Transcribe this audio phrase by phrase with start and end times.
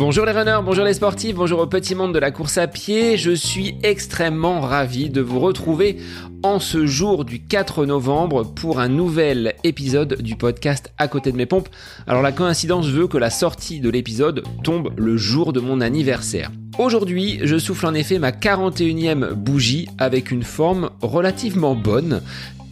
[0.00, 3.16] Bonjour les runners, bonjour les sportifs, bonjour au petit monde de la course à pied.
[3.16, 5.98] Je suis extrêmement ravi de vous retrouver
[6.42, 11.36] en ce jour du 4 novembre pour un nouvel épisode du podcast À côté de
[11.36, 11.68] mes pompes.
[12.06, 16.50] Alors la coïncidence veut que la sortie de l'épisode tombe le jour de mon anniversaire.
[16.78, 22.22] Aujourd'hui, je souffle en effet ma 41e bougie avec une forme relativement bonne.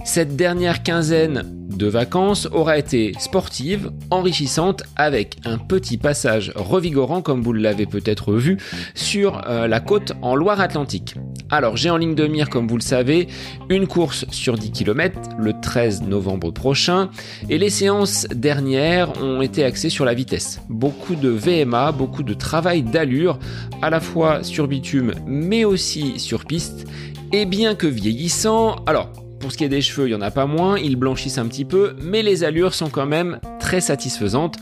[0.09, 7.43] Cette dernière quinzaine de vacances aura été sportive, enrichissante, avec un petit passage revigorant, comme
[7.43, 8.57] vous l'avez peut-être vu,
[8.95, 11.17] sur euh, la côte en Loire-Atlantique.
[11.51, 13.29] Alors j'ai en ligne de mire, comme vous le savez,
[13.69, 17.11] une course sur 10 km le 13 novembre prochain,
[17.51, 20.63] et les séances dernières ont été axées sur la vitesse.
[20.71, 23.39] Beaucoup de VMA, beaucoup de travail d'allure,
[23.83, 26.87] à la fois sur bitume, mais aussi sur piste,
[27.31, 30.31] et bien que vieillissant, alors pour ce qui est des cheveux, il n'y en a
[30.31, 34.57] pas moins, ils blanchissent un petit peu, mais les allures sont quand même très satisfaisantes.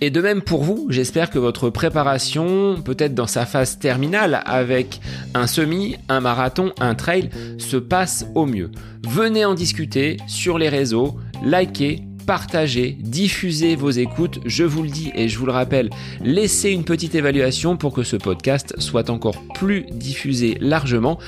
[0.00, 5.00] Et de même pour vous, j'espère que votre préparation, peut-être dans sa phase terminale avec
[5.34, 8.70] un semi, un marathon, un trail, se passe au mieux.
[9.08, 14.40] Venez en discuter sur les réseaux, likez, partagez, diffusez vos écoutes.
[14.44, 18.02] Je vous le dis et je vous le rappelle, laissez une petite évaluation pour que
[18.02, 21.18] ce podcast soit encore plus diffusé largement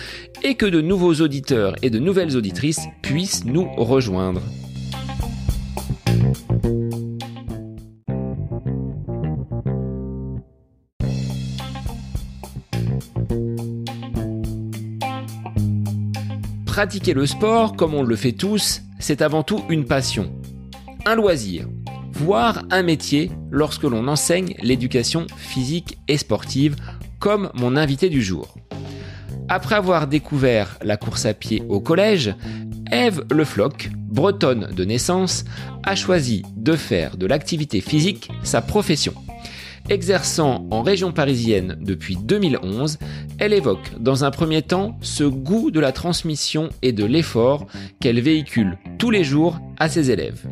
[0.43, 4.43] et que de nouveaux auditeurs et de nouvelles auditrices puissent nous rejoindre.
[16.67, 20.31] Pratiquer le sport, comme on le fait tous, c'est avant tout une passion
[21.07, 21.69] un loisir,
[22.13, 26.77] voire un métier lorsque l'on enseigne l'éducation physique et sportive,
[27.21, 28.57] comme mon invité du jour.
[29.49, 32.35] Après avoir découvert la course à pied au collège,
[32.91, 35.45] Eve Le Floch, bretonne de naissance,
[35.85, 39.15] a choisi de faire de l'activité physique sa profession.
[39.89, 42.99] Exerçant en région parisienne depuis 2011,
[43.39, 47.69] elle évoque dans un premier temps ce goût de la transmission et de l'effort
[48.01, 50.45] qu'elle véhicule tous les jours à ses élèves.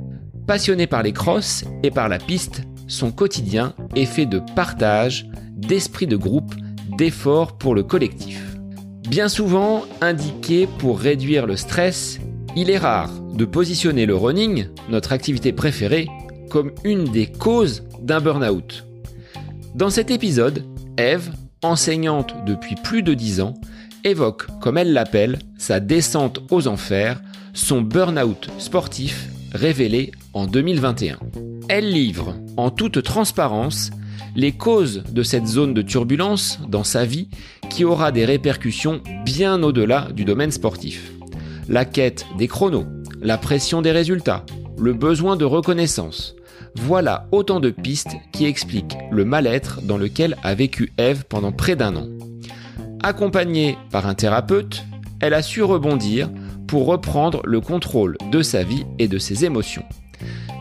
[0.47, 6.07] Passionné par les crosses et par la piste, son quotidien est fait de partage, d'esprit
[6.07, 6.55] de groupe,
[6.99, 8.43] d'efforts pour le collectif.
[9.09, 12.21] Bien souvent indiqué pour réduire le stress,
[12.57, 16.09] il est rare de positionner le running, notre activité préférée,
[16.51, 18.87] comme une des causes d'un burn-out.
[19.75, 20.63] Dans cet épisode,
[20.99, 21.31] Eve,
[21.63, 23.55] enseignante depuis plus de 10 ans,
[24.05, 27.23] évoque, comme elle l'appelle, sa descente aux enfers,
[27.55, 31.19] son burn-out sportif révélé en 2021.
[31.69, 33.91] Elle livre en toute transparence
[34.37, 37.29] les causes de cette zone de turbulence dans sa vie
[37.71, 41.13] qui aura des répercussions bien au-delà du domaine sportif.
[41.69, 42.87] La quête des chronos,
[43.23, 44.45] la pression des résultats,
[44.77, 46.35] le besoin de reconnaissance.
[46.75, 51.77] Voilà autant de pistes qui expliquent le mal-être dans lequel a vécu Eve pendant près
[51.77, 52.09] d'un an.
[53.03, 54.85] Accompagnée par un thérapeute,
[55.21, 56.31] elle a su rebondir
[56.67, 59.85] pour reprendre le contrôle de sa vie et de ses émotions.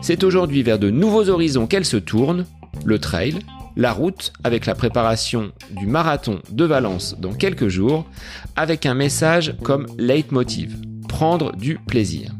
[0.06, 2.44] C'est aujourd'hui vers de nouveaux horizons qu'elle se tourne,
[2.84, 3.38] le trail,
[3.74, 8.04] la route avec la préparation du marathon de Valence dans quelques jours,
[8.54, 10.76] avec un message comme leitmotiv,
[11.08, 12.32] prendre du plaisir.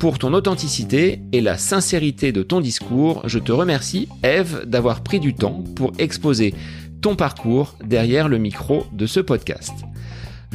[0.00, 5.20] Pour ton authenticité et la sincérité de ton discours, je te remercie, Eve, d'avoir pris
[5.20, 6.54] du temps pour exposer
[7.02, 9.74] ton parcours derrière le micro de ce podcast.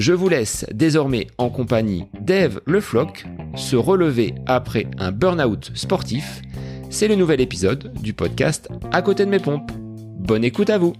[0.01, 3.23] Je vous laisse désormais en compagnie d'Eve Le Floch
[3.55, 6.41] se relever après un burn-out sportif.
[6.89, 9.71] C'est le nouvel épisode du podcast À côté de mes pompes.
[10.17, 10.93] Bonne écoute à vous.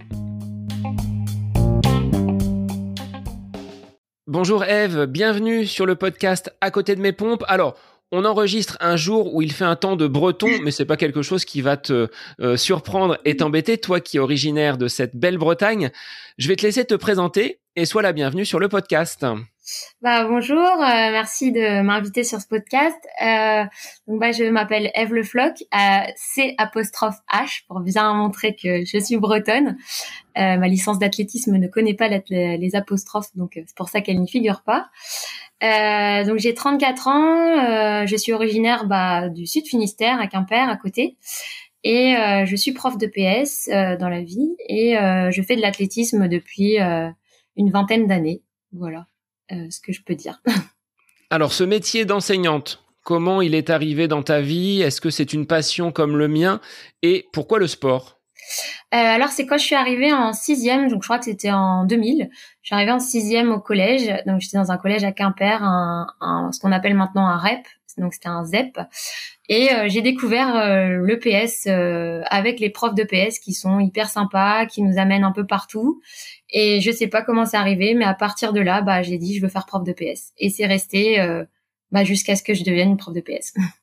[4.28, 7.42] Bonjour Eve, bienvenue sur le podcast À côté de mes pompes.
[7.48, 7.74] Alors,
[8.12, 11.22] on enregistre un jour où il fait un temps de breton, mais c'est pas quelque
[11.22, 12.08] chose qui va te
[12.40, 15.90] euh, surprendre et t'embêter, toi qui es originaire de cette belle Bretagne.
[16.36, 19.24] Je vais te laisser te présenter et sois la bienvenue sur le podcast.
[20.02, 22.98] Bah bonjour, euh, merci de m'inviter sur ce podcast.
[23.24, 23.62] Euh,
[24.08, 28.98] donc bah je m'appelle Eve Le Floch, euh, C H pour bien montrer que je
[28.98, 29.76] suis bretonne.
[30.34, 34.62] Ma licence d'athlétisme ne connaît pas les apostrophes, donc c'est pour ça qu'elle n'y figure
[34.62, 34.88] pas.
[35.62, 41.16] Donc j'ai 34 ans, je suis originaire bah, du Sud Finistère à Quimper à côté.
[41.84, 42.14] Et
[42.44, 43.68] je suis prof de PS
[43.98, 46.78] dans la vie et je fais de l'athlétisme depuis
[47.56, 48.42] une vingtaine d'années.
[48.72, 49.06] Voilà
[49.52, 50.40] euh, ce que je peux dire.
[51.30, 54.80] Alors, ce métier d'enseignante, comment il est arrivé dans ta vie?
[54.80, 56.60] Est-ce que c'est une passion comme le mien?
[57.02, 58.20] Et pourquoi le sport?
[58.94, 61.84] Euh, alors c'est quand je suis arrivée en sixième, donc je crois que c'était en
[61.84, 62.28] 2000.
[62.62, 66.50] Je suis arrivée en sixième au collège, donc j'étais dans un collège à Quimper, un,
[66.52, 67.66] ce qu'on appelle maintenant un REP,
[67.98, 68.78] donc c'était un ZEP.
[69.48, 71.66] Et j'ai découvert le PS
[72.30, 76.00] avec les profs de PS qui sont hyper sympas, qui nous amènent un peu partout.
[76.50, 79.36] Et je sais pas comment c'est arrivé, mais à partir de là, bah j'ai dit
[79.36, 80.32] je veux faire prof de PS.
[80.38, 81.18] Et c'est resté
[81.90, 83.54] bah, jusqu'à ce que je devienne prof de PS.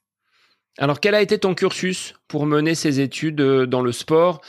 [0.81, 4.39] Alors, quel a été ton cursus pour mener ces études euh, dans le sport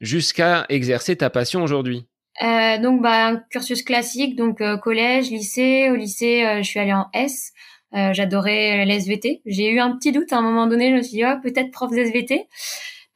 [0.00, 2.06] jusqu'à exercer ta passion aujourd'hui?
[2.42, 5.90] Euh, Donc, bah, un cursus classique, donc euh, collège, lycée.
[5.90, 7.52] Au lycée, je suis allée en S.
[7.92, 9.42] J'adorais l'SVT.
[9.46, 10.90] J'ai eu un petit doute à un moment donné.
[10.90, 12.46] Je me suis dit, oh, peut-être prof d'SVT.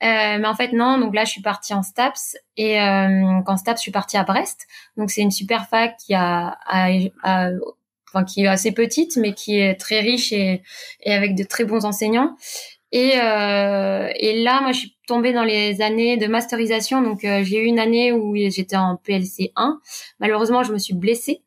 [0.02, 0.98] mais en fait, non.
[0.98, 2.36] Donc là, je suis partie en STAPS.
[2.56, 2.74] Et
[3.46, 4.66] qu'en STAPS, je suis partie à Brest.
[4.96, 6.58] Donc, c'est une super fac qui a,
[8.14, 10.62] enfin qui est assez petite, mais qui est très riche et,
[11.02, 12.36] et avec de très bons enseignants.
[12.94, 17.02] Et, euh, et là, moi, je suis tombée dans les années de masterisation.
[17.02, 19.80] Donc, euh, j'ai eu une année où j'étais en PLC 1.
[20.20, 21.42] Malheureusement, je me suis blessée.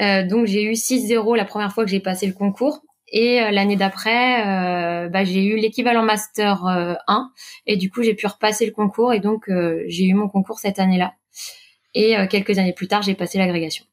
[0.00, 2.80] Euh, donc, j'ai eu 6-0 la première fois que j'ai passé le concours.
[3.12, 6.64] Et euh, l'année d'après, euh, bah, j'ai eu l'équivalent master
[7.06, 7.32] 1.
[7.66, 9.12] Et du coup, j'ai pu repasser le concours.
[9.12, 9.50] Et donc,
[9.88, 11.12] j'ai eu mon concours cette année-là.
[11.94, 13.84] Et quelques années plus tard, j'ai passé l'agrégation.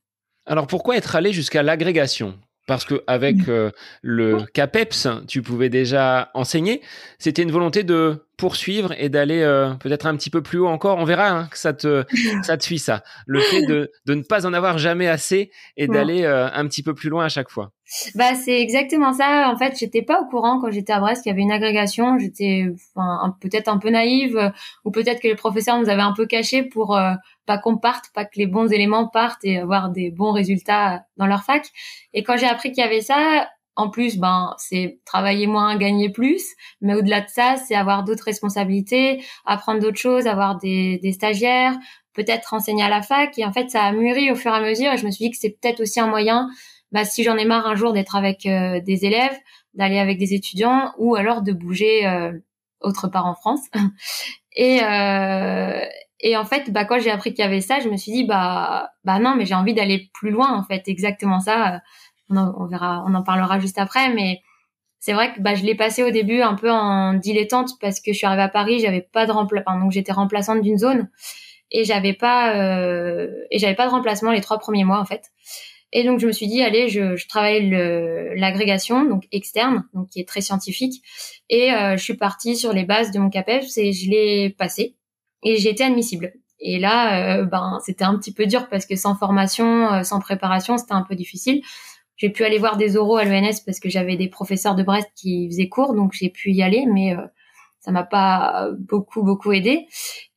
[0.46, 2.38] Alors pourquoi être allé jusqu'à l'agrégation?
[2.68, 3.50] Parce que avec mmh.
[3.50, 3.72] euh,
[4.02, 6.82] le CAPEPS, tu pouvais déjà enseigner.
[7.20, 10.98] C'était une volonté de poursuivre et d'aller euh, peut-être un petit peu plus haut encore.
[10.98, 12.06] On verra hein, que ça te
[12.44, 13.04] ça te suit ça.
[13.28, 16.82] Le fait de, de ne pas en avoir jamais assez et d'aller euh, un petit
[16.82, 17.72] peu plus loin à chaque fois.
[18.16, 19.50] Bah c'est exactement ça.
[19.54, 22.18] En fait, j'étais pas au courant quand j'étais à Brest qu'il y avait une agrégation.
[22.18, 22.66] J'étais
[22.96, 24.52] enfin, peut-être un peu naïve
[24.86, 26.98] ou peut-être que le professeur nous avait un peu caché pour
[27.46, 31.28] pas qu'on parte, pas que les bons éléments partent et avoir des bons résultats dans
[31.28, 31.68] leur fac.
[32.14, 36.10] Et quand j'ai appris qu'il y avait ça, en plus, ben, c'est travailler moins, gagner
[36.10, 36.44] plus.
[36.82, 41.76] Mais au-delà de ça, c'est avoir d'autres responsabilités, apprendre d'autres choses, avoir des, des stagiaires,
[42.14, 43.38] peut-être enseigner à la fac.
[43.38, 44.94] Et en fait, ça a mûri au fur et à mesure.
[44.94, 46.48] Et je me suis dit que c'est peut-être aussi un moyen,
[46.96, 49.38] bah, si j'en ai marre un jour d'être avec euh, des élèves,
[49.74, 52.32] d'aller avec des étudiants, ou alors de bouger euh,
[52.80, 53.60] autre part en France.
[54.56, 55.82] et, euh,
[56.22, 58.24] et en fait, bah, quand j'ai appris qu'il y avait ça, je me suis dit,
[58.24, 60.88] bah, bah non, mais j'ai envie d'aller plus loin, en fait.
[60.88, 61.82] Exactement ça.
[62.30, 64.40] On, on, verra, on en parlera juste après, mais
[65.02, 68.14] c'est vrai que bah, je l'ai passé au début un peu en dilettante parce que
[68.14, 71.10] je suis arrivée à Paris, j'avais pas de remplacement, donc j'étais remplaçante d'une zone
[71.72, 75.32] et j'avais pas euh, et j'avais pas de remplacement les trois premiers mois en fait.
[75.98, 77.70] Et donc je me suis dit allez, je, je travaille
[78.36, 81.02] l'agrégation donc externe, donc qui est très scientifique,
[81.50, 84.98] et euh, je suis partie sur les bases de mon CAPES et je l'ai passé
[85.42, 86.34] et j'ai été admissible.
[86.60, 90.20] Et là, euh, ben, c'était un petit peu dur parce que sans formation, euh, sans
[90.20, 91.62] préparation, c'était un peu difficile.
[92.18, 95.08] J'ai pu aller voir des oraux à l'ENS parce que j'avais des professeurs de Brest
[95.16, 97.22] qui faisaient cours, donc j'ai pu y aller, mais euh,
[97.86, 99.88] ça m'a pas beaucoup beaucoup aidé.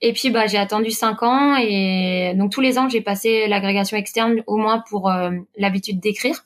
[0.01, 3.97] Et puis bah j'ai attendu cinq ans et donc tous les ans j'ai passé l'agrégation
[3.97, 5.11] externe au moins pour
[5.57, 6.45] l'habitude d'écrire,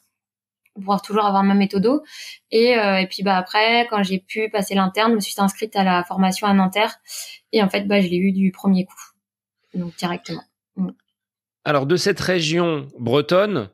[0.75, 2.02] pour pouvoir toujours avoir ma méthode.
[2.50, 5.84] Et, et puis bah après quand j'ai pu passer l'interne, je me suis inscrite à
[5.84, 6.99] la formation à Nanterre
[7.52, 9.00] et en fait, bah, je l'ai eu du premier coup,
[9.75, 10.43] donc directement.
[10.76, 10.90] Mm.
[11.64, 13.70] Alors, de cette région bretonne,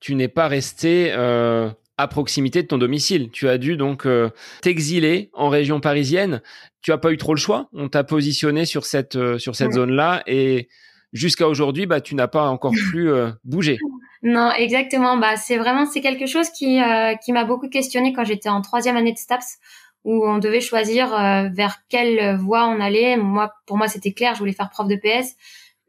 [0.00, 3.30] tu n'es pas resté euh, à proximité de ton domicile.
[3.30, 4.30] Tu as dû donc euh,
[4.62, 6.42] t'exiler en région parisienne.
[6.82, 7.68] Tu as pas eu trop le choix.
[7.72, 10.68] On t'a positionné sur cette euh, sur cette zone-là et
[11.12, 13.10] jusqu'à aujourd'hui, bah tu n'as pas encore plus
[13.44, 13.78] bougé.
[14.22, 15.16] Non, exactement.
[15.16, 16.80] Bah c'est vraiment c'est quelque chose qui
[17.24, 19.58] qui m'a beaucoup questionné quand j'étais en troisième année de STAPS
[20.04, 23.16] où on devait choisir euh, vers quelle voie on allait.
[23.16, 25.36] Moi, pour moi, c'était clair, je voulais faire prof de PS,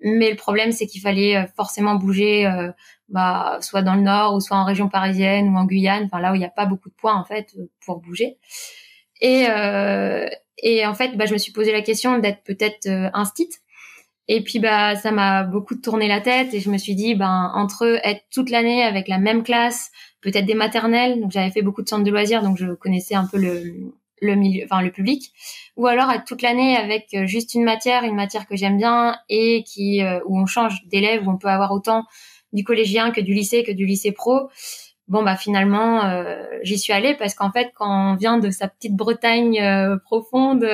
[0.01, 2.71] mais le problème, c'est qu'il fallait euh, forcément bouger, euh,
[3.09, 6.31] bah, soit dans le nord, ou soit en région parisienne, ou en Guyane, enfin là
[6.31, 7.55] où il n'y a pas beaucoup de points en fait
[7.85, 8.37] pour bouger.
[9.21, 9.45] Et,
[10.63, 13.49] et en fait, bah, je me suis posé la question d'être peut-être un stit.
[14.27, 17.51] Et puis bah ça m'a beaucoup tourné la tête et je me suis dit ben
[17.53, 19.91] entre être toute l'année avec la même classe,
[20.21, 23.25] peut-être des maternelles, donc j'avais fait beaucoup de centres de loisirs donc je connaissais un
[23.25, 25.33] peu le le milieu, enfin le public,
[25.75, 29.17] ou alors être toute l'année avec euh, juste une matière, une matière que j'aime bien
[29.29, 32.05] et qui euh, où on change d'élèves, où on peut avoir autant
[32.53, 34.49] du collégien que du lycée que du lycée pro.
[35.07, 38.67] Bon bah finalement euh, j'y suis allée parce qu'en fait quand on vient de sa
[38.67, 39.59] petite Bretagne
[40.05, 40.65] profonde,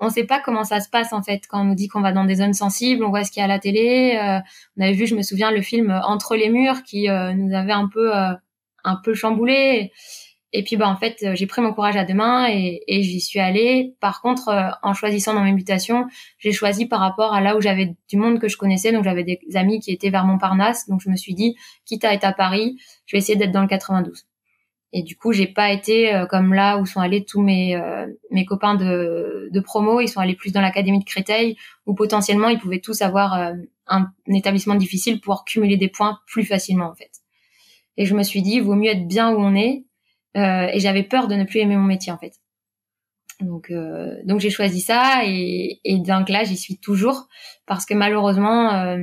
[0.00, 2.12] on sait pas comment ça se passe en fait quand on nous dit qu'on va
[2.12, 4.18] dans des zones sensibles, on voit ce qu'il y a à la télé.
[4.76, 7.88] on avait vu, je me souviens, le film Entre les murs qui nous avait un
[7.88, 8.12] peu
[8.84, 9.92] un peu chamboulé.
[10.52, 13.20] Puis bah en fait euh, j'ai pris mon courage à deux mains et, et j'y
[13.20, 13.94] suis allée.
[14.00, 16.06] Par contre, euh, en choisissant dans mes mutations,
[16.38, 18.92] j'ai choisi par rapport à là où j'avais du monde que je connaissais.
[18.92, 20.88] Donc j'avais des amis qui étaient vers Montparnasse.
[20.88, 23.60] Donc je me suis dit, quitte à être à Paris, je vais essayer d'être dans
[23.60, 24.26] le 92.
[24.94, 27.78] Et du coup, j'ai pas été euh, comme là où sont allés tous mes
[28.30, 30.00] mes copains de, de promo.
[30.00, 33.58] Ils sont allés plus dans l'académie de Créteil, où potentiellement ils pouvaient tous avoir un,
[33.86, 37.10] un établissement difficile pour cumuler des points plus facilement en fait.
[37.98, 39.84] Et je me suis dit, vaut mieux être bien où on est
[40.34, 42.34] et j'avais peur de ne plus aimer mon métier en fait.
[43.40, 47.28] Donc, euh, donc j'ai choisi ça et, et donc là j'y suis toujours
[47.66, 48.98] parce que malheureusement euh,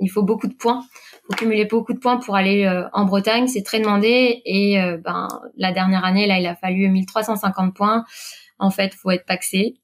[0.00, 0.82] il faut beaucoup de points,
[1.12, 4.78] il faut cumuler beaucoup de points pour aller euh, en Bretagne, c'est très demandé et
[5.04, 8.04] ben la dernière année là il a fallu 1350 points.
[8.58, 9.74] En fait, faut être paxé,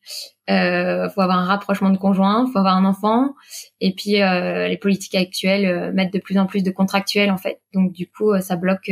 [0.48, 3.34] euh, faut avoir un rapprochement de conjoint, faut avoir un enfant
[3.80, 7.60] et puis les politiques actuelles mettent de plus en plus de contractuels en fait.
[7.74, 8.90] Donc du coup ça bloque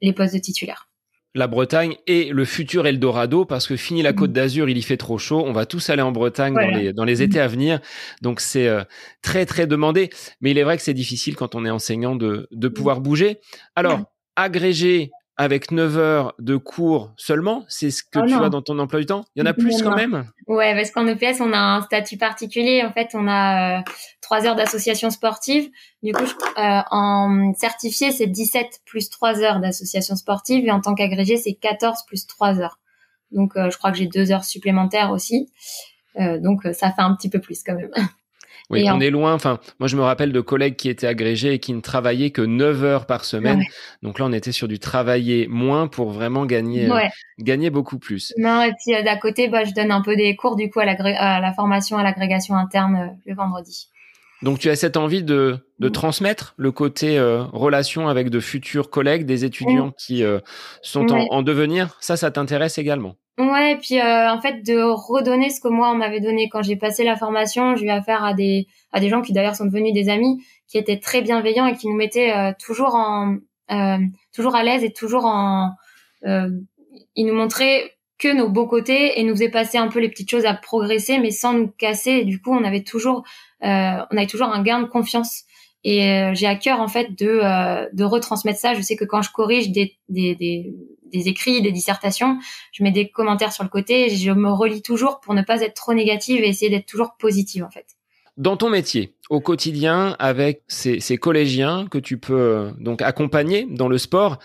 [0.00, 0.88] les postes de titulaires
[1.34, 4.34] la Bretagne et le futur Eldorado parce que fini la Côte mm.
[4.34, 5.42] d'Azur, il y fait trop chaud.
[5.44, 7.80] On va tous aller en Bretagne dans, les, dans les étés à venir.
[8.22, 8.84] Donc c'est euh,
[9.22, 10.10] très très demandé.
[10.40, 12.72] Mais il est vrai que c'est difficile quand on est enseignant de, de mm.
[12.72, 13.40] pouvoir bouger.
[13.74, 14.00] Alors,
[14.36, 18.78] agrégé avec 9 heures de cours seulement C'est ce que oh tu as dans ton
[18.78, 19.24] emploi du temps?
[19.34, 20.30] Il y en a plus quand même?
[20.46, 22.82] Ouais, parce qu'en EPS, on a un statut particulier.
[22.84, 23.82] En fait, on a euh,
[24.20, 25.68] 3 heures d'association sportive.
[26.02, 30.66] Du coup, euh, en certifié, c'est 17 plus 3 heures d'association sportive.
[30.66, 32.78] Et en tant qu'agrégé, c'est 14 plus 3 heures.
[33.32, 35.50] Donc, euh, je crois que j'ai 2 heures supplémentaires aussi.
[36.20, 37.90] Euh, donc, ça fait un petit peu plus quand même.
[38.70, 39.34] Oui, on est loin.
[39.34, 42.40] Enfin, moi, je me rappelle de collègues qui étaient agrégés et qui ne travaillaient que
[42.40, 43.62] 9 heures par semaine.
[44.02, 47.00] Donc là, on était sur du travailler moins pour vraiment gagner, euh,
[47.38, 48.32] gagner beaucoup plus.
[48.38, 50.80] Non, et puis euh, d'à côté, bah, je donne un peu des cours du coup
[50.80, 53.88] à, à la formation à l'agrégation interne euh, le vendredi.
[54.42, 59.24] Donc tu as cette envie de, de transmettre le côté relation avec de futurs collègues,
[59.24, 60.22] des étudiants qui
[60.82, 61.96] sont en, en, devenir?
[62.00, 63.16] Ça, ça t'intéresse également?
[63.36, 66.62] Ouais, et puis euh, en fait de redonner ce que moi on m'avait donné quand
[66.62, 69.64] j'ai passé la formation, j'ai eu affaire à des à des gens qui d'ailleurs sont
[69.64, 73.36] devenus des amis, qui étaient très bienveillants et qui nous mettaient euh, toujours en
[73.72, 73.98] euh,
[74.32, 75.72] toujours à l'aise et toujours en
[76.22, 80.30] ils nous montraient que nos beaux côtés et nous faisaient passer un peu les petites
[80.30, 82.24] choses à progresser, mais sans nous casser.
[82.24, 83.24] Du coup, on avait toujours
[83.60, 83.66] on
[84.16, 85.42] avait toujours un gain de confiance.
[85.82, 88.74] Et j'ai à cœur en fait de de retransmettre ça.
[88.74, 90.74] Je sais que quand je corrige des, des
[91.14, 92.38] des écrits, des dissertations,
[92.72, 95.74] je mets des commentaires sur le côté, je me relis toujours pour ne pas être
[95.74, 97.86] trop négative et essayer d'être toujours positive en fait.
[98.36, 103.88] Dans ton métier, au quotidien, avec ces, collégiens que tu peux euh, donc accompagner dans
[103.88, 104.40] le sport,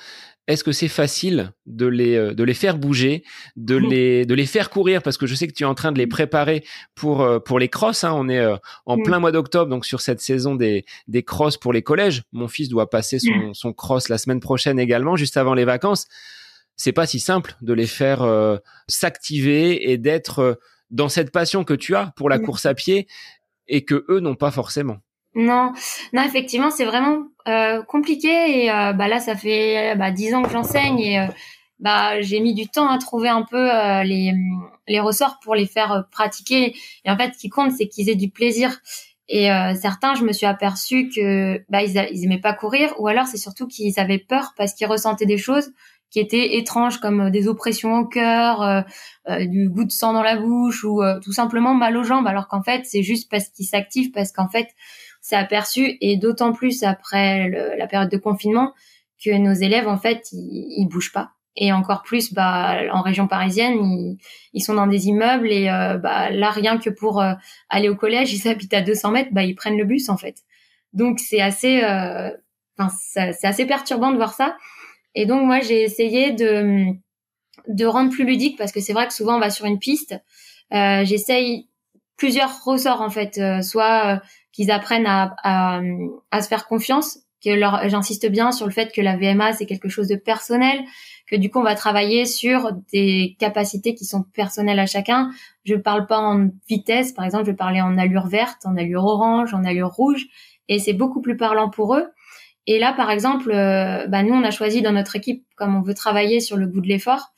[0.46, 3.24] est-ce que c'est facile de les, euh, de les faire bouger,
[3.56, 5.02] de les, de les faire courir?
[5.02, 7.58] Parce que je sais que tu es en train de les préparer pour, euh, pour
[7.58, 8.04] les crosses.
[8.04, 8.14] Hein.
[8.16, 8.48] On est
[8.86, 12.22] en plein mois d'octobre, donc sur cette saison des, des crosses pour les collèges.
[12.32, 16.06] Mon fils doit passer son, son cross la semaine prochaine également, juste avant les vacances
[16.80, 18.58] c'est pas si simple de les faire euh,
[18.88, 20.56] s'activer et d'être euh,
[20.90, 22.46] dans cette passion que tu as pour la mm.
[22.46, 23.06] course à pied
[23.68, 24.98] et que eux n'ont pas forcément.
[25.36, 25.74] Non,
[26.14, 30.50] non, effectivement, c'est vraiment euh, compliqué et bah là, ça fait bah, dix ans que
[30.50, 31.28] j'enseigne et
[31.80, 33.70] bah j'ai mis du temps à trouver un peu
[34.04, 34.34] les
[34.88, 36.76] les ressorts pour les faire pratiquer.
[37.06, 38.80] Et en fait, ce qui compte, c'est qu'ils aient du plaisir.
[39.28, 43.28] Et certains, je me suis aperçu que bah ils, ils aimaient pas courir, ou alors
[43.28, 45.72] c'est surtout qu'ils avaient peur parce qu'ils ressentaient des choses
[46.12, 48.82] qui étaient étranges comme euh, des oppressions au cœur, euh,
[49.30, 52.28] euh, du goût de sang dans la bouche ou tout simplement mal aux jambes.
[52.28, 54.68] Alors qu'en fait c'est juste parce qu'ils s'activent parce qu'en fait
[55.22, 55.98] c'est aperçu.
[56.02, 58.74] Et d'autant plus après la période de confinement
[59.24, 61.32] que nos élèves en fait ils, ils bougent pas.
[61.56, 64.18] Et encore plus bah en région parisienne
[64.54, 65.66] ils, sont dans des immeubles et
[66.02, 67.22] bah là rien que pour
[67.70, 70.38] aller au collège ils habitent à 200 mètres bah ils prennent le bus en fait.
[70.94, 71.84] Donc c'est assez
[72.78, 74.56] enfin c'est assez perturbant de voir ça
[75.16, 76.94] et donc moi j'ai essayé de
[77.68, 80.16] de rendre plus ludique parce que c'est vrai que souvent on va sur une piste.
[80.74, 81.68] Euh, J'essaye
[82.18, 84.20] plusieurs ressorts en fait, euh, soit euh,
[84.52, 85.82] qu'ils apprennent à, à,
[86.32, 89.66] à, se faire confiance, que leur j'insiste bien sur le fait que la VMA c'est
[89.66, 90.84] quelque chose de personnel,
[91.28, 95.32] que du coup on va travailler sur des capacités qui sont personnelles à chacun.
[95.64, 99.54] Je parle pas en vitesse, par exemple, je parler en allure verte, en allure orange,
[99.54, 100.26] en allure rouge,
[100.68, 102.08] et c'est beaucoup plus parlant pour eux.
[102.72, 105.82] Et là, par exemple, euh, bah, nous, on a choisi dans notre équipe, comme on
[105.82, 107.34] veut travailler sur le goût de l'effort,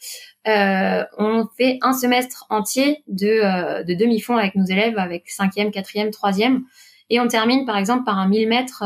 [0.46, 5.72] euh, on fait un semestre entier de, euh, de demi-fond avec nos élèves, avec cinquième,
[5.72, 6.66] quatrième, troisième,
[7.10, 8.84] et on termine, par exemple, par un 1000 mètres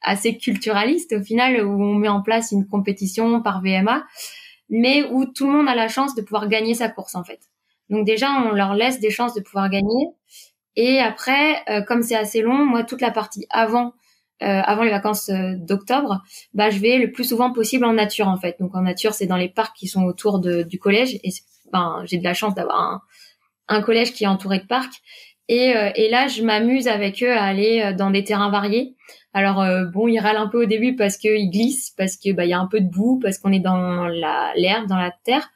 [0.00, 4.04] assez culturaliste au final, où on met en place une compétition par VMA,
[4.70, 7.40] mais où tout le monde a la chance de pouvoir gagner sa course en fait.
[7.90, 10.08] Donc déjà, on leur laisse des chances de pouvoir gagner.
[10.74, 13.92] Et après, comme c'est assez long, moi, toute la partie avant
[14.42, 16.22] avant les vacances euh, d'octobre,
[16.54, 18.56] bah je vais le plus souvent possible en nature en fait.
[18.60, 21.30] Donc en nature, c'est dans les parcs qui sont autour de, du collège et
[21.72, 23.04] ben j'ai de la chance d'avoir
[23.68, 25.00] un, collège qui est entouré de parcs.
[25.48, 28.94] Et, euh, et là, je m'amuse avec eux à aller dans des terrains variés.
[29.34, 32.52] Alors bon, ils râlent un peu au début parce qu'ils glissent, parce que bah y
[32.52, 34.06] a un peu de boue, parce qu'on est dans
[34.56, 35.48] l'herbe, dans la terre.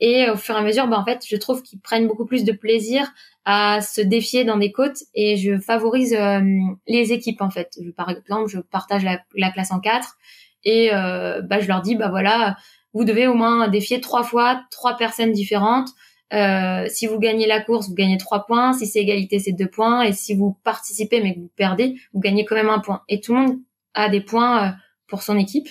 [0.00, 2.44] Et au fur et à mesure, bah, en fait, je trouve qu'ils prennent beaucoup plus
[2.44, 3.10] de plaisir
[3.46, 6.40] à se défier dans des côtes et je favorise euh,
[6.88, 7.78] les équipes en fait.
[7.96, 10.16] par exemple, je partage la, classe en quatre
[10.64, 12.56] et euh, bah, je leur dis bah voilà,
[12.92, 15.88] vous devez au moins défier trois fois trois personnes différentes.
[16.32, 18.72] Euh, si vous gagnez la course, vous gagnez trois points.
[18.72, 20.02] Si c'est égalité, c'est deux points.
[20.02, 23.02] Et si vous participez mais que vous perdez, vous gagnez quand même un point.
[23.08, 23.58] Et tout le monde
[23.94, 24.70] a des points euh,
[25.06, 25.68] pour son équipe.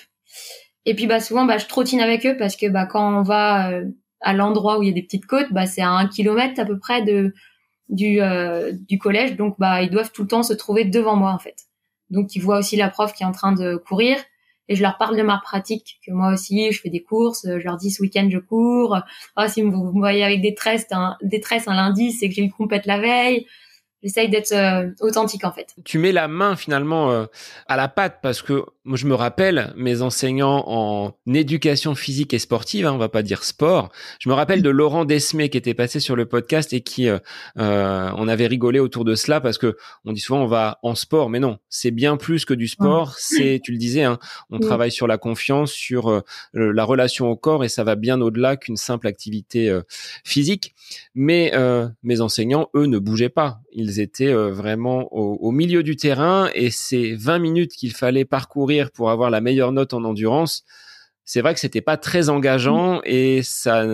[0.85, 3.71] Et puis bah souvent bah je trottine avec eux parce que bah quand on va
[3.71, 3.85] euh,
[4.21, 6.65] à l'endroit où il y a des petites côtes, bah c'est à un kilomètre à
[6.65, 7.33] peu près de
[7.89, 11.31] du euh, du collège, donc bah ils doivent tout le temps se trouver devant moi
[11.31, 11.65] en fait.
[12.09, 14.17] Donc ils voient aussi la prof qui est en train de courir
[14.67, 17.45] et je leur parle de ma pratique que moi aussi je fais des courses.
[17.45, 18.99] Je leur dis ce week-end je cours.
[19.35, 22.35] Ah si vous, me voyez avec des tresses un, des tresses un lundi, c'est que
[22.35, 23.45] j'ai eu compète la veille
[24.05, 25.75] j'essaye d'être euh, authentique en fait.
[25.83, 27.25] Tu mets la main finalement euh,
[27.67, 32.39] à la pâte parce que moi je me rappelle mes enseignants en éducation physique et
[32.39, 33.91] sportive, hein, on va pas dire sport.
[34.19, 37.19] Je me rappelle de Laurent Desmé qui était passé sur le podcast et qui euh,
[37.55, 39.75] on avait rigolé autour de cela parce que
[40.05, 43.15] on dit souvent on va en sport, mais non, c'est bien plus que du sport.
[43.17, 46.23] C'est, tu le disais, hein, on travaille sur la confiance, sur
[46.53, 49.75] la relation au corps et ça va bien au-delà qu'une simple activité
[50.23, 50.75] physique.
[51.15, 51.51] Mais
[52.03, 53.59] mes enseignants, eux, ne bougeaient pas.
[53.71, 58.74] Ils étaient euh, vraiment au, milieu du terrain et ces 20 minutes qu'il fallait parcourir
[58.93, 60.63] pour avoir la meilleure note en endurance,
[61.23, 63.85] c'est vrai que c'était pas très engageant et ça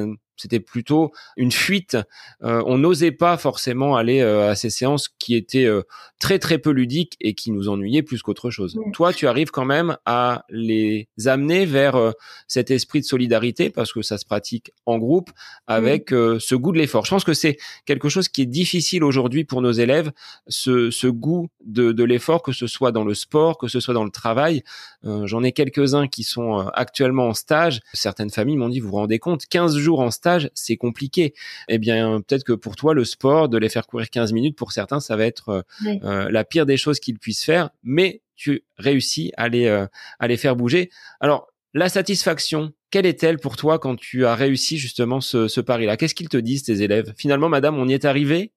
[0.42, 1.98] c'était plutôt une fuite.
[2.44, 5.84] Euh, on n'osait pas forcément aller euh, à ces séances qui étaient euh,
[6.20, 8.76] très très peu ludiques et qui nous ennuyaient plus qu'autre chose.
[8.94, 12.14] Toi, tu arrives quand même à les amener vers
[12.48, 15.32] cet esprit de solidarité parce que ça se pratique en groupe
[15.66, 17.06] avec ce goût de l'effort.
[17.06, 20.12] Je pense que c'est quelque chose qui est difficile aujourd'hui pour nos élèves,
[20.48, 23.96] ce, ce goût de, de l'effort, que ce soit dans le sport, que ce soit
[23.96, 24.64] dans le travail.
[25.04, 27.82] J'en ai quelques-uns qui sont actuellement en stage.
[27.94, 31.34] Certaines familles m'ont dit, vous vous rendez compte, 15 jours en stage, c'est compliqué.
[31.68, 34.72] Eh bien, peut-être que pour toi, le sport, de les faire courir 15 minutes, pour
[34.72, 35.62] certains, ça va être euh,
[36.04, 39.86] euh, la pire des choses qu'ils puissent faire, mais tu réussis à les, euh,
[40.20, 40.90] à les faire bouger.
[41.20, 45.98] Alors, la satisfaction, quelle est-elle pour toi quand tu as réussi justement ce, pari-là?
[45.98, 47.14] Qu'est-ce qu'ils te disent, tes élèves?
[47.18, 48.52] Finalement, madame, on y est arrivé?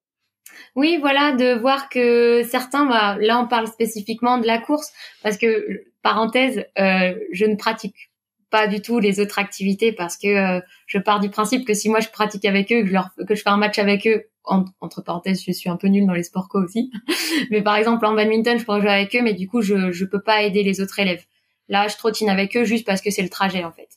[0.75, 4.91] Oui, voilà, de voir que certains, bah, là on parle spécifiquement de la course,
[5.23, 8.09] parce que, parenthèse, je ne pratique
[8.55, 11.89] pas du tout les autres activités parce que euh, je pars du principe que si
[11.89, 14.29] moi je pratique avec eux, que je, leur, que je fais un match avec eux,
[14.45, 16.89] entre parenthèses, je suis un peu nulle dans les sports co aussi,
[17.51, 20.05] mais par exemple en badminton, je pourrais jouer avec eux, mais du coup je je
[20.05, 21.25] peux pas aider les autres élèves.
[21.67, 23.89] Là, je trottine avec eux juste parce que c'est le trajet en fait.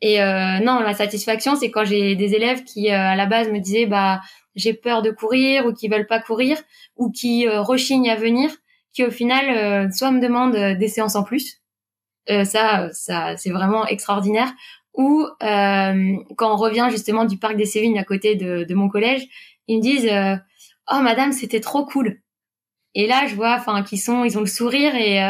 [0.00, 3.50] Et euh, non, la satisfaction, c'est quand j'ai des élèves qui euh, à la base
[3.50, 4.20] me disaient bah
[4.54, 6.56] j'ai peur de courir ou qui veulent pas courir
[6.94, 8.48] ou qui rechignent à venir,
[8.92, 11.58] qui au final soit me demandent des séances en plus
[12.30, 14.52] euh, ça, ça c'est vraiment extraordinaire.
[14.94, 18.88] Ou euh, quand on revient justement du parc des Sévignes à côté de, de mon
[18.88, 19.26] collège,
[19.68, 20.36] ils me disent euh,
[20.92, 22.20] "Oh madame, c'était trop cool."
[22.94, 25.20] Et là, je vois, enfin, qu'ils sont, ils ont le sourire et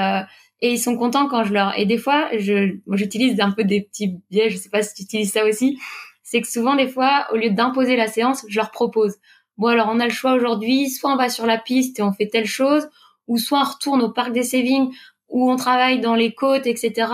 [0.61, 1.79] et ils sont contents quand je leur.
[1.79, 4.51] Et des fois, je, j'utilise un peu des petits biais.
[4.51, 5.79] Je sais pas si tu utilises ça aussi.
[6.23, 9.17] C'est que souvent, des fois, au lieu d'imposer la séance, je leur propose.
[9.57, 10.91] Bon, alors on a le choix aujourd'hui.
[10.91, 12.89] Soit on va sur la piste et on fait telle chose,
[13.29, 14.91] ou soit on retourne au parc des Sévignes
[15.29, 17.11] où on travaille dans les côtes, etc.,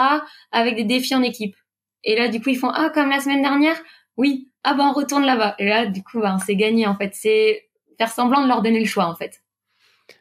[0.52, 1.56] avec des défis en équipe.
[2.04, 3.76] Et là, du coup, ils font ah comme la semaine dernière,
[4.16, 5.54] oui, ah ben on retourne là-bas.
[5.58, 7.10] Et là, du coup, ben, c'est gagné en fait.
[7.14, 9.40] C'est faire semblant de leur donner le choix en fait.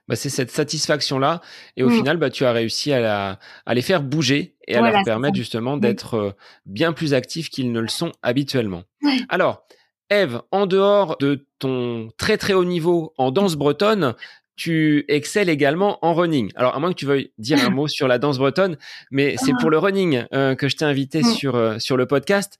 [0.08, 1.42] Bah, c'est cette satisfaction là
[1.76, 1.96] et au mm.
[1.96, 5.36] final bah tu as réussi à, la, à les faire bouger et à leur permettre
[5.36, 6.32] justement d'être euh,
[6.66, 8.84] bien plus actifs qu'ils ne le sont habituellement.
[9.28, 9.66] Alors
[10.10, 14.16] Eve, en dehors de ton très très haut niveau en danse bretonne,
[14.56, 16.52] tu excelles également en running.
[16.56, 18.78] Alors, à moins que tu veuilles dire un mot sur la danse bretonne,
[19.12, 21.26] mais c'est pour le running euh, que je t'ai invité mm.
[21.26, 22.60] sur, euh, sur le podcast.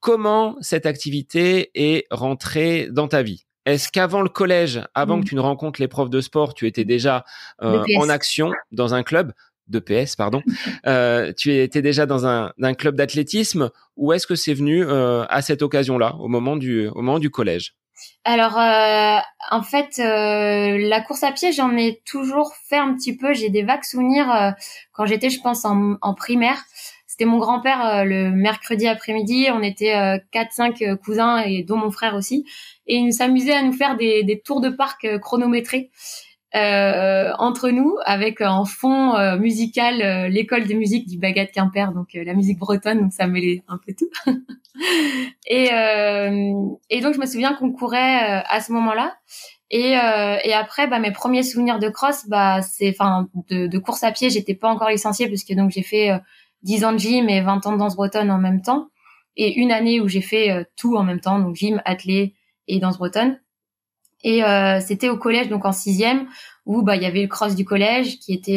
[0.00, 3.44] Comment cette activité est rentrée dans ta vie?
[3.66, 5.28] Est-ce qu'avant le collège, avant que mm.
[5.28, 7.24] tu ne rencontres les profs de sport, tu étais déjà
[7.62, 9.32] euh, en action dans un club?
[9.66, 10.42] De PS, pardon.
[11.38, 13.70] tu étais déjà dans un, un club d'athlétisme?
[13.96, 17.74] Ou est-ce que c'est venu à cette occasion-là, au moment du, au moment du collège?
[18.24, 19.18] Alors, euh,
[19.50, 23.34] en fait, euh, la course à pied, j'en ai toujours fait un petit peu.
[23.34, 24.50] J'ai des vagues souvenirs euh,
[24.92, 26.64] quand j'étais, je pense, en, primaire.
[27.06, 29.48] C'était mon grand-père le mercredi après-midi.
[29.52, 29.94] On était
[30.32, 32.44] quatre, cinq cousins et dont mon frère aussi,
[32.88, 35.90] et il s'amusait à nous faire des, des tours de parc chronométrés.
[36.54, 41.92] Euh, entre nous avec en fond euh, musical euh, l'école de musique du Bagat Quimper,
[41.92, 44.08] donc la musique bretonne, donc ça mêlait un peu tout.
[45.48, 45.70] et,
[46.90, 49.16] et donc je me souviens qu'on courait à ce moment-là.
[49.70, 54.04] Et, et après, bah, mes premiers souvenirs de cross, bah, c'est, enfin, de, de, course
[54.04, 56.10] à pied, j'étais pas encore licenciée puisque donc j'ai fait
[56.62, 58.88] 10 ans de gym et 20 ans de danse bretonne en même temps,
[59.36, 62.34] et une année où j'ai fait tout en même temps, donc gym, athlé
[62.68, 63.40] et danse bretonne.
[64.24, 64.42] Et
[64.80, 66.26] c'était au collège, donc en sixième,
[66.66, 68.56] où bah il y avait le cross du collège qui était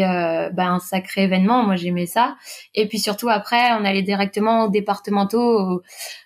[0.53, 1.63] bah, un sacré événement.
[1.63, 2.37] Moi j'aimais ça.
[2.73, 5.83] Et puis surtout après, on allait directement aux départementaux,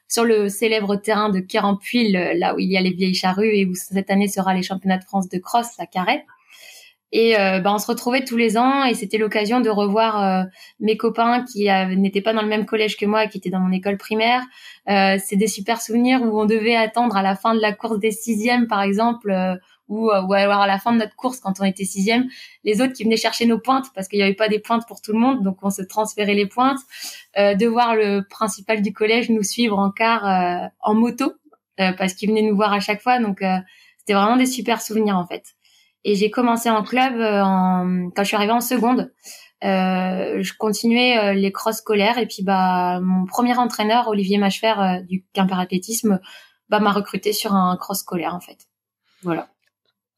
[0.08, 3.65] sur le célèbre terrain de Kérampuil, là où il y a les vieilles charrues et
[3.65, 6.23] où cette année sera les championnats de France de cross à Carré.
[7.12, 10.43] Et euh, bah, on se retrouvait tous les ans et c'était l'occasion de revoir euh,
[10.80, 13.71] mes copains qui n'étaient pas dans le même collège que moi, qui étaient dans mon
[13.71, 14.43] école primaire.
[14.89, 18.00] Euh, c'est des super souvenirs où on devait attendre à la fin de la course
[18.00, 19.56] des sixièmes, par exemple, euh,
[19.89, 22.30] ou, ou alors à la fin de notre course quand on était sixième,
[22.63, 25.02] les autres qui venaient chercher nos pointes parce qu'il n'y avait pas des pointes pour
[25.02, 26.80] tout le monde, donc on se transférait les pointes.
[27.36, 31.34] de voir le principal du collège nous suivre en car en moto
[31.76, 33.43] parce qu'il venait nous voir à chaque fois, donc
[33.97, 35.56] c'était vraiment des super souvenirs en fait.
[36.03, 39.11] Et j'ai commencé en club euh, en, quand je suis arrivée en seconde.
[39.63, 45.03] Euh, je continuais euh, les cross scolaires et puis bah mon premier entraîneur Olivier Machefer
[45.07, 46.19] du Quimper Athlétisme
[46.67, 48.57] bah m'a recruté sur un cross scolaire en fait.
[49.21, 49.49] Voilà.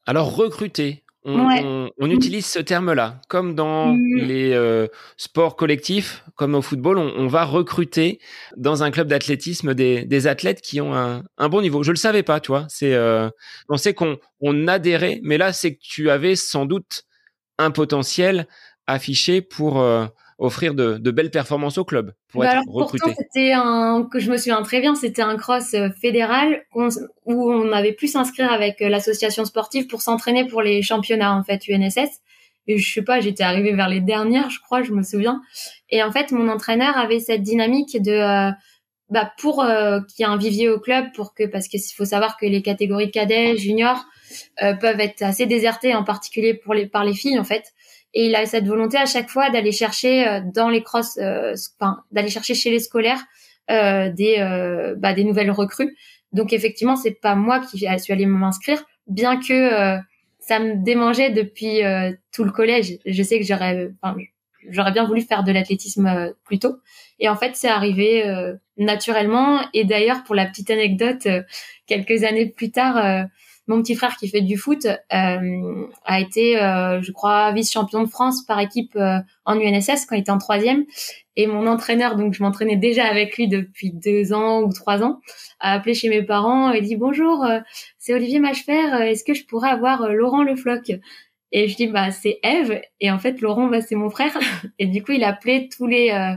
[0.06, 4.16] Alors recruter, on, utilise ce terme-là, comme dans mm.
[4.16, 8.20] les euh, sports collectifs, comme au football, on, va recruter
[8.56, 11.82] dans un club d'athlétisme des, athlètes qui ont un, bon niveau.
[11.82, 12.66] Je le savais pas, tu vois.
[12.68, 13.28] C'est, euh,
[13.68, 17.04] on sait qu'on on adhérait, mais là, c'est que tu avais sans doute
[17.58, 18.46] un potentiel
[18.86, 20.06] affiché pour euh,
[20.38, 23.14] offrir de, belles performances au club pour bah être recruté.
[23.16, 26.88] c'était un que je me souviens très bien, c'était un cross euh, fédéral où
[27.52, 31.62] on avait pu s'inscrire avec euh, l'association sportive pour s'entraîner pour les championnats en fait
[31.68, 32.20] UNSS.
[32.66, 35.42] Et je sais pas, j'étais arrivée vers les dernières, je crois, je me souviens.
[35.90, 38.50] Et en fait, mon entraîneur avait cette dynamique de euh,
[39.10, 42.38] bah pour qu'il y ait un vivier au club pour que parce qu'il faut savoir
[42.38, 44.06] que les catégories cadets, juniors
[44.58, 47.74] peuvent être assez désertées en particulier pour les par les filles en fait.
[48.14, 51.54] Et il a cette volonté à chaque fois d'aller chercher euh, dans les crosses, euh,
[51.78, 53.22] enfin d'aller chercher chez les scolaires
[53.70, 55.96] euh, des euh, bah, des nouvelles recrues.
[56.32, 59.98] Donc effectivement, c'est pas moi qui suis allée m'inscrire, bien que
[60.40, 61.80] ça me démangeait depuis
[62.32, 62.98] tout le collège.
[63.06, 63.92] Je sais que j'aurais,
[64.68, 66.78] j'aurais bien voulu faire de l'athlétisme plus tôt.
[67.20, 68.24] Et en fait, c'est arrivé
[68.76, 69.60] naturellement.
[69.74, 71.28] Et d'ailleurs, pour la petite anecdote,
[71.86, 73.28] quelques années plus tard,
[73.66, 78.08] mon petit frère qui fait du foot euh, a été, euh, je crois, vice-champion de
[78.08, 80.84] France par équipe euh, en UNSS quand il était en troisième.
[81.36, 85.20] Et mon entraîneur, donc je m'entraînais déjà avec lui depuis deux ans ou trois ans,
[85.60, 87.44] a appelé chez mes parents et dit bonjour,
[87.98, 90.92] c'est Olivier Machefer, est-ce que je pourrais avoir Laurent Le Floch?
[91.50, 94.38] Et je dis bah c'est Eve et en fait Laurent bah c'est mon frère.
[94.78, 96.36] Et du coup il a appelé tous les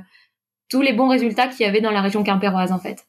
[0.67, 3.06] tous les bons résultats qu'il y avait dans la région quimpéroise en fait.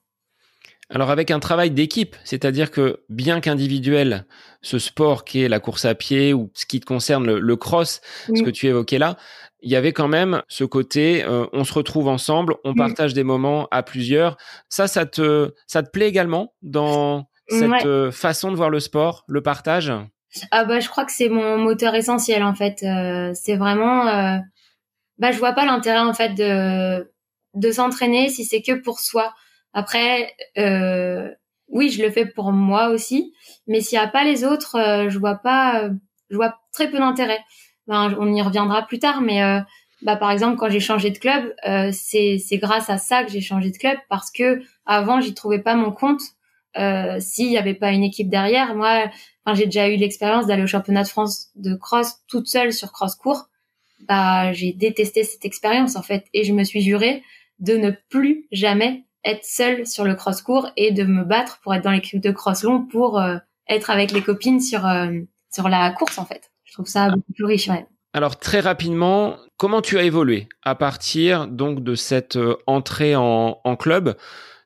[0.91, 4.25] Alors avec un travail d'équipe, c'est-à-dire que bien qu'individuel,
[4.63, 8.01] ce sport qui est la course à pied ou ce qui te concerne le, cross,
[8.35, 9.19] ce que tu évoquais là,
[9.61, 13.25] il y avait quand même ce côté, euh, on se retrouve ensemble, on partage des
[13.25, 14.39] moments à plusieurs.
[14.69, 19.25] Ça, ça te, ça te plaît également dans cette euh, façon de voir le sport,
[19.27, 19.93] le partage?
[20.51, 22.83] Ah bah je crois que c'est mon moteur essentiel en fait.
[22.83, 24.05] Euh, c'est vraiment,
[25.19, 27.11] bah je vois pas l'intérêt en fait de
[27.55, 29.35] de s'entraîner si c'est que pour soi.
[29.73, 31.31] Après, euh,
[31.69, 33.33] oui, je le fais pour moi aussi,
[33.67, 35.91] mais s'il n'y a pas les autres, euh, je vois pas, euh,
[36.31, 37.41] je vois très peu d'intérêt.
[37.87, 39.61] Ben, on y reviendra plus tard, mais euh,
[40.03, 43.41] bah, par exemple, quand j'ai changé de club, euh, c'est grâce à ça que j'ai
[43.41, 46.21] changé de club parce que avant, j'y trouvais pas mon compte.
[47.19, 49.11] S'il n'y avait pas une équipe derrière, moi,
[49.55, 53.17] j'ai déjà eu l'expérience d'aller au championnat de France de cross toute seule sur cross
[53.17, 53.49] court.
[54.07, 57.25] Bah, j'ai détesté cette expérience en fait, et je me suis juré
[57.59, 61.75] de ne plus jamais être seule sur le cross court et de me battre pour
[61.75, 63.37] être dans l'équipe de cross long pour euh,
[63.69, 65.11] être avec les copines sur euh,
[65.51, 66.51] sur la course en fait.
[66.65, 67.69] Je trouve ça beaucoup plus riche.
[67.69, 67.87] Ouais.
[68.13, 73.61] Alors très rapidement, comment tu as évolué à partir donc de cette euh, entrée en,
[73.65, 74.17] en, club?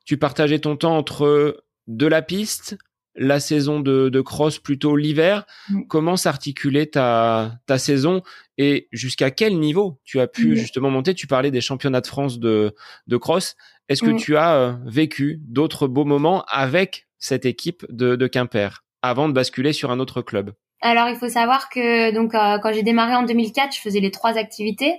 [0.04, 2.76] Tu partageais ton temps entre de la piste,
[3.14, 5.44] la saison de, de cross plutôt l'hiver.
[5.68, 5.82] Mm.
[5.88, 8.22] Comment s'articulait ta, ta saison?
[8.58, 10.54] Et jusqu'à quel niveau tu as pu mm.
[10.54, 11.14] justement monter?
[11.14, 12.74] Tu parlais des championnats de France de,
[13.06, 13.56] de cross.
[13.88, 14.16] Est-ce que mm.
[14.16, 19.32] tu as euh, vécu d'autres beaux moments avec cette équipe de, de Quimper avant de
[19.32, 20.52] basculer sur un autre club?
[20.82, 24.10] Alors il faut savoir que donc euh, quand j'ai démarré en 2004, je faisais les
[24.10, 24.96] trois activités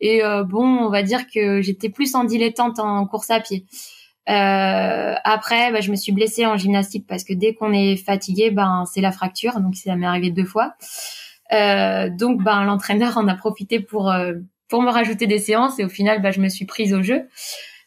[0.00, 3.66] et euh, bon, on va dire que j'étais plus en dilettante en course à pied.
[4.28, 8.50] Euh, après, bah, je me suis blessée en gymnastique parce que dès qu'on est fatigué,
[8.50, 10.74] ben c'est la fracture, donc ça m'est arrivé deux fois.
[11.52, 14.34] Euh, donc, ben l'entraîneur en a profité pour euh,
[14.68, 17.28] pour me rajouter des séances et au final, ben, je me suis prise au jeu.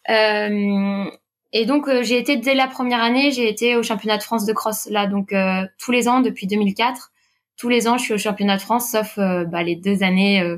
[0.10, 1.06] Euh,
[1.52, 4.54] et donc j'ai été dès la première année, j'ai été au championnat de France de
[4.54, 5.34] cross là, donc
[5.80, 7.12] tous les ans depuis 2004,
[7.58, 10.58] tous les ans je suis au championnat de France, sauf bah, les deux années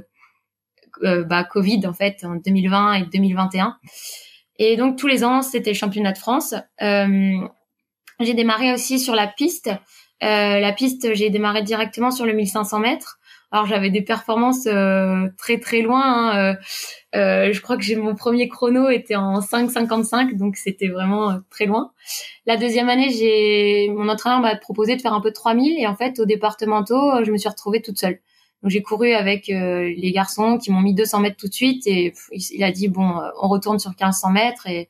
[1.02, 3.78] bah, Covid en fait en 2020 et 2021.
[4.64, 6.54] Et donc tous les ans, c'était le championnat de France.
[6.84, 7.48] Euh,
[8.20, 9.72] j'ai démarré aussi sur la piste
[10.22, 13.18] la piste, j'ai démarré directement sur le 1500 mètres.
[13.54, 14.64] Alors j'avais des performances
[15.38, 16.32] très très loin.
[16.32, 16.58] Hein,
[17.14, 21.92] je crois que j'ai mon premier chrono était en 5,55, donc c'était vraiment très loin.
[22.46, 25.88] La deuxième année, j'ai mon entraîneur m'a proposé de faire un peu de 3000 et
[25.88, 28.20] en fait au départementaux, je me suis retrouvée toute seule.
[28.62, 31.88] Donc j'ai couru avec euh, les garçons qui m'ont mis 200 mètres tout de suite
[31.88, 32.14] et
[32.52, 34.90] il a dit bon, euh, on retourne sur 1500 mètres et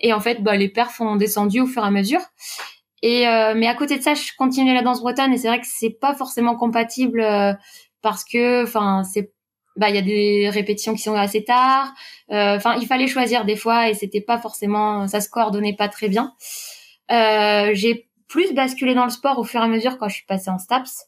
[0.00, 2.20] et en fait bah les perfs ont descendu au fur et à mesure.
[3.04, 5.60] Et euh, mais à côté de ça, je continuais la danse bretonne et c'est vrai
[5.60, 7.22] que c'est pas forcément compatible
[8.00, 9.32] parce que enfin c'est
[9.76, 11.92] bah il y a des répétitions qui sont assez tard.
[12.30, 16.08] Enfin il fallait choisir des fois et c'était pas forcément ça se coordonnait pas très
[16.08, 16.32] bien.
[17.10, 20.48] j'ai plus basculé dans le sport au fur et à mesure quand je suis passée
[20.48, 21.06] en STAPS.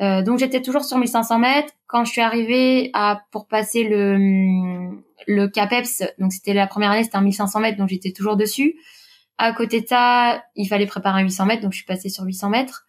[0.00, 1.72] Euh, donc j'étais toujours sur 1500 mètres.
[1.86, 4.90] Quand je suis arrivée à pour passer le
[5.26, 8.76] le CAPEPS, donc c'était la première année, c'était un 1500 mètres, donc j'étais toujours dessus.
[9.38, 12.24] À côté de ça, il fallait préparer un 800 mètres, donc je suis passée sur
[12.24, 12.86] 800 mètres.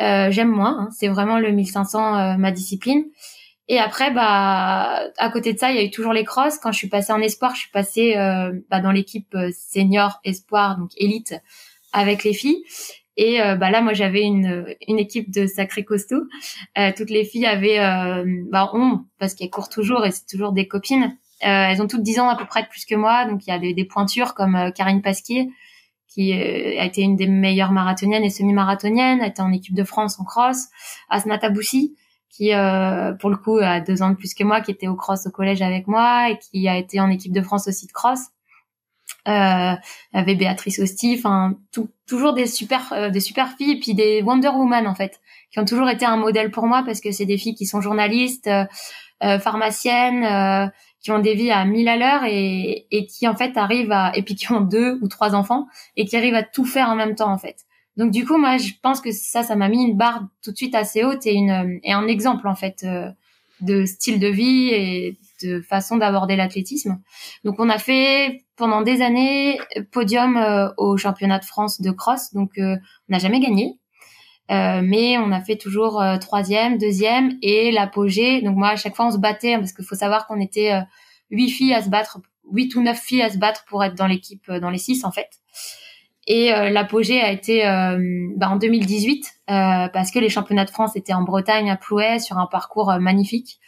[0.00, 3.04] Euh, J'aime moins, hein, c'est vraiment le 1500 euh, ma discipline.
[3.68, 6.58] Et après, bah, à côté de ça, il y a eu toujours les crosses.
[6.58, 10.78] Quand je suis passée en espoir, je suis passée euh, bah, dans l'équipe senior espoir,
[10.78, 11.34] donc élite,
[11.92, 12.64] avec les filles.
[13.16, 16.24] Et euh, bah là, moi, j'avais une, une équipe de sacrés costauds.
[16.78, 20.52] Euh, toutes les filles avaient, euh, bah, ont, parce qu'elles courent toujours et c'est toujours
[20.52, 21.16] des copines.
[21.40, 23.26] elles ont toutes 10 ans à peu près de plus que moi.
[23.26, 25.48] Donc, il y a des, des pointures comme Karine Pasquier,
[26.12, 29.20] qui a été une des meilleures marathoniennes et semi-marathoniennes.
[29.20, 30.66] Elle était en équipe de France en cross.
[31.08, 31.96] Asnata Boussi,
[32.28, 32.50] qui,
[33.20, 35.30] pour le coup, a deux ans de plus que moi, qui était au cross au
[35.30, 38.28] collège avec moi et qui a été en équipe de France aussi de cross
[39.28, 39.74] euh,
[40.12, 41.56] avait Béatrice Osti, enfin
[42.06, 45.20] toujours des super euh, des super filles et puis des Wonder Woman en fait
[45.52, 47.80] qui ont toujours été un modèle pour moi parce que c'est des filles qui sont
[47.80, 48.64] journalistes, euh,
[49.22, 50.66] euh pharmaciennes, euh,
[51.02, 54.16] qui ont des vies à mille à l'heure et, et qui en fait arrivent à
[54.16, 56.96] et puis qui ont deux ou trois enfants et qui arrivent à tout faire en
[56.96, 57.56] même temps en fait.
[57.96, 60.56] Donc du coup moi je pense que ça ça m'a mis une barre tout de
[60.56, 62.86] suite assez haute et une et un exemple en fait
[63.62, 67.00] de style de vie et de façon d'aborder l'athlétisme.
[67.44, 69.58] Donc on a fait pendant des années
[69.90, 72.32] podium euh, au championnat de France de cross.
[72.32, 72.76] Donc euh,
[73.08, 73.78] on n'a jamais gagné.
[74.50, 78.42] Euh, mais on a fait toujours troisième, deuxième et l'apogée.
[78.42, 80.72] Donc moi à chaque fois on se battait hein, parce qu'il faut savoir qu'on était
[81.30, 82.18] huit filles à se battre,
[82.50, 85.12] huit ou neuf filles à se battre pour être dans l'équipe, dans les six en
[85.12, 85.28] fait.
[86.26, 87.62] Et l'apogée a été
[88.36, 92.38] bah, en 2018 parce que les championnats de France étaient en Bretagne à Plouay sur
[92.38, 93.60] un parcours magnifique.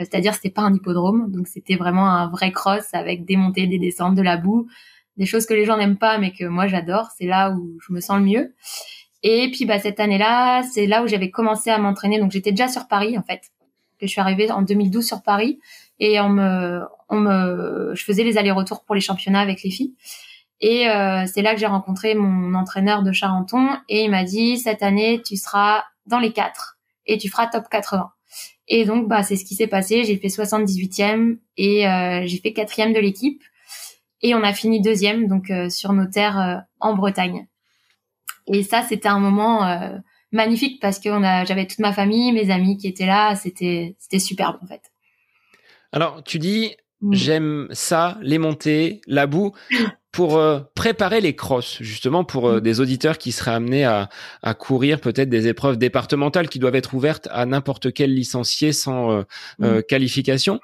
[0.00, 3.66] Euh, c'est-à-dire c'était pas un hippodrome, donc c'était vraiment un vrai cross avec des montées,
[3.66, 4.68] des descentes, de la boue,
[5.16, 7.08] des choses que les gens n'aiment pas mais que moi j'adore.
[7.16, 8.54] C'est là où je me sens le mieux.
[9.22, 12.20] Et puis bah cette année-là, c'est là où j'avais commencé à m'entraîner.
[12.20, 13.42] Donc j'étais déjà sur Paris en fait.
[14.00, 15.58] Je suis arrivée en 2012 sur Paris
[15.98, 19.94] et on me, on me, je faisais les allers-retours pour les championnats avec les filles.
[20.60, 24.58] Et euh, c'est là que j'ai rencontré mon entraîneur de Charenton et il m'a dit
[24.58, 28.10] cette année tu seras dans les quatre et tu feras top 80.
[28.68, 30.04] Et donc, bah, c'est ce qui s'est passé.
[30.04, 33.42] J'ai fait 78e et euh, j'ai fait quatrième de l'équipe.
[34.20, 37.46] Et on a fini deuxième, donc euh, sur nos terres euh, en Bretagne.
[38.52, 40.00] Et ça, c'était un moment
[40.32, 41.08] magnifique parce que
[41.46, 43.34] j'avais toute ma famille, mes amis qui étaient là.
[43.36, 44.82] C'était, c'était superbe en fait.
[45.92, 47.14] Alors, tu dis, mm.
[47.14, 49.52] j'aime ça, les montées, la boue.
[50.10, 52.60] pour euh, préparer les crosses, justement pour euh, mm.
[52.60, 54.08] des auditeurs qui seraient amenés à,
[54.42, 59.12] à courir peut-être des épreuves départementales qui doivent être ouvertes à n'importe quel licencié sans
[59.12, 59.22] euh,
[59.58, 59.82] mm.
[59.82, 60.60] qualification.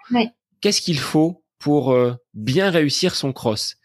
[0.60, 1.96] Qu'est-ce qu'il faut pour
[2.32, 3.76] bien réussir son cross?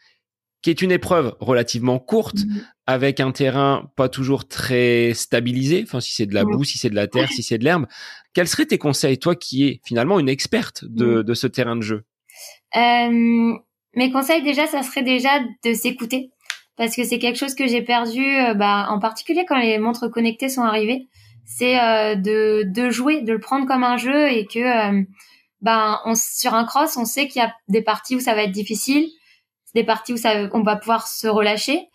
[0.61, 2.61] Qui est une épreuve relativement courte, mm.
[2.85, 6.89] avec un terrain pas toujours très stabilisé, enfin si c'est de la boue, si c'est
[6.89, 7.87] de la terre, si c'est de l'herbe.
[8.33, 11.81] Quels seraient tes conseils, toi qui es finalement une experte de, de ce terrain de
[11.81, 12.03] jeu?
[13.95, 15.29] Mes conseils déjà, ça serait déjà
[15.63, 16.31] de s'écouter
[16.79, 20.09] parce que c'est quelque chose que j'ai perdu, euh, bah, en particulier quand les montres
[20.09, 21.09] connectées sont arrivées.
[21.45, 25.03] C'est euh, de, de jouer, de le prendre comme un jeu et que euh,
[25.61, 28.43] bah, on, sur un cross, on sait qu'il y a des parties où ça va
[28.43, 29.09] être difficile,
[29.75, 31.87] des parties où ça, on va pouvoir se relâcher.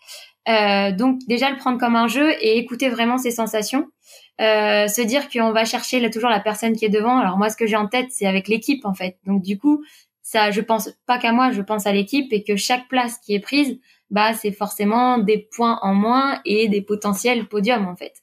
[0.47, 3.87] donc déjà le prendre comme un jeu et écouter vraiment ses sensations.
[4.39, 7.17] se dire qu'on va chercher là, toujours la personne qui est devant.
[7.17, 9.17] Alors moi, ce que j'ai en tête, c'est avec l'équipe en fait.
[9.25, 9.83] Donc du coup,
[10.25, 13.35] ça, je pense pas qu'à moi, je pense à l'équipe et que chaque place qui
[13.35, 18.13] est prise, bah, c'est forcément des points en moins et des potentiels podiums en fait.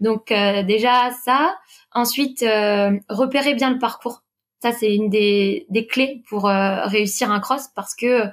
[0.00, 1.56] Donc euh, déjà ça.
[1.92, 4.22] Ensuite, euh, repérer bien le parcours.
[4.60, 8.24] Ça, c'est une des, des clés pour euh, réussir un cross parce que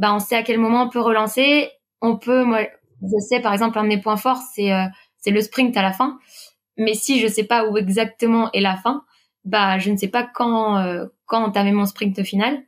[0.00, 1.70] bah, on sait à quel moment on peut relancer.
[2.00, 2.66] On peut, moi,
[3.02, 4.70] je sais par exemple un de mes points forts, c'est
[5.18, 6.18] c'est le sprint à la fin.
[6.76, 9.04] Mais si je sais pas où exactement est la fin,
[9.44, 12.62] bah je ne sais pas quand euh, quand entamer mon sprint final.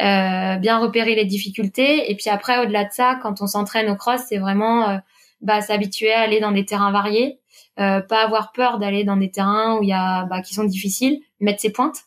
[0.00, 3.94] Euh, bien repérer les difficultés et puis après au-delà de ça, quand on s'entraîne au
[3.94, 4.98] cross, c'est vraiment euh,
[5.40, 7.38] bah, s'habituer à aller dans des terrains variés,
[7.76, 11.20] pas avoir peur d'aller dans des terrains où il y a bah, qui sont difficiles,
[11.38, 12.06] mettre ses pointes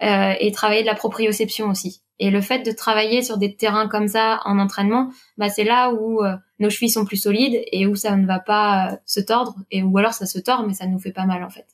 [0.00, 2.02] et travailler de la proprioception aussi.
[2.18, 5.92] Et le fait de travailler sur des terrains comme ça en entraînement, bah, c'est là
[5.92, 6.20] où
[6.58, 9.96] nos chevilles sont plus solides et où ça ne va pas se tordre et ou
[9.98, 11.66] alors ça se tord mais ça ne nous fait pas mal en fait.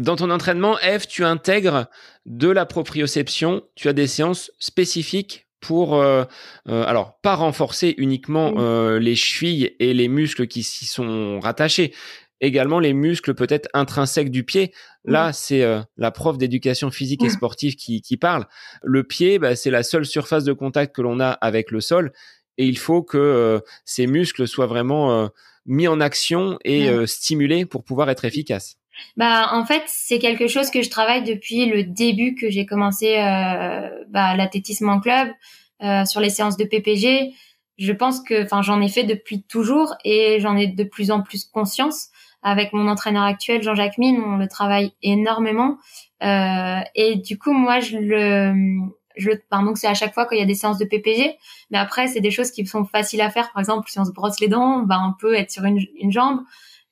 [0.00, 1.86] Dans ton entraînement, Eve, tu intègres
[2.24, 6.24] de la proprioception, tu as des séances spécifiques pour, euh,
[6.68, 11.92] euh, alors, pas renforcer uniquement euh, les chevilles et les muscles qui s'y sont rattachés,
[12.40, 14.72] également les muscles peut-être intrinsèques du pied.
[15.04, 15.64] Là, c'est
[15.96, 18.46] la prof d'éducation physique et sportive qui, qui parle.
[18.82, 22.12] Le pied, bah, c'est la seule surface de contact que l'on a avec le sol
[22.58, 25.30] et il faut que ces muscles soient vraiment
[25.66, 28.80] mis en action et stimulés pour pouvoir être efficaces.
[29.16, 33.16] Bah en fait c'est quelque chose que je travaille depuis le début que j'ai commencé
[33.18, 35.28] euh, bah, l'athlétisme en club
[35.82, 37.32] euh, sur les séances de PPG.
[37.78, 41.22] Je pense que enfin j'en ai fait depuis toujours et j'en ai de plus en
[41.22, 42.08] plus conscience.
[42.42, 45.78] Avec mon entraîneur actuel Jean-Jacques Mine, on le travaille énormément.
[46.22, 48.54] Euh, et du coup moi je le
[49.16, 51.36] je pardon c'est à chaque fois qu'il y a des séances de PPG
[51.70, 53.52] mais après c'est des choses qui sont faciles à faire.
[53.52, 56.12] Par exemple si on se brosse les dents bah on peut être sur une, une
[56.12, 56.40] jambe.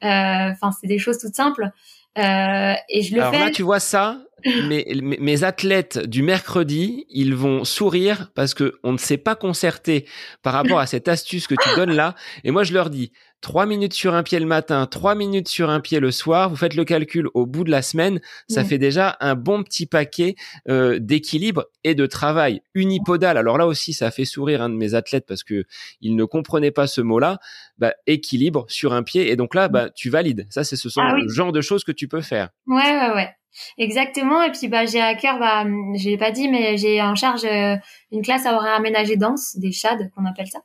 [0.05, 1.71] Euh, enfin c'est des choses toutes simples.
[2.19, 4.19] Euh, et je le Alors là, tu vois ça,
[4.69, 10.07] mes, mes, athlètes du mercredi, ils vont sourire parce que on ne s'est pas concerté
[10.43, 12.15] par rapport à cette astuce que tu donnes là.
[12.43, 15.71] Et moi, je leur dis, trois minutes sur un pied le matin, trois minutes sur
[15.71, 16.51] un pied le soir.
[16.51, 19.87] Vous faites le calcul au bout de la semaine, ça fait déjà un bon petit
[19.87, 20.35] paquet
[20.69, 23.37] euh, d'équilibre et de travail unipodal.
[23.37, 25.65] Alors là aussi, ça a fait sourire un de mes athlètes parce que
[26.01, 27.39] il ne comprenait pas ce mot-là.
[27.79, 30.47] Bah, équilibre sur un pied et donc là, bah, tu valides.
[30.51, 32.49] Ça, c'est ce ah le genre de choses que tu peux faire.
[32.67, 33.31] Ouais, ouais, ouais.
[33.79, 34.43] Exactement.
[34.43, 37.77] Et puis bah j'ai à cœur, bah j'ai pas dit, mais j'ai en charge euh,
[38.13, 40.61] une classe à horaire aménagé dense, des CHAD qu'on appelle ça,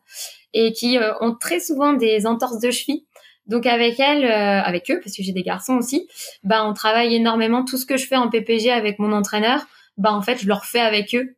[0.54, 3.06] et qui euh, ont très souvent des entorses de cheville.
[3.46, 6.08] Donc avec elles, euh, avec eux, parce que j'ai des garçons aussi,
[6.44, 7.66] bah on travaille énormément.
[7.66, 9.66] Tout ce que je fais en PPG avec mon entraîneur,
[9.98, 11.36] bah en fait je le refais avec eux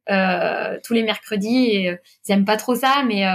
[0.84, 1.65] tous les mercredis.
[1.72, 3.26] Et ils aiment pas trop ça, mais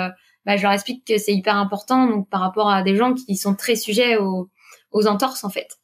[0.46, 2.06] bah, je leur explique que c'est hyper important.
[2.06, 4.48] Donc par rapport à des gens qui sont très sujets aux,
[4.92, 5.79] aux entorses en fait.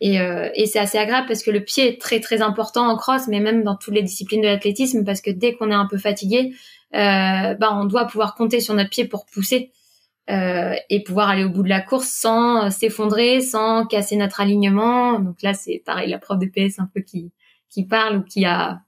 [0.00, 2.96] Et, euh, et c'est assez agréable parce que le pied est très très important en
[2.96, 5.86] cross, mais même dans toutes les disciplines de l'athlétisme, parce que dès qu'on est un
[5.86, 6.52] peu fatigué,
[6.94, 9.72] euh, bah, on doit pouvoir compter sur notre pied pour pousser
[10.30, 15.18] euh, et pouvoir aller au bout de la course sans s'effondrer, sans casser notre alignement.
[15.18, 17.32] Donc là, c'est pareil, la prof de PS un peu qui
[17.70, 18.80] qui parle ou qui a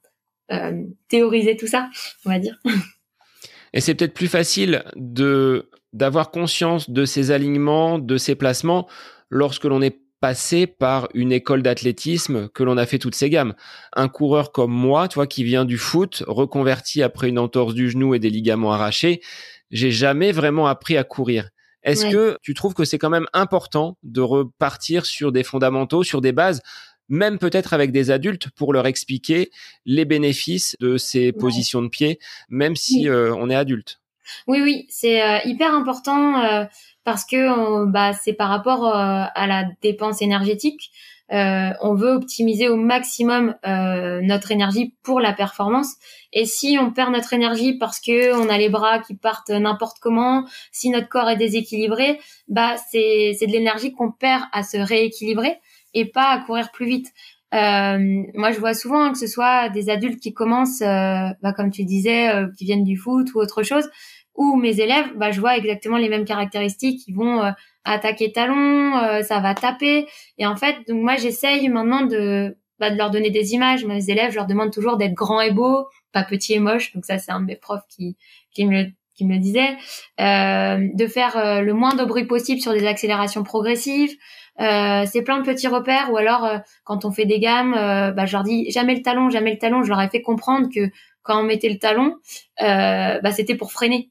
[0.52, 1.88] euh, théorisé tout ça,
[2.24, 2.58] on va dire.
[3.72, 8.88] Et c'est peut-être plus facile de d'avoir conscience de ces alignements, de ces placements
[9.28, 13.54] lorsque l'on est passer par une école d'athlétisme que l'on a fait toutes ces gammes.
[13.94, 18.14] Un coureur comme moi, toi, qui vient du foot, reconverti après une entorse du genou
[18.14, 19.22] et des ligaments arrachés,
[19.70, 21.50] j'ai jamais vraiment appris à courir.
[21.82, 26.20] Est-ce que tu trouves que c'est quand même important de repartir sur des fondamentaux, sur
[26.20, 26.60] des bases,
[27.08, 29.50] même peut-être avec des adultes pour leur expliquer
[29.86, 32.18] les bénéfices de ces positions de pied,
[32.50, 33.99] même si euh, on est adulte?
[34.46, 36.42] Oui, oui, c'est euh, hyper important.
[36.42, 36.64] Euh,
[37.04, 40.90] parce que bah, c'est par rapport euh, à la dépense énergétique.
[41.32, 45.94] Euh, on veut optimiser au maximum euh, notre énergie pour la performance.
[46.32, 49.98] Et si on perd notre énergie parce que on a les bras qui partent n'importe
[50.00, 55.60] comment, si notre corps est déséquilibré, bah c'est de l'énergie qu'on perd à se rééquilibrer
[55.94, 57.08] et pas à courir plus vite.
[57.54, 61.70] Euh, moi, je vois souvent hein, que ce soit des adultes qui commencent, bah, comme
[61.70, 63.88] tu disais, qui viennent du foot ou autre chose,
[64.34, 67.06] ou mes élèves, bah, je vois exactement les mêmes caractéristiques.
[67.06, 67.50] Ils vont euh,
[67.84, 70.06] attaquer talon, euh, ça va taper.
[70.38, 73.84] Et en fait, donc moi, j'essaye maintenant de, bah, de leur donner des images.
[73.84, 76.94] Mes élèves, je leur demande toujours d'être grands et beaux, pas petits et moches.
[76.94, 78.16] Donc ça, c'est un de mes profs qui,
[78.52, 79.76] qui me qui me disait,
[80.18, 84.16] euh, de faire le moins de bruit possible sur des accélérations progressives.
[84.58, 86.10] c'est plein de petits repères.
[86.10, 86.48] Ou alors,
[86.84, 87.72] quand on fait des gammes,
[88.16, 89.82] bah, je leur dis jamais le talon, jamais le talon.
[89.82, 90.88] Je leur ai fait comprendre que
[91.22, 92.16] quand on mettait le talon,
[92.58, 94.10] bah, c'était pour freiner.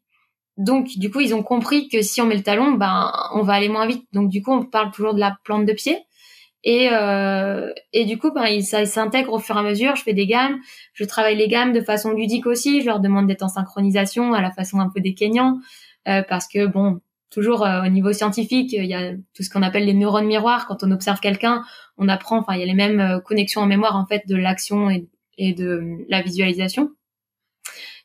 [0.60, 3.54] Donc, du coup, ils ont compris que si on met le talon, ben, on va
[3.54, 4.06] aller moins vite.
[4.12, 5.98] Donc, du coup, on parle toujours de la plante de pied.
[6.66, 9.96] Et, euh, et du coup, ben, ça s'intègre au fur et à mesure.
[9.96, 10.60] Je fais des gammes.
[10.94, 12.82] Je travaille les gammes de façon ludique aussi.
[12.82, 15.62] Je leur demande d'être en synchronisation à la façon un peu des Kenyans.
[16.10, 17.00] Euh, parce que, bon,
[17.32, 20.68] toujours euh, au niveau scientifique, il y a tout ce qu'on appelle les neurones miroirs.
[20.68, 21.64] Quand on observe quelqu'un,
[21.98, 24.90] on apprend, enfin, il y a les mêmes connexions en mémoire, en fait, de l'action
[24.90, 26.92] et de la visualisation.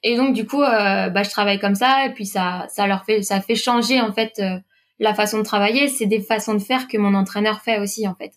[0.05, 3.05] Et donc du coup, euh, bah, je travaille comme ça et puis ça, ça leur
[3.05, 4.59] fait, ça fait changer en fait euh,
[5.01, 5.89] la façon de travailler.
[5.89, 8.33] C'est des façons de faire que mon entraîneur fait aussi en fait.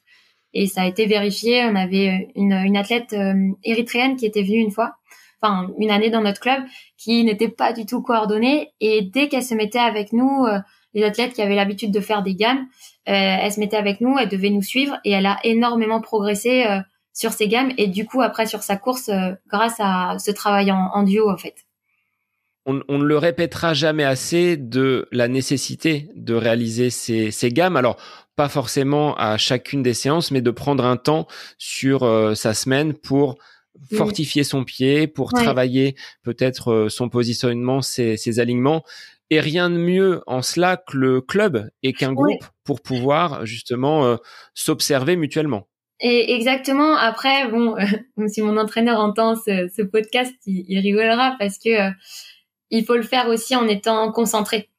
[0.54, 1.66] Et ça a été vérifié.
[1.66, 4.96] On avait une, une athlète euh, érythréenne qui était venue une fois,
[5.42, 6.64] enfin une année dans notre club,
[6.98, 8.72] qui n'était pas du tout coordonnée.
[8.80, 10.48] Et dès qu'elle se mettait avec nous,
[10.98, 12.66] les athlètes qui avaient l'habitude de faire des gammes,
[13.08, 16.66] euh, elle se mettait avec nous, elle devait nous suivre et elle a énormément progressé
[16.66, 16.80] euh,
[17.18, 20.72] sur ses gammes et du coup après sur sa course euh, grâce à ce travail
[20.72, 21.56] en, duo en fait.
[22.68, 27.78] On, ne le répétera jamais assez de la nécessité de réaliser ces, ces gammes.
[27.78, 27.96] Alors
[28.36, 32.02] pas forcément à chacune des séances, mais de prendre un temps sur
[32.36, 33.38] sa semaine pour
[33.96, 38.84] fortifier son pied, pour travailler peut-être son positionnement, ses, ses alignements.
[39.30, 44.06] Et rien de mieux en cela que le club et qu'un groupe pour pouvoir justement
[44.06, 44.18] euh,
[44.54, 45.68] s'observer mutuellement.
[46.00, 46.96] Et exactement.
[46.96, 47.76] Après, bon,
[48.28, 51.92] si mon entraîneur entend ce, podcast, il, rigolera parce que euh,
[52.70, 54.70] il faut le faire aussi en étant concentré.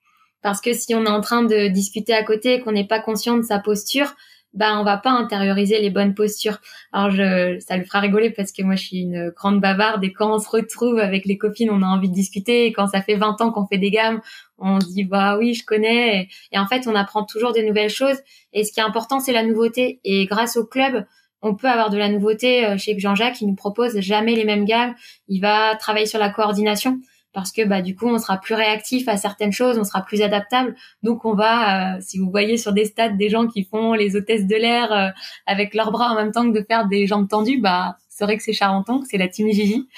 [0.42, 3.00] Parce que si on est en train de discuter à côté et qu'on n'est pas
[3.00, 4.14] conscient de sa posture,
[4.58, 6.58] bah on va pas intérioriser les bonnes postures.
[6.92, 10.12] Alors je, ça le fera rigoler parce que moi je suis une grande bavarde et
[10.12, 12.66] quand on se retrouve avec les copines, on a envie de discuter.
[12.66, 14.20] Et quand ça fait 20 ans qu'on fait des gammes,
[14.58, 16.28] on se dit bah oui je connais.
[16.50, 18.18] Et, en fait on apprend toujours des nouvelles choses.
[18.52, 20.00] Et ce qui est important c'est la nouveauté.
[20.02, 21.06] Et grâce au club,
[21.40, 23.40] on peut avoir de la nouveauté euh, chez Jean-Jacques.
[23.40, 24.96] Il nous propose jamais les mêmes gammes.
[25.28, 26.98] Il va travailler sur la coordination
[27.32, 30.22] parce que bah du coup on sera plus réactif à certaines choses, on sera plus
[30.22, 30.74] adaptable.
[31.02, 34.16] Donc on va, euh, si vous voyez sur des stades des gens qui font les
[34.16, 35.08] hôtesses de l'air euh,
[35.46, 38.36] avec leurs bras en même temps que de faire des jambes tendues, bah c'est vrai
[38.36, 39.88] que c'est Charenton, que c'est la team Gigi.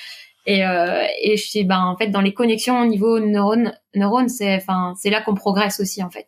[0.47, 4.57] Et, euh, et je bah en fait dans les connexions au niveau neurone, neurone c'est
[4.57, 6.27] enfin c'est là qu'on progresse aussi en fait.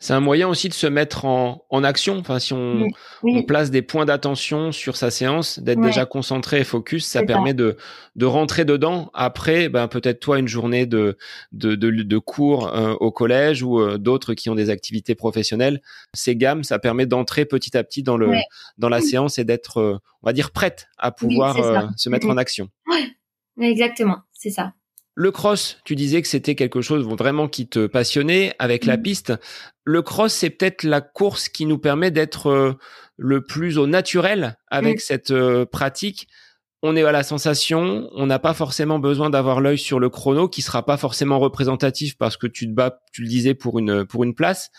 [0.00, 2.18] C'est un moyen aussi de se mettre en, en action.
[2.18, 2.86] Enfin, si on,
[3.24, 7.52] on place des points d'attention sur sa séance, d'être déjà concentré et focus, ça permet
[7.52, 7.76] de,
[8.14, 9.10] de rentrer dedans.
[9.12, 11.18] Après, ben, peut-être toi, une journée de,
[11.50, 15.82] de, de, de cours euh, au collège ou euh, d'autres qui ont des activités professionnelles.
[16.14, 18.30] Ces gammes, ça permet d'entrer petit à petit dans, le,
[18.78, 21.56] dans la séance et d'être, euh, on va dire, prête à pouvoir
[21.96, 22.68] se mettre en action.
[23.60, 24.74] Exactement, c'est ça.
[25.20, 29.02] Le cross, tu disais que c'était quelque chose vraiment qui te passionnait avec la mm.
[29.02, 29.32] piste.
[29.82, 32.74] Le cross, c'est peut-être la course qui nous permet d'être euh,
[33.16, 35.00] le plus au naturel avec mm.
[35.00, 36.28] cette euh, pratique.
[36.84, 40.48] On est à la sensation, on n'a pas forcément besoin d'avoir l'œil sur le chrono
[40.48, 44.04] qui sera pas forcément représentatif parce que tu te bats, tu le disais pour une
[44.04, 44.70] pour une place.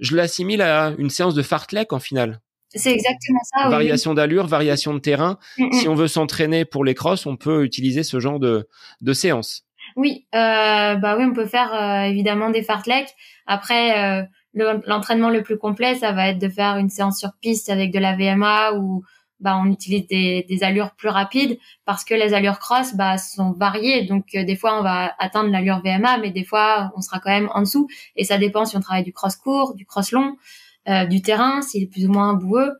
[0.00, 2.40] Je l'assimile à une séance de fartlek en finale.
[2.74, 3.68] C'est exactement ça.
[3.68, 5.38] Variation d'allure, variation de terrain.
[5.58, 5.72] Mm, mm.
[5.72, 8.68] Si on veut s'entraîner pour les crosses, on peut utiliser ce genre de,
[9.00, 9.64] de séance.
[9.96, 13.14] Oui, euh, bah oui, on peut faire euh, évidemment des fartleks.
[13.46, 17.70] Après, euh, l'entraînement le, plus complet, ça va être de faire une séance sur piste
[17.70, 19.02] avec de la VMA ou
[19.40, 23.50] bah on utilise des, des allures plus rapides parce que les allures cross bah sont
[23.52, 24.04] variées.
[24.04, 27.50] Donc des fois on va atteindre l'allure VMA, mais des fois on sera quand même
[27.52, 27.88] en dessous.
[28.14, 30.36] Et ça dépend si on travaille du cross court, du cross long.
[30.88, 32.72] Euh, du terrain, s'il est plus ou moins boueux.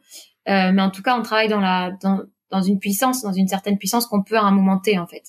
[0.49, 3.49] Euh, mais en tout cas, on travaille dans la dans, dans une puissance, dans une
[3.49, 5.23] certaine puissance qu'on peut à un moment T en fait.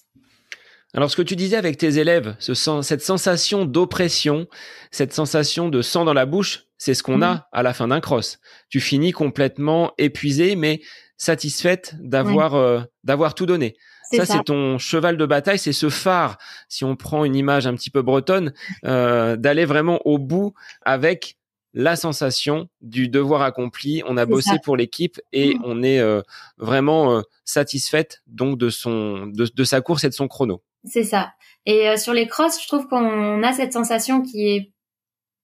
[0.95, 4.47] Alors ce que tu disais avec tes élèves, ce cette sensation d'oppression,
[4.91, 7.99] cette sensation de sang dans la bouche, c'est ce qu'on a à la fin d'un
[7.99, 8.39] cross.
[8.69, 10.82] Tu finis complètement épuisé, mais
[11.17, 13.76] satisfaite d'avoir euh, d'avoir tout donné.
[14.11, 16.38] Ça, c'est ton cheval de bataille, c'est ce phare.
[16.69, 18.53] Si on prend une image un petit peu bretonne,
[18.86, 20.53] euh, d'aller vraiment au bout
[20.84, 21.38] avec
[21.74, 24.03] la sensation du devoir accompli.
[24.07, 25.61] On a bossé pour l'équipe et mmh.
[25.63, 26.21] on est euh,
[26.57, 30.61] vraiment euh, satisfaite donc de son de, sa course et de son chrono.
[30.86, 31.34] C'est ça.
[31.65, 34.71] Et euh, sur les crosses, je trouve qu'on a cette sensation qui est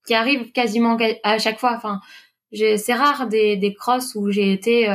[0.05, 1.73] qui arrive quasiment à chaque fois.
[1.75, 1.99] Enfin,
[2.53, 4.88] c'est rare des des crosses où j'ai été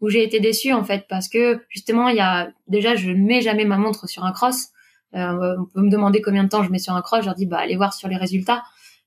[0.00, 3.26] où j'ai été déçue en fait parce que justement il y a déjà je ne
[3.26, 4.68] mets jamais ma montre sur un cross.
[5.12, 7.46] on peut me demander combien de temps je mets sur un cross, je leur dis
[7.46, 8.62] bah allez voir sur les résultats.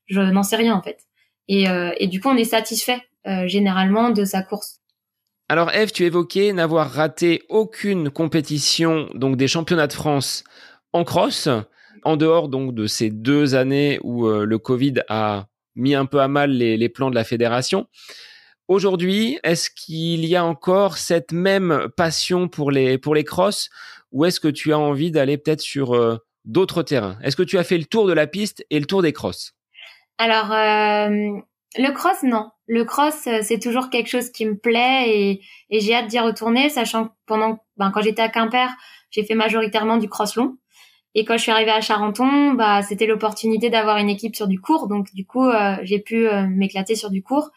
[0.06, 1.06] Je n'en sais rien en fait.
[1.50, 4.78] Euh, et, du coup, on est satisfait euh, généralement de sa course.
[5.48, 10.44] Alors Eve, tu évoquais n'avoir raté aucune compétition donc des championnats de France
[10.92, 11.48] en cross,
[12.04, 16.20] en dehors donc de ces deux années où euh, le Covid a mis un peu
[16.20, 17.88] à mal les, plans de la fédération.
[18.68, 23.70] Aujourd'hui, est-ce qu'il y a encore cette même passion pour les pour les crosses
[24.12, 27.18] ou est-ce que tu as envie d'aller peut-être sur d'autres terrains?
[27.24, 29.54] Est-ce que tu as fait le tour de la piste et le tour des crosses?
[30.20, 31.40] Alors, euh,
[31.78, 32.50] le cross, non.
[32.66, 35.40] Le cross, euh, c'est toujours quelque chose qui me plaît et,
[35.70, 38.68] j'ai hâte d'y retourner, sachant que pendant, ben, quand j'étais à Quimper,
[39.10, 40.58] j'ai fait majoritairement du cross long.
[41.14, 44.60] Et quand je suis arrivée à Charenton, bah, c'était l'opportunité d'avoir une équipe sur du
[44.60, 44.88] court.
[44.88, 47.48] Donc, du coup, euh, j'ai pu m'éclater sur du court.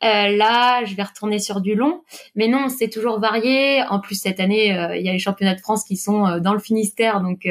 [0.00, 2.02] là, je vais retourner sur du long.
[2.34, 3.84] Mais non, c'est toujours varié.
[3.90, 6.58] En plus, cette année, il y a les championnats de France qui sont dans le
[6.58, 7.20] Finistère.
[7.20, 7.46] Donc,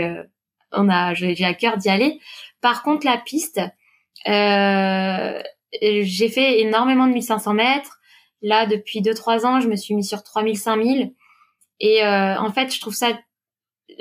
[0.74, 2.20] on a, j'ai à cœur d'y aller.
[2.62, 3.68] Par contre, la piste, euh,
[4.26, 8.00] j'ai fait énormément de 1500 mètres.
[8.42, 11.14] Là, depuis 2-3 ans, je me suis mis sur 3000, 5000.
[11.80, 13.12] Et euh, en fait, je trouve ça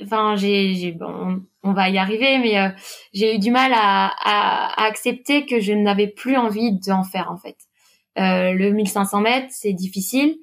[0.02, 2.68] enfin, j'ai, bon, on va y arriver, mais euh,
[3.12, 7.36] j'ai eu du mal à, à, accepter que je n'avais plus envie d'en faire en
[7.36, 7.56] fait.
[8.18, 10.36] Euh, le 1500 mètres, c'est difficile.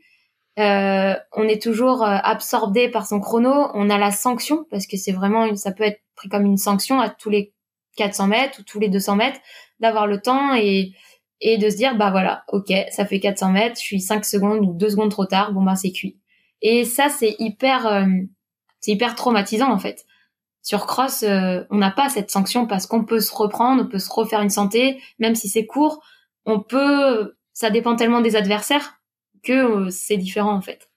[0.59, 3.69] Euh, on est toujours euh, absorbé par son chrono.
[3.73, 6.57] On a la sanction parce que c'est vraiment, une, ça peut être pris comme une
[6.57, 7.53] sanction à tous les
[7.97, 9.39] 400 mètres ou tous les 200 mètres
[9.79, 10.93] d'avoir le temps et
[11.39, 14.65] et de se dire bah voilà, ok, ça fait 400 mètres, je suis 5 secondes
[14.65, 16.19] ou 2 secondes trop tard, bon bah c'est cuit.
[16.61, 18.05] Et ça c'est hyper, euh,
[18.79, 20.05] c'est hyper traumatisant en fait.
[20.63, 23.99] Sur cross, euh, on n'a pas cette sanction parce qu'on peut se reprendre, on peut
[23.99, 26.01] se refaire une santé, même si c'est court,
[26.45, 28.97] on peut, ça dépend tellement des adversaires
[29.43, 29.53] que
[29.87, 30.89] euh, c'est différent en fait.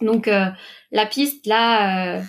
[0.00, 0.46] Donc euh,
[0.90, 2.22] la piste là, euh,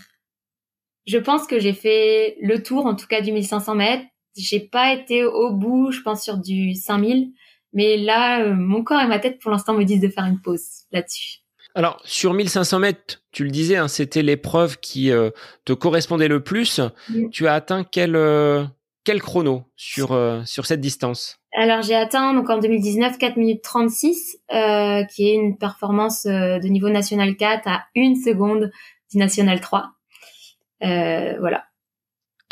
[1.05, 4.05] je pense que j'ai fait le tour en tout cas du 1500 mètres.
[4.35, 7.31] J'ai pas été au bout, je pense sur du 5000,
[7.73, 10.85] mais là mon corps et ma tête pour l'instant me disent de faire une pause
[10.91, 11.39] là-dessus.
[11.75, 15.11] Alors sur 1500 mètres, tu le disais, hein, c'était l'épreuve qui
[15.65, 16.81] te correspondait le plus.
[17.31, 18.17] Tu as atteint quel
[19.03, 21.39] quel chrono sur sur cette distance?
[21.55, 26.57] Alors j'ai atteint donc en 2019 4 minutes 36, euh, qui est une performance euh,
[26.57, 28.71] de niveau national 4 à une seconde
[29.11, 29.91] du national 3.
[30.83, 31.65] Euh, voilà.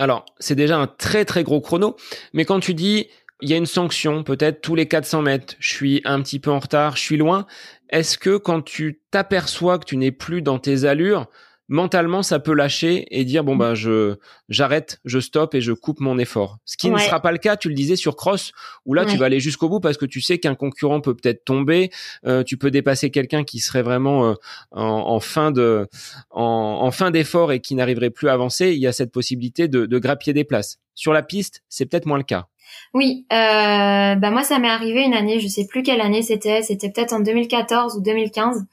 [0.02, 1.95] Alors c'est déjà un très très gros chrono,
[2.34, 3.08] mais quand tu dis
[3.39, 6.49] il y a une sanction peut-être tous les 400 mètres, je suis un petit peu
[6.49, 7.45] en retard, je suis loin,
[7.91, 11.28] est-ce que quand tu t'aperçois que tu n'es plus dans tes allures,
[11.72, 14.18] mentalement ça peut lâcher et dire bon bah je
[14.50, 16.58] j'arrête, je stoppe et je coupe mon effort.
[16.66, 18.52] Ce qui ne sera pas le cas, tu le disais sur cross
[18.86, 21.46] où là tu vas aller jusqu'au bout parce que tu sais qu'un concurrent peut peut-être
[21.46, 21.90] tomber,
[22.26, 24.34] euh, tu peux dépasser quelqu'un qui serait vraiment euh,
[24.72, 25.88] en, fin de
[26.30, 29.86] en, fin d'effort et qui n'arriverait plus à avancer, il y a cette possibilité de,
[29.86, 30.80] de grappiller des places.
[30.94, 32.48] Sur la piste, c'est peut-être moins le cas.
[32.94, 36.64] Oui, euh, bah moi ça m'est arrivé une année, je sais plus quelle année c'était,
[36.64, 38.66] c'était peut-être en 2014 ou 2015.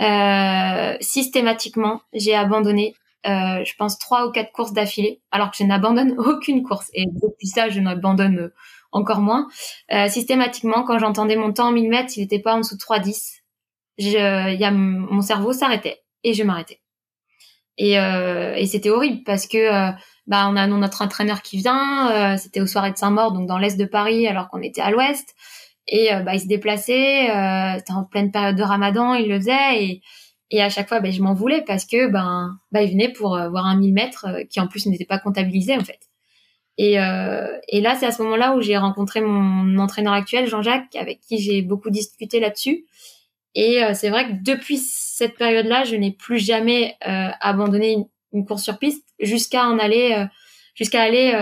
[0.00, 2.94] Euh, systématiquement, j'ai abandonné,
[3.26, 6.90] euh, je pense, trois ou quatre courses d'affilée, alors que je n'abandonne aucune course.
[6.94, 8.54] Et depuis ça, je n'abandonne euh,
[8.92, 9.48] encore moins.
[9.92, 12.80] Euh, systématiquement, quand j'entendais mon temps en 1000 mètres, il n'était pas en dessous de
[12.80, 13.40] 3,10.
[13.98, 14.16] Il y
[14.64, 16.80] a mon cerveau s'arrêtait et je m'arrêtais.
[17.76, 19.92] Et, euh, et c'était horrible parce que
[20.26, 22.36] bah on a notre entraîneur qui vient.
[22.38, 25.34] c'était aux soirées de Saint-Maur, donc dans l'est de Paris, alors qu'on était à l'ouest.
[25.86, 29.38] Et euh, bah, il se déplaçait, euh, c'était en pleine période de Ramadan, il le
[29.38, 30.02] faisait et
[30.52, 33.36] et à chaque fois, ben, je m'en voulais parce que ben, ben il venait pour
[33.36, 36.00] euh, voir un 1000 mètres qui en plus n'était pas comptabilisé en fait.
[36.76, 41.20] Et, et là, c'est à ce moment-là où j'ai rencontré mon entraîneur actuel, Jean-Jacques, avec
[41.20, 42.86] qui j'ai beaucoup discuté là-dessus.
[43.54, 48.62] Et c'est vrai que depuis cette période-là, je n'ai plus jamais abandonné une, une, course
[48.62, 50.24] sur piste jusqu'à en aller,
[50.74, 51.32] jusqu'à aller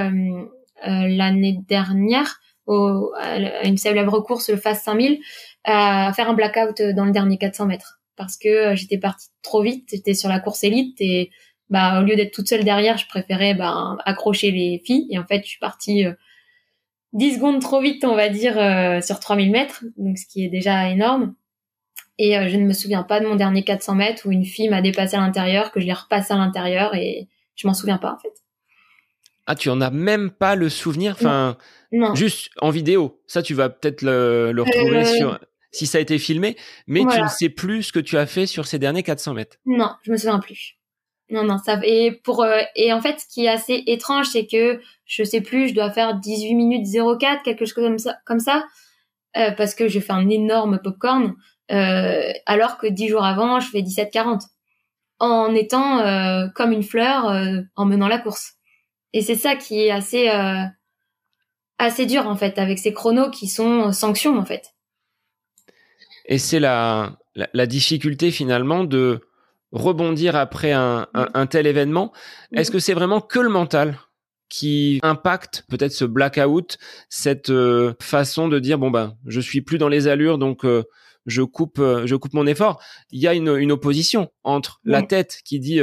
[0.82, 5.19] l'année dernière au, à une célèbre course, le Fast 5000,
[5.64, 8.01] à faire un blackout dans le dernier 400 mètres.
[8.16, 11.31] Parce que euh, j'étais partie trop vite, j'étais sur la course élite et
[11.71, 15.07] bah au lieu d'être toute seule derrière, je préférais bah, accrocher les filles.
[15.11, 16.05] Et en fait, je suis partie
[17.12, 20.45] 10 euh, secondes trop vite, on va dire, euh, sur 3000 mètres, donc ce qui
[20.45, 21.35] est déjà énorme.
[22.21, 24.83] Et je ne me souviens pas de mon dernier 400 mètres où une fille m'a
[24.83, 28.19] dépassé à l'intérieur, que je l'ai repassé à l'intérieur et je m'en souviens pas en
[28.19, 28.33] fait.
[29.49, 31.57] Ah, tu en as même pas le souvenir Enfin,
[32.15, 33.21] juste en vidéo.
[33.27, 35.39] Ça, tu vas peut-être le, retrouver euh, sur
[35.73, 38.47] si ça a été filmé, mais tu ne sais plus ce que tu as fait
[38.47, 39.57] sur ces derniers 400 mètres.
[39.67, 40.79] Non, je me souviens plus.
[41.31, 44.47] Non, non, ça et pour euh, et en fait, ce qui est assez étrange, c'est
[44.47, 46.87] que je sais plus, je dois faire 18 minutes
[47.21, 48.65] 04, quelque chose comme ça, comme ça,
[49.37, 51.35] euh, parce que je fais un énorme popcorn,
[51.71, 54.41] euh, alors que 10 jours avant, je fais 17-40,
[55.19, 57.27] en étant comme une fleur,
[57.77, 58.58] en menant la course.
[59.13, 60.65] Et c'est ça qui est assez euh,
[61.79, 64.75] assez dur en fait avec ces chronos qui sont sanctions en fait.
[66.27, 69.21] Et c'est la, la, difficulté finalement de
[69.73, 72.13] rebondir après un, un, tel événement.
[72.53, 73.99] Est-ce que c'est vraiment que le mental
[74.51, 76.77] qui impacte peut-être ce blackout,
[77.09, 80.85] cette euh, façon de dire bon ben je suis plus dans les allures donc euh,
[81.27, 82.83] je coupe je coupe mon effort?
[83.11, 85.81] Il y a une, une opposition entre la tête qui dit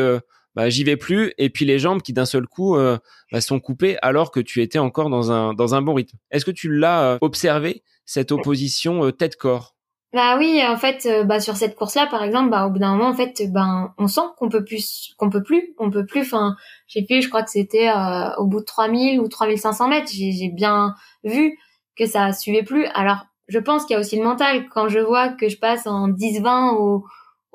[0.56, 2.98] bah, j'y vais plus, et puis les jambes qui d'un seul coup euh,
[3.32, 6.18] bah, sont coupées alors que tu étais encore dans un, dans un bon rythme.
[6.32, 9.76] Est-ce que tu l'as euh, observé, cette opposition euh, tête-corps?
[10.14, 13.10] Bah oui, en fait, bah, sur cette course-là, par exemple, bah, au bout d'un moment,
[13.10, 16.56] en fait, ben, on sent qu'on peut plus, qu'on peut plus, on peut plus, enfin,
[16.88, 17.92] j'ai fait, je crois que c'était
[18.38, 20.96] au bout de 3000 ou 3500 mètres, j'ai bien
[21.26, 21.58] vu
[21.98, 22.86] que ça suivait plus.
[22.94, 24.68] Alors, je pense qu'il y a aussi le mental.
[24.70, 27.06] Quand je vois que je passe en 10-20 ou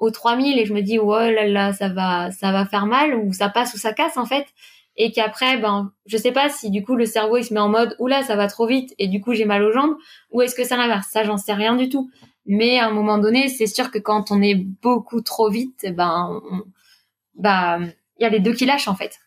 [0.01, 3.15] aux 3000 et je me dis oh là là ça va ça va faire mal
[3.15, 4.47] ou ça passe ou ça casse en fait.
[4.97, 7.69] Et qu'après ben je sais pas si du coup le cerveau il se met en
[7.69, 9.97] mode oula ça va trop vite et du coup j'ai mal aux jambes
[10.31, 11.07] ou est-ce que ça l'inverse?
[11.11, 12.11] Ça j'en sais rien du tout.
[12.47, 16.41] Mais à un moment donné c'est sûr que quand on est beaucoup trop vite ben
[17.35, 17.79] bah
[18.19, 19.19] il y a les deux qui lâchent en fait.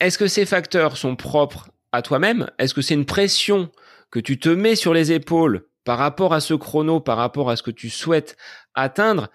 [0.00, 2.50] Est-ce que ces facteurs sont propres à toi-même?
[2.58, 3.70] Est-ce que c'est une pression
[4.10, 7.56] que tu te mets sur les épaules par rapport à ce chrono, par rapport à
[7.56, 8.36] ce que tu souhaites
[8.74, 9.30] atteindre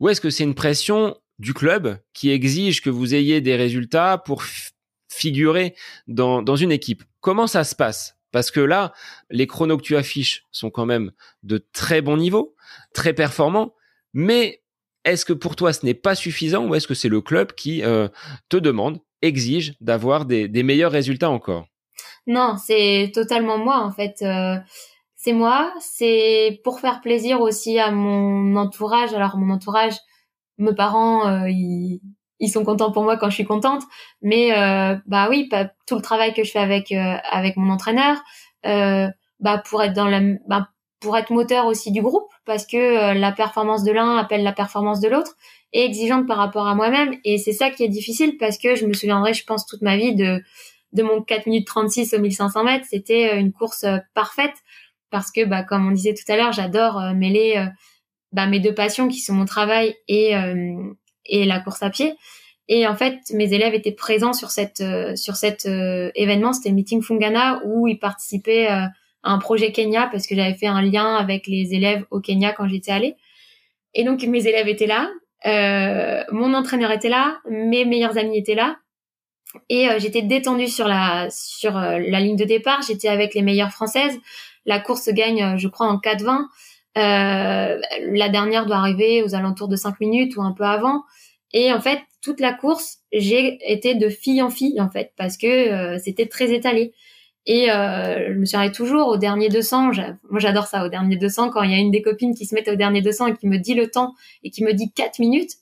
[0.00, 4.18] Ou est-ce que c'est une pression du club qui exige que vous ayez des résultats
[4.18, 4.42] pour
[5.08, 5.74] figurer
[6.06, 7.04] dans, une équipe?
[7.20, 8.16] Comment ça se passe?
[8.32, 8.92] Parce que là,
[9.30, 11.12] les chronos que tu affiches sont quand même
[11.44, 12.56] de très bon niveau,
[12.92, 13.74] très performants,
[14.12, 14.62] mais
[15.04, 17.84] est-ce que pour toi ce n'est pas suffisant ou est-ce que c'est le club qui
[17.84, 18.08] euh,
[18.48, 21.66] te demande, exige d'avoir des, des meilleurs résultats encore?
[22.26, 24.22] Non, c'est totalement moi en fait.
[24.22, 24.56] Euh,
[25.24, 29.14] c'est moi, c'est pour faire plaisir aussi à mon entourage.
[29.14, 29.94] Alors mon entourage,
[30.58, 32.02] mes parents, euh, ils,
[32.40, 33.82] ils, sont contents pour moi quand je suis contente,
[34.20, 37.72] mais euh, bah oui, pas, tout le travail que je fais avec euh, avec mon
[37.72, 38.18] entraîneur,
[38.66, 39.08] euh,
[39.40, 40.68] bah pour être dans la, bah,
[41.00, 45.00] pour être moteur aussi du groupe, parce que la performance de l'un appelle la performance
[45.00, 45.32] de l'autre,
[45.72, 48.84] et exigeante par rapport à moi-même, et c'est ça qui est difficile parce que je
[48.84, 50.42] me souviendrai, je pense toute ma vie de
[50.92, 54.54] de mon 4 minutes 36 au 1500 mètres, c'était une course parfaite
[55.14, 57.66] parce que, bah, comme on disait tout à l'heure, j'adore euh, mêler euh,
[58.32, 60.92] bah, mes deux passions qui sont mon travail et, euh,
[61.24, 62.16] et la course à pied.
[62.66, 66.52] Et en fait, mes élèves étaient présents sur cet événement.
[66.52, 68.90] C'était le meeting Fungana où ils participaient à
[69.22, 72.66] un projet Kenya parce que j'avais fait un lien avec les élèves au Kenya quand
[72.66, 73.14] j'étais allée.
[73.94, 75.10] Et donc mes élèves étaient là,
[76.32, 78.78] mon entraîneur était là, mes meilleurs amis étaient là,
[79.68, 81.28] et j'étais détendue sur la
[82.00, 82.80] ligne de départ.
[82.80, 84.18] J'étais avec les meilleures françaises.
[84.66, 86.46] La course se gagne, euh, je crois, en 4-20.
[86.96, 87.80] Euh,
[88.12, 91.02] la dernière doit arriver aux alentours de 5 minutes ou un peu avant.
[91.52, 95.36] Et en fait, toute la course, j'ai été de fille en fille, en fait, parce
[95.36, 96.92] que euh, c'était très étalé.
[97.46, 99.90] Et euh, je me souviens toujours au dernier 200,
[100.30, 102.54] moi j'adore ça, au dernier 200, quand il y a une des copines qui se
[102.54, 105.18] met au dernier 200 et qui me dit le temps et qui me dit 4
[105.18, 105.52] minutes,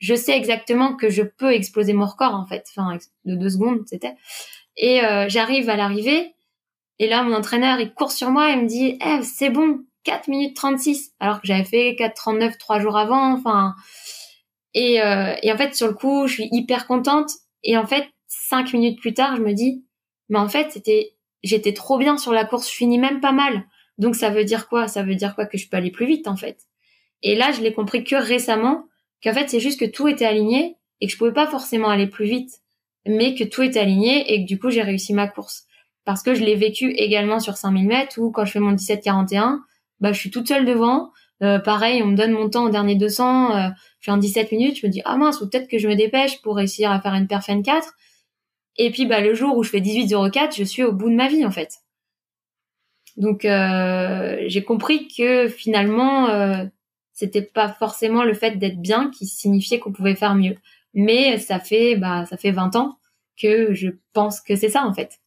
[0.00, 3.82] je sais exactement que je peux exploser mon record, en fait, enfin, de 2 secondes,
[3.86, 4.14] c'était.
[4.76, 6.34] Et euh, j'arrive à l'arrivée,
[6.98, 10.28] et là, mon entraîneur, il court sur moi et me dit, eh, c'est bon, 4
[10.28, 11.12] minutes 36.
[11.20, 13.32] Alors que j'avais fait 4,39 trois jours avant.
[13.32, 13.74] Enfin,
[14.74, 17.30] et, euh, et en fait, sur le coup, je suis hyper contente.
[17.62, 19.84] Et en fait, cinq minutes plus tard, je me dis,
[20.28, 22.70] mais en fait, c'était, j'étais trop bien sur la course.
[22.70, 23.64] Je finis même pas mal.
[23.98, 24.88] Donc, ça veut dire quoi?
[24.88, 25.46] Ça veut dire quoi?
[25.46, 26.58] Que je peux aller plus vite, en fait?
[27.22, 28.86] Et là, je l'ai compris que récemment,
[29.22, 32.06] qu'en fait, c'est juste que tout était aligné et que je pouvais pas forcément aller
[32.06, 32.50] plus vite,
[33.06, 35.67] mais que tout était aligné et que du coup, j'ai réussi ma course
[36.08, 39.58] parce que je l'ai vécu également sur 5000 mètres où quand je fais mon 17-41,
[40.00, 41.12] bah, je suis toute seule devant.
[41.42, 43.68] Euh, pareil, on me donne mon temps au dernier 200, euh,
[44.00, 46.40] je suis en 17 minutes, je me dis, ah mince, peut-être que je me dépêche
[46.40, 47.82] pour réussir à faire une perf N4.
[48.78, 51.28] Et puis, bah, le jour où je fais 18-04, je suis au bout de ma
[51.28, 51.74] vie, en fait.
[53.18, 56.30] Donc, euh, j'ai compris que finalement,
[57.12, 60.56] c'était pas forcément le fait d'être bien qui signifiait qu'on pouvait faire mieux.
[60.94, 62.96] Mais ça fait, bah, ça fait 20 ans
[63.38, 65.20] que je pense que c'est ça, en fait.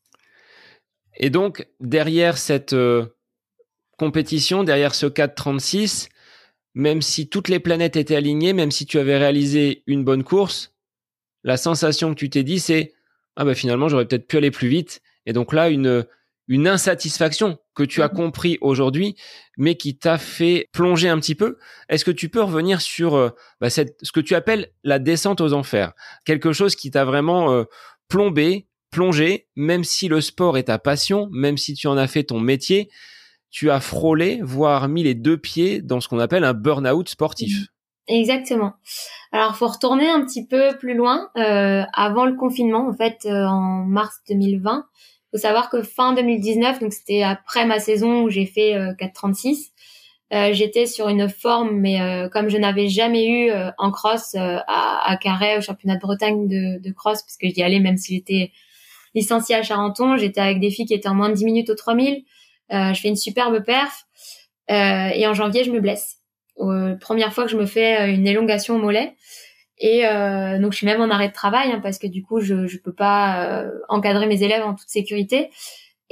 [1.18, 3.06] Et donc, derrière cette euh,
[3.98, 6.10] compétition, derrière ce 4-36,
[6.74, 10.74] même si toutes les planètes étaient alignées, même si tu avais réalisé une bonne course,
[11.44, 12.94] la sensation que tu t'es dit, c'est
[13.36, 15.02] ah ben finalement j'aurais peut-être pu aller plus vite.
[15.26, 16.06] Et donc là, une
[16.48, 18.16] une insatisfaction que tu as mhm.
[18.16, 19.16] compris aujourd'hui,
[19.58, 21.58] mais qui t'a fait plonger un petit peu.
[21.88, 23.30] Est-ce que tu peux revenir sur euh,
[23.62, 25.94] bah, cette, ce que tu appelles la descente aux enfers,
[26.26, 27.64] quelque chose qui t'a vraiment euh,
[28.10, 32.26] plombé, plongé, même si le sport est ta passion, même si tu en as fait
[32.26, 32.90] ton métier,
[33.50, 37.62] tu as frôlé, voire mis les deux pieds dans ce qu'on appelle un burn-out sportif.
[37.62, 37.66] Mmh.
[38.08, 38.74] Exactement.
[39.32, 43.46] Alors, faut retourner un petit peu plus loin, euh, avant le confinement, en fait, euh,
[43.46, 44.86] en mars 2020.
[45.32, 49.72] Faut savoir que fin 2019, donc c'était après ma saison où j'ai fait euh, 4,36,
[50.34, 52.00] euh, j'étais sur une forme, mais
[52.32, 56.82] comme je n'avais jamais eu en cross à, à Carré au championnat de Bretagne de,
[56.82, 58.52] de cross, parce que j'y allais même si j'étais
[59.16, 60.18] licenciée à Charenton.
[60.18, 62.24] J'étais avec des filles qui étaient en moins de 10 minutes au 3000.
[62.72, 64.06] Euh, je fais une superbe perf.
[64.70, 66.18] Euh, et en janvier, je me blesse.
[66.60, 69.16] Euh, première fois que je me fais euh, une élongation au mollet.
[69.78, 72.40] Et euh, donc, je suis même en arrêt de travail hein, parce que du coup,
[72.40, 75.50] je ne peux pas euh, encadrer mes élèves en toute sécurité.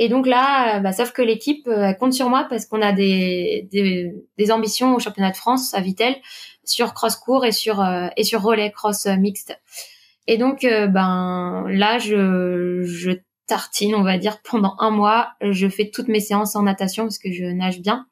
[0.01, 1.69] Et donc là, bah, sauf que l'équipe
[1.99, 5.81] compte sur moi parce qu'on a des, des, des, ambitions au championnat de France à
[5.81, 6.15] Vitel
[6.63, 7.85] sur cross court et sur
[8.15, 9.59] et sur relais cross mixte.
[10.31, 13.13] Et donc, euh, ben là, je, je
[13.47, 15.31] tartine, on va dire, pendant un mois.
[15.41, 18.05] Je fais toutes mes séances en natation parce que je nage bien.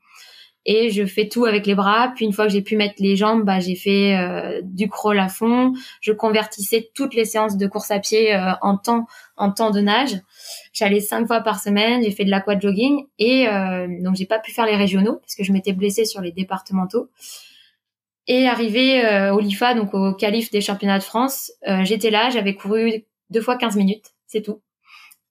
[0.65, 2.11] Et je fais tout avec les bras.
[2.15, 5.19] Puis une fois que j'ai pu mettre les jambes, bah, j'ai fait euh, du crawl
[5.19, 5.73] à fond.
[6.01, 9.05] Je convertissais toutes les séances de course à pied euh, en temps
[9.35, 10.19] en temps de nage.
[10.73, 12.01] J'allais cinq fois par semaine.
[12.01, 13.45] J'ai fait de l'aqua jogging et
[14.01, 17.11] donc j'ai pas pu faire les régionaux parce que je m'étais blessée sur les départementaux.
[18.27, 21.51] Et arrivé au LIFA, donc au qualif des championnats de France,
[21.83, 24.61] j'étais là, j'avais couru deux fois 15 minutes, c'est tout.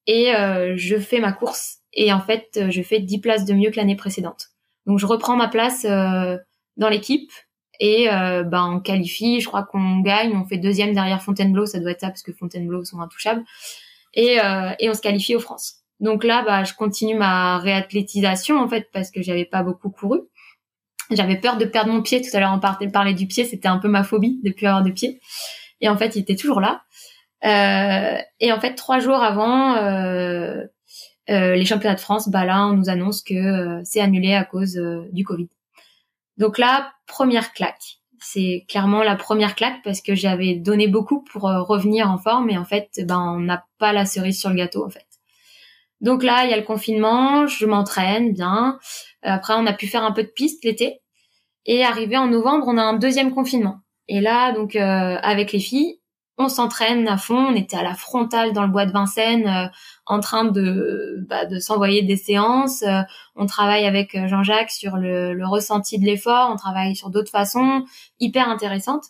[0.07, 0.33] Et
[0.77, 3.97] je fais ma course et en fait, je fais 10 places de mieux que l'année
[3.97, 4.47] précédente.
[4.87, 7.31] Donc je reprends ma place dans l'équipe
[7.81, 9.41] et euh, ben on qualifie.
[9.41, 12.33] Je crois qu'on gagne, on fait deuxième derrière Fontainebleau, ça doit être ça parce que
[12.33, 13.45] Fontainebleau sont intouchables.
[14.15, 15.81] Et euh, et on se qualifie aux France.
[16.01, 20.21] Donc là, bah je continue ma réathlétisation en fait parce que j'avais pas beaucoup couru.
[21.11, 22.21] J'avais peur de perdre mon pied.
[22.21, 24.83] Tout à l'heure, on parlait, du pied, c'était un peu ma phobie de plus avoir
[24.83, 25.21] de pied.
[25.81, 26.83] Et en fait, il était toujours là.
[27.45, 30.65] Euh, et en fait, trois jours avant euh,
[31.31, 34.45] euh, les championnats de France, bah là, on nous annonce que euh, c'est annulé à
[34.45, 34.81] cause
[35.13, 35.49] du Covid.
[36.37, 38.01] Donc là, première claque.
[38.21, 42.51] C'est clairement la première claque parce que j'avais donné beaucoup pour euh, revenir en forme
[42.51, 45.06] et en fait, ben on n'a pas la cerise sur le gâteau en fait.
[46.01, 48.79] Donc là, il y a le confinement, je m'entraîne bien.
[49.23, 51.01] Après, on a pu faire un peu de piste l'été
[51.65, 53.81] et arrivé en novembre, on a un deuxième confinement.
[54.09, 55.99] Et là, donc euh, avec les filles,
[56.39, 57.37] on s'entraîne à fond.
[57.37, 59.69] On était à la frontale dans le bois de Vincennes, euh,
[60.07, 62.83] en train de bah, de s'envoyer des séances.
[62.83, 63.03] Euh,
[63.37, 66.51] on travaille avec euh, Jean-Jacques sur le, le, ressenti de l'effort.
[66.53, 67.85] On travaille sur d'autres façons
[68.21, 69.07] hyper intéressantes.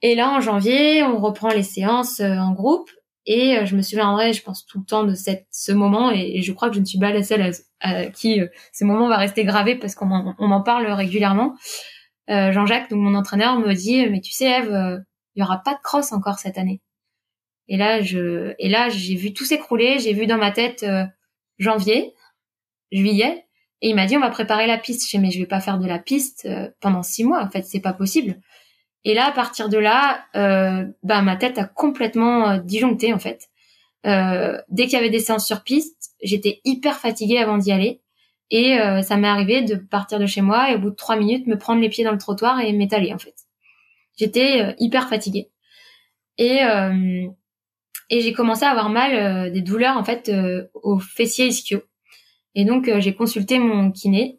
[0.00, 2.90] Et là, en janvier, on reprend les séances en groupe.
[3.26, 6.52] Et je me souviendrai, je pense tout le temps de cette, ce moment, et, je
[6.52, 8.40] crois que je ne suis pas la seule à, qui
[8.72, 11.54] ce moment va rester gravé parce qu'on m'en parle régulièrement.
[12.28, 15.02] Jean-Jacques, donc mon entraîneur, me dit, mais tu sais, Eve,
[15.34, 16.80] il y aura pas de cross encore cette année.
[17.68, 19.98] Et là, je, et là, j'ai vu tout s'écrouler.
[19.98, 21.04] J'ai vu dans ma tête euh,
[21.58, 22.14] janvier,
[22.90, 23.46] juillet,
[23.80, 25.10] et il m'a dit on va préparer la piste.
[25.10, 27.42] Je mais je vais pas faire de la piste euh, pendant six mois.
[27.42, 28.40] En fait, c'est pas possible.
[29.04, 33.48] Et là, à partir de là, euh, bah ma tête a complètement disjoncté en fait.
[34.04, 38.00] dès qu'il y avait des séances sur piste, j'étais hyper fatiguée avant d'y aller.
[38.50, 41.46] Et ça m'est arrivé de partir de chez moi et au bout de trois minutes
[41.46, 43.34] me prendre les pieds dans le trottoir et m'étaler en fait.
[44.16, 45.50] J'étais euh, hyper fatiguée.
[46.38, 47.26] Et, euh,
[48.10, 50.30] et j'ai commencé à avoir mal, euh, des douleurs en fait
[50.74, 51.82] au fessier ischio.
[52.54, 54.38] Et donc j'ai consulté mon kiné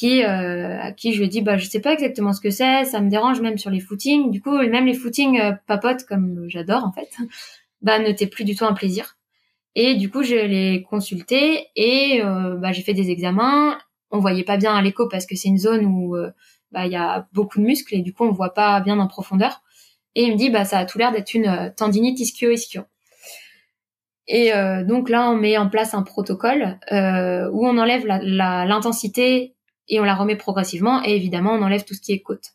[0.00, 3.10] qui à qui je dit bah je sais pas exactement ce que c'est, ça me
[3.10, 4.30] dérange même sur les footings.
[4.30, 7.10] Du coup même les footings papotes comme j'adore en fait,
[7.82, 9.16] bah n'étaient plus du tout un plaisir.
[9.74, 13.78] Et du coup je l'ai consulté et bah j'ai fait des examens.
[14.10, 16.16] On voyait pas bien à l'écho parce que c'est une zone où
[16.72, 19.06] bah il y a beaucoup de muscles et du coup on voit pas bien en
[19.06, 19.62] profondeur.
[20.14, 22.82] Et il me dit bah ça a tout l'air d'être une euh, tendinite ischio-ischio.
[24.26, 29.54] Et euh, donc là on met en place un protocole euh, où on enlève l'intensité
[29.90, 32.52] et on la remet progressivement et évidemment on enlève tout ce qui est côte.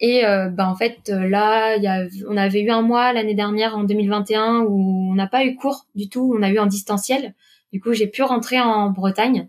[0.00, 3.76] Et euh, bah en fait là y a, on avait eu un mois l'année dernière
[3.76, 7.34] en 2021 où on n'a pas eu cours du tout, on a eu en distanciel.
[7.72, 9.48] Du coup j'ai pu rentrer en Bretagne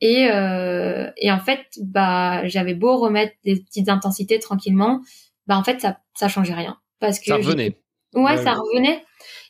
[0.00, 5.00] et, euh, et en fait, bah, j'avais beau remettre des petites intensités tranquillement,
[5.46, 6.78] bah en fait, ça, ça changeait rien.
[7.00, 7.76] Parce que ça revenait.
[8.14, 9.04] Ouais, ça revenait.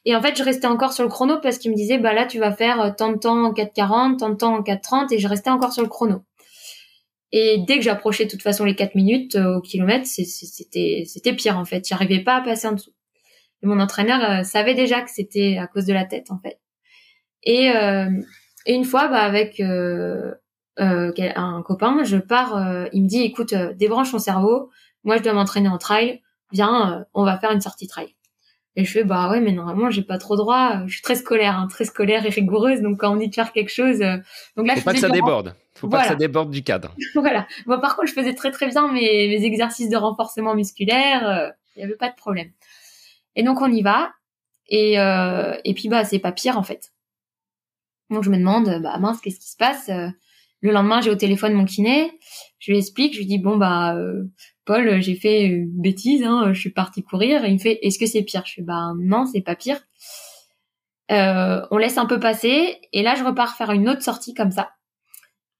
[0.04, 2.26] Et en fait, je restais encore sur le chrono parce qu'il me disait, bah là,
[2.26, 5.18] tu vas faire euh, tant de temps en 4,40, tant de temps en 4,30, et
[5.18, 6.22] je restais encore sur le chrono.
[7.32, 11.32] Et dès que j'approchais de toute façon les 4 minutes euh, au kilomètre, c'était c'était
[11.32, 11.86] pire en fait.
[11.86, 12.92] J'arrivais pas à passer en dessous.
[13.62, 16.58] Et mon entraîneur euh, savait déjà que c'était à cause de la tête en fait.
[17.42, 18.10] Et, euh,
[18.66, 20.34] et une fois, bah, avec euh,
[20.76, 24.70] un copain, je pars, il me dit, écoute, débranche ton cerveau,
[25.04, 26.22] moi je dois m'entraîner en trail,
[26.52, 28.14] viens, on va faire une sortie trail.
[28.76, 31.58] Et je fais, bah ouais, mais normalement, j'ai pas trop droit, je suis très scolaire,
[31.58, 33.98] hein, très scolaire et rigoureuse, donc quand on dit de faire quelque chose...
[34.56, 35.56] donc là, Faut pas que ça déborde.
[35.74, 36.94] Faut pas que ça déborde du cadre.
[37.14, 37.46] voilà.
[37.66, 41.80] Bon, par contre, je faisais très très bien mes, mes exercices de renforcement musculaire, il
[41.80, 42.50] y avait pas de problème.
[43.36, 44.12] Et donc on y va,
[44.68, 46.92] et, et puis bah c'est pas pire en fait.
[48.10, 49.88] Donc je me demande, bah mince, qu'est-ce qui se passe
[50.60, 52.12] Le lendemain, j'ai au téléphone mon kiné,
[52.58, 54.24] je lui explique, je lui dis bon bah euh,
[54.70, 57.44] Paul, j'ai fait une bêtise, hein, je suis partie courir.
[57.44, 58.44] Et il me fait, est-ce que c'est pire?
[58.46, 59.80] Je fais bah non, c'est pas pire.
[61.10, 64.52] Euh, on laisse un peu passer et là je repars faire une autre sortie comme
[64.52, 64.70] ça.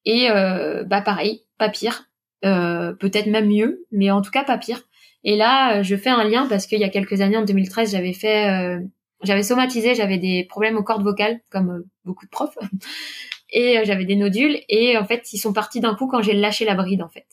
[0.04, 2.04] Et euh, bah pareil, pas pire,
[2.42, 4.80] peut-être même mieux, mais en tout cas pas pire.
[5.24, 8.12] Et là, je fais un lien parce qu'il y a quelques années, en 2013, j'avais
[8.12, 8.80] fait
[9.22, 12.56] j'avais somatisé, j'avais des problèmes aux cordes vocales, comme euh, beaucoup de profs,
[13.52, 16.32] et euh, j'avais des nodules, et en fait, ils sont partis d'un coup quand j'ai
[16.32, 17.26] lâché la bride, en fait.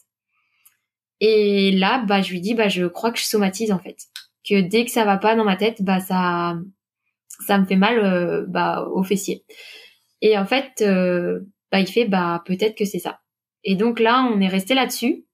[1.20, 3.98] Et là, bah, je lui dis, bah, je crois que je somatise, en fait.
[4.48, 6.58] Que dès que ça va pas dans ma tête, bah, ça,
[7.46, 9.44] ça me fait mal, euh, bah, au fessier.
[10.22, 10.84] Et en fait,
[11.72, 13.20] bah, il fait, bah, peut-être que c'est ça.
[13.64, 15.26] Et donc là, on est resté là-dessus.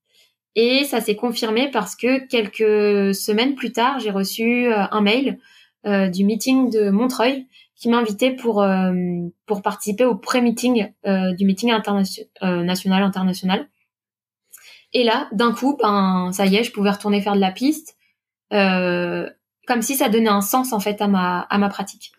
[0.55, 5.39] Et ça s'est confirmé parce que quelques semaines plus tard, j'ai reçu un mail
[5.85, 8.93] euh, du meeting de Montreuil qui m'invitait pour euh,
[9.45, 13.67] pour participer au pré-meeting euh, du meeting international national international.
[14.93, 17.95] Et là, d'un coup, ben ça y est, je pouvais retourner faire de la piste,
[18.53, 19.27] euh,
[19.67, 22.11] comme si ça donnait un sens en fait à ma à ma pratique.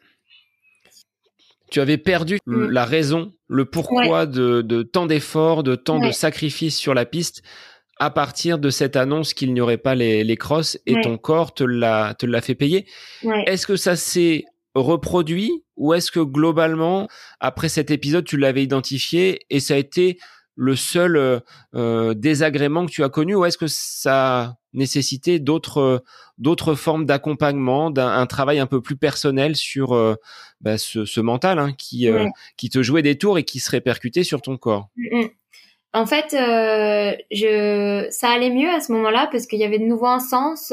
[1.71, 2.67] Tu avais perdu Mm.
[2.69, 7.43] la raison, le pourquoi de, de tant d'efforts, de tant de sacrifices sur la piste
[7.99, 11.01] à partir de cette annonce qu'il n'y aurait pas les, les crosses et Ouais.
[11.01, 12.87] ton corps te l'a te l'a fait payer.
[13.47, 14.45] Est-ce que ça s'est
[14.75, 17.09] reproduit ou est-ce que globalement,
[17.41, 20.19] après cet épisode, tu l'avais identifié et ça a été
[20.57, 21.41] le seul euh,
[21.75, 25.99] euh, désagrément que tu as connu ou est-ce que ça a nécessité d'autres euh,
[26.37, 30.17] d'autres formes d'accompagnement, d'un un travail un peu plus personnel sur euh,
[30.61, 33.71] bah, ce, ce mental hein, qui euh, qui te jouait des tours et qui se
[33.71, 34.89] répercutait sur ton corps?
[34.97, 35.29] Mm, mm.
[35.97, 40.07] En fait, je, ça allait mieux à ce moment-là parce qu'il y avait de nouveau
[40.07, 40.73] un sens.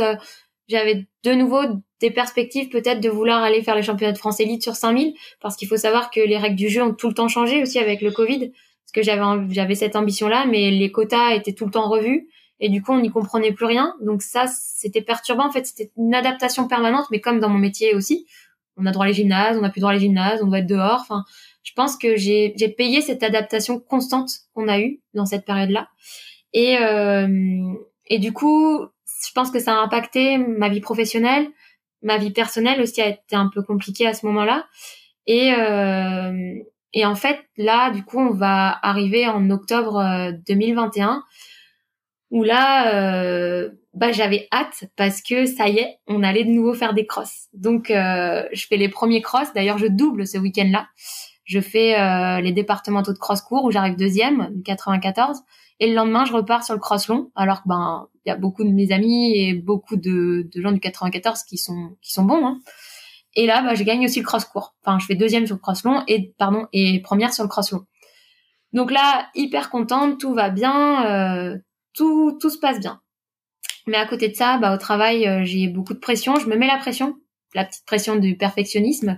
[0.68, 1.60] J'avais de nouveau
[2.00, 5.58] des perspectives peut-être de vouloir aller faire les championnats de France élite sur 5000 parce
[5.58, 8.02] qu'il faut savoir que les règles du jeu ont tout le temps changé aussi avec
[8.02, 8.52] le Covid.
[8.94, 12.28] Parce que j'avais j'avais cette ambition-là, mais les quotas étaient tout le temps revus
[12.60, 13.96] et du coup on n'y comprenait plus rien.
[14.02, 15.48] Donc ça, c'était perturbant.
[15.48, 18.28] En fait, c'était une adaptation permanente, mais comme dans mon métier aussi,
[18.76, 20.60] on a droit à les gymnases, on n'a plus droit à les gymnases, on doit
[20.60, 21.00] être dehors.
[21.02, 21.24] Enfin,
[21.64, 25.88] je pense que j'ai j'ai payé cette adaptation constante qu'on a eue dans cette période-là.
[26.52, 27.74] Et euh,
[28.08, 28.86] et du coup,
[29.26, 31.48] je pense que ça a impacté ma vie professionnelle,
[32.02, 34.66] ma vie personnelle aussi a été un peu compliquée à ce moment-là.
[35.28, 36.62] Et euh,
[36.94, 41.24] et en fait, là, du coup, on va arriver en octobre euh, 2021
[42.32, 46.74] où là, euh, bah, j'avais hâte parce que ça y est, on allait de nouveau
[46.74, 47.48] faire des crosses.
[47.54, 49.54] Donc, euh, je fais les premiers crosses.
[49.54, 50.88] D'ailleurs, je double ce week-end-là.
[51.44, 55.42] Je fais euh, les départementaux de cross court où j'arrive deuxième, du 94.
[55.82, 57.32] Et le lendemain, je repars sur le cross long.
[57.36, 60.72] Alors que ben, il y a beaucoup de mes amis et beaucoup de, de gens
[60.72, 62.46] du 94 qui sont qui sont bons.
[62.46, 62.60] Hein.
[63.36, 64.76] Et là, bah, je gagne aussi le cross court.
[64.84, 67.72] Enfin, je fais deuxième sur le cross long et pardon et première sur le cross
[67.72, 67.86] long.
[68.74, 71.58] Donc là, hyper contente, tout va bien, euh,
[71.94, 73.02] tout tout se passe bien.
[73.88, 76.36] Mais à côté de ça, bah, au travail, euh, j'ai beaucoup de pression.
[76.36, 77.16] Je me mets la pression,
[77.56, 79.18] la petite pression du perfectionnisme.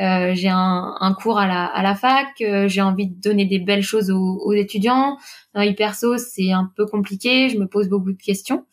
[0.00, 2.28] Euh, j'ai un, un cours à la, à la fac.
[2.40, 5.18] euh, j'ai envie de donner des belles choses aux, aux étudiants.
[5.54, 5.76] Dans les
[6.18, 7.48] c'est un peu compliqué.
[7.48, 8.66] Je me pose beaucoup de questions.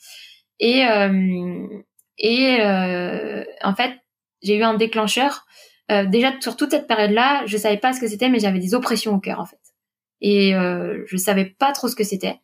[0.60, 1.68] Et, euh,
[2.20, 2.58] et
[3.64, 3.94] en fait,
[4.44, 5.46] j'ai eu un déclencheur.
[5.92, 8.74] Euh, déjà, sur toute cette période-là, je savais pas ce que c'était, mais j'avais des
[8.74, 9.60] oppressions au cœur, en fait.
[10.22, 12.36] Et euh, je savais pas trop ce que c'était.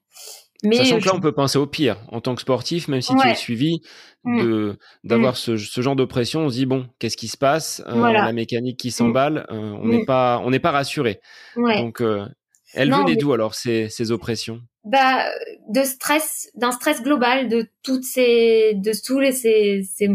[0.62, 3.16] Mais Sachant que là, on peut penser au pire en tant que sportif, même si
[3.16, 3.82] tu es suivi,
[4.26, 4.42] Mm.
[4.44, 6.42] de d'avoir ce, ce genre de pression.
[6.42, 7.82] On se dit bon, qu'est-ce qui se passe?
[7.88, 8.26] Euh, Voilà.
[8.26, 11.22] La mécanique qui s'emballe, euh, on n'est pas on n'est pas rassuré.
[11.56, 11.78] ouais.
[11.82, 12.26] Donc, euh,
[12.74, 14.60] elles venaient mais- d'où alors ces, ces oppressions?
[14.84, 15.24] Bah
[15.70, 20.10] de stress d'un stress global de toutes ces de tous les ces ces,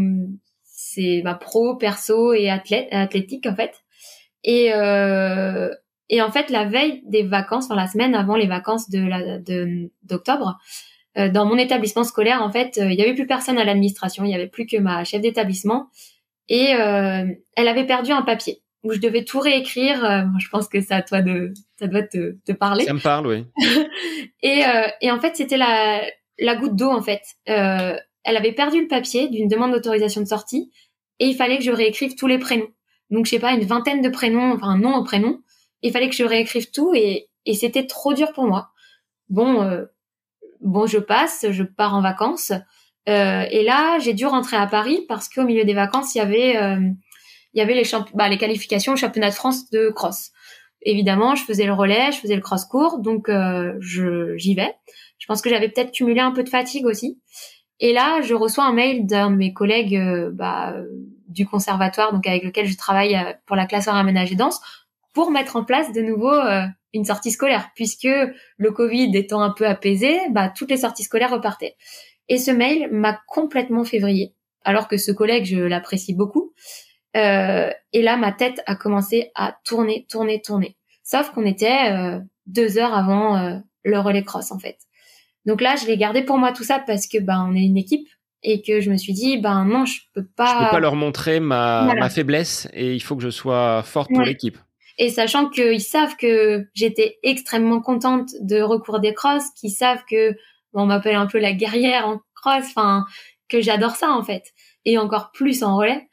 [0.95, 3.83] ces bah, pro perso et athlète athlétique en fait.
[4.43, 5.69] Et euh,
[6.09, 9.39] et en fait la veille des vacances enfin la semaine avant les vacances de la
[9.39, 10.57] de d'octobre
[11.17, 14.23] euh, dans mon établissement scolaire en fait euh, il y avait plus personne à l'administration
[14.23, 15.87] il y avait plus que ma chef d'établissement.
[16.47, 20.27] Et elle avait perdu un papier où je devais tout réécrire.
[20.39, 22.85] Je pense que ça à toi de ça doit te, te parler.
[22.85, 23.45] Ça me parle, oui.
[24.43, 24.61] et,
[25.01, 26.03] et en fait, c'était la,
[26.39, 27.21] la goutte d'eau, en fait.
[27.49, 30.71] Euh, elle avait perdu le papier d'une demande d'autorisation de sortie
[31.19, 32.67] et il fallait que je réécrive tous les prénoms.
[33.09, 35.41] Donc, je sais pas, une vingtaine de prénoms, enfin, un nom au prénom.
[35.81, 38.69] Il fallait que je réécrive tout et, et c'était trop dur pour moi.
[39.29, 39.85] Bon, euh,
[40.61, 42.51] bon, je passe, je pars en vacances.
[43.07, 46.21] Euh, et là, j'ai dû rentrer à Paris parce qu'au milieu des vacances, il y
[46.21, 46.79] avait, euh,
[47.53, 47.83] il y avait les,
[48.15, 50.31] bah, les qualifications au championnat de France de cross
[50.85, 54.73] évidemment, je faisais le relais, je faisais le cross court, donc euh, j'y vais.
[55.17, 57.19] Je pense que j'avais peut-être cumulé un peu de fatigue aussi.
[57.79, 60.75] Et là, je reçois un mail d'un de mes collègues euh, bah,
[61.27, 64.61] du conservatoire, donc avec lequel je travaille euh, pour la classe en aménage et danse,
[65.13, 66.63] pour mettre en place de nouveau euh,
[66.93, 68.07] une sortie scolaire, puisque
[68.57, 71.75] le Covid étant un peu apaisé, bah, toutes les sorties scolaires repartaient.
[72.29, 76.53] Et ce mail m'a complètement février, alors que ce collègue, je l'apprécie beaucoup.
[77.15, 80.77] Euh, et là, ma tête a commencé à tourner, tourner, tourner.
[81.03, 84.79] Sauf qu'on était deux heures avant le relais cross, en fait.
[85.45, 87.77] Donc là, je l'ai gardé pour moi tout ça parce que ben on est une
[87.77, 88.07] équipe
[88.43, 90.59] et que je me suis dit ben non, je peux pas.
[90.59, 91.99] Je peux pas leur montrer ma, Voilà.
[92.01, 94.57] ma faiblesse et il faut que je sois forte pour l'équipe.
[94.97, 100.31] Et sachant qu'ils savent que j'étais extrêmement contente de recours des crosses, qu'ils savent que
[100.73, 103.05] bon, on m'appelle un peu la guerrière en cross, enfin
[103.49, 104.53] que j'adore ça en fait,
[104.85, 106.07] et encore plus en relais.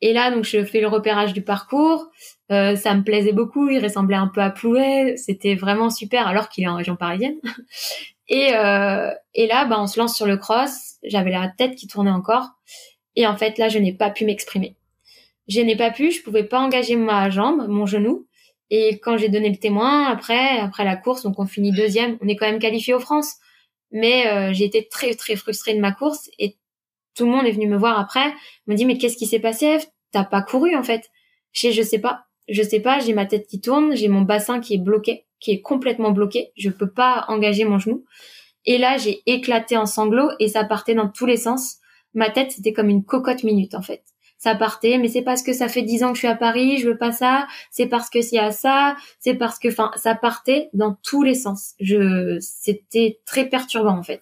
[0.00, 2.08] Et là, donc je fais le repérage du parcours.
[2.50, 3.68] Euh, ça me plaisait beaucoup.
[3.68, 5.14] Il ressemblait un peu à Plouet.
[5.16, 7.36] C'était vraiment super, alors qu'il est en région parisienne.
[8.32, 10.94] Et, euh, et là, bah, on se lance sur le cross.
[11.04, 12.48] J'avais la tête qui tournait encore.
[13.14, 14.74] Et en fait, là, je n'ai pas pu m'exprimer.
[15.48, 16.10] Je n'ai pas pu.
[16.10, 18.26] Je pouvais pas engager ma jambe, mon genou.
[18.70, 22.16] Et quand j'ai donné le témoin, après, après la course, donc on finit deuxième.
[22.22, 23.34] On est quand même qualifié aux France.
[23.90, 26.56] mais euh, j'ai été très très frustrée de ma course et
[27.14, 28.32] tout le monde est venu me voir après,
[28.66, 29.78] me dit mais qu'est-ce qui s'est passé
[30.12, 31.10] T'as pas couru en fait
[31.52, 34.60] Je je sais pas, je sais pas, j'ai ma tête qui tourne, j'ai mon bassin
[34.60, 38.04] qui est bloqué, qui est complètement bloqué, je peux pas engager mon genou.
[38.64, 41.78] Et là, j'ai éclaté en sanglots et ça partait dans tous les sens.
[42.14, 44.02] Ma tête, c'était comme une cocotte minute en fait
[44.42, 46.78] ça partait, mais c'est parce que ça fait dix ans que je suis à Paris,
[46.78, 49.92] je veux pas ça, c'est parce que s'il y a ça, c'est parce que, enfin,
[49.94, 51.74] ça partait dans tous les sens.
[51.78, 54.20] Je, c'était très perturbant en fait.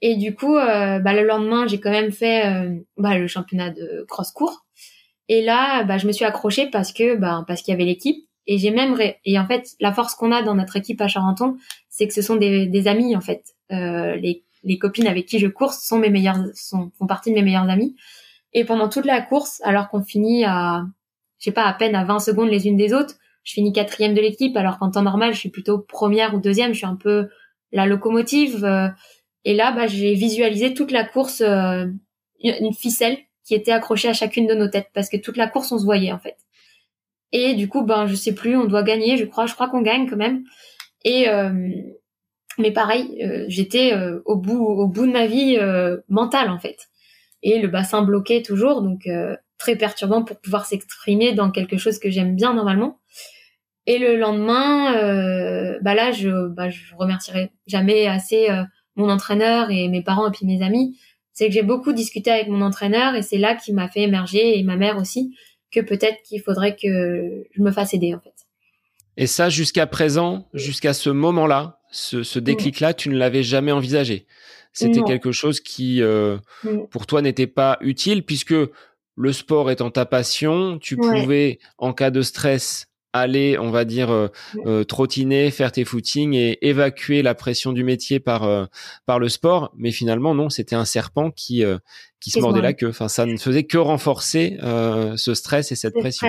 [0.00, 3.68] Et du coup, euh, bah, le lendemain, j'ai quand même fait euh, bah, le championnat
[3.68, 4.64] de cross court.
[5.28, 8.26] Et là, bah, je me suis accrochée parce que, bah, parce qu'il y avait l'équipe.
[8.46, 11.56] Et j'ai même et en fait, la force qu'on a dans notre équipe à Charenton,
[11.88, 13.44] c'est que ce sont des, des amis en fait.
[13.70, 17.34] Euh, les, les copines avec qui je course sont mes meilleures, sont, font partie de
[17.34, 17.96] mes meilleures amies.
[18.52, 20.84] Et pendant toute la course, alors qu'on finit à,
[21.38, 23.14] je sais pas, à peine à 20 secondes les unes des autres,
[23.44, 26.72] je finis quatrième de l'équipe, alors qu'en temps normal, je suis plutôt première ou deuxième,
[26.72, 27.28] je suis un peu
[27.72, 28.64] la locomotive.
[28.64, 28.88] Euh,
[29.44, 31.86] et là, bah, j'ai visualisé toute la course, euh,
[32.42, 35.72] une ficelle qui était accrochée à chacune de nos têtes, parce que toute la course,
[35.72, 36.36] on se voyait en fait.
[37.32, 39.82] Et du coup, ben, je sais plus, on doit gagner, je crois, je crois qu'on
[39.82, 40.44] gagne quand même.
[41.04, 41.70] Et euh,
[42.58, 43.92] mais pareil, j'étais
[44.26, 45.58] au bout, au bout de ma vie
[46.08, 46.90] mentale en fait
[47.42, 51.98] et le bassin bloqué toujours, donc euh, très perturbant pour pouvoir s'exprimer dans quelque chose
[51.98, 52.98] que j'aime bien normalement.
[53.86, 58.62] Et le lendemain, euh, bah là, je, bah, je remercierai jamais assez euh,
[58.94, 60.98] mon entraîneur et mes parents et puis mes amis.
[61.32, 64.58] C'est que j'ai beaucoup discuté avec mon entraîneur et c'est là qui m'a fait émerger
[64.58, 65.34] et ma mère aussi
[65.72, 68.34] que peut-être qu'il faudrait que je me fasse aider en fait.
[69.16, 74.26] Et ça, jusqu'à présent, jusqu'à ce moment-là, ce, ce déclic-là, tu ne l'avais jamais envisagé.
[74.72, 76.38] C'était quelque chose qui, euh,
[76.90, 78.54] pour toi, n'était pas utile puisque
[79.16, 84.10] le sport étant ta passion, tu pouvais, en cas de stress, aller, on va dire,
[84.10, 84.28] euh,
[84.66, 88.68] euh, trottiner, faire tes footings et évacuer la pression du métier par
[89.06, 89.72] par le sport.
[89.76, 91.64] Mais finalement, non, c'était un serpent qui
[92.20, 92.88] qui se mordait la queue.
[92.88, 96.28] Enfin, ça ne faisait que renforcer ce stress et cette pression.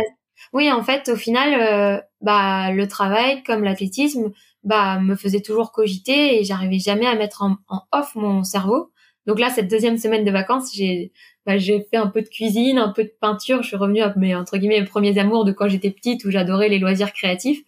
[0.53, 4.31] Oui, en fait, au final, bah le travail, comme l'athlétisme,
[4.63, 7.57] bah me faisait toujours cogiter et j'arrivais jamais à mettre en,
[7.91, 8.91] off mon cerveau.
[9.27, 11.11] Donc là, cette deuxième semaine de vacances, j'ai
[11.45, 13.63] bah, j'ai fait un peu de cuisine, un peu de peinture.
[13.63, 16.31] Je suis revenue à mes entre guillemets mes premiers amours de quand j'étais petite où
[16.31, 17.61] j'adorais les loisirs créatifs.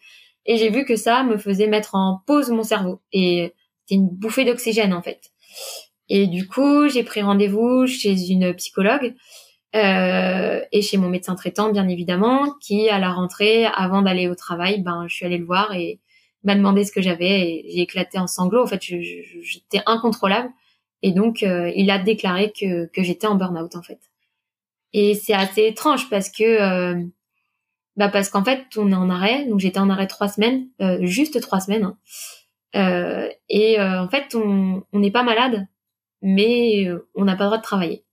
[0.46, 3.02] Et j'ai vu que ça me faisait mettre en pause mon cerveau.
[3.12, 5.32] Et c'était une bouffée d'oxygène en fait.
[6.10, 9.16] Et du coup, j'ai pris rendez-vous chez une psychologue
[9.76, 14.36] euh, et chez mon médecin traitant, bien évidemment, qui à la rentrée, avant d'aller au
[14.36, 16.00] travail, ben je suis allée le voir et
[16.44, 18.64] m'a demandé ce que j'avais et j'ai éclaté en sanglots.
[18.64, 20.50] En fait, j'étais incontrôlable.
[21.04, 24.00] Et donc, euh, il a déclaré que, que j'étais en burn-out, en fait.
[24.94, 27.04] Et c'est assez étrange parce que, euh,
[27.96, 29.46] bah parce qu'en fait, on est en arrêt.
[29.46, 31.94] Donc, j'étais en arrêt trois semaines, euh, juste trois semaines.
[32.76, 33.30] Hein.
[33.50, 35.68] Et en fait, on n'est pas malade,
[36.24, 38.04] mais on n'a pas le droit de travailler.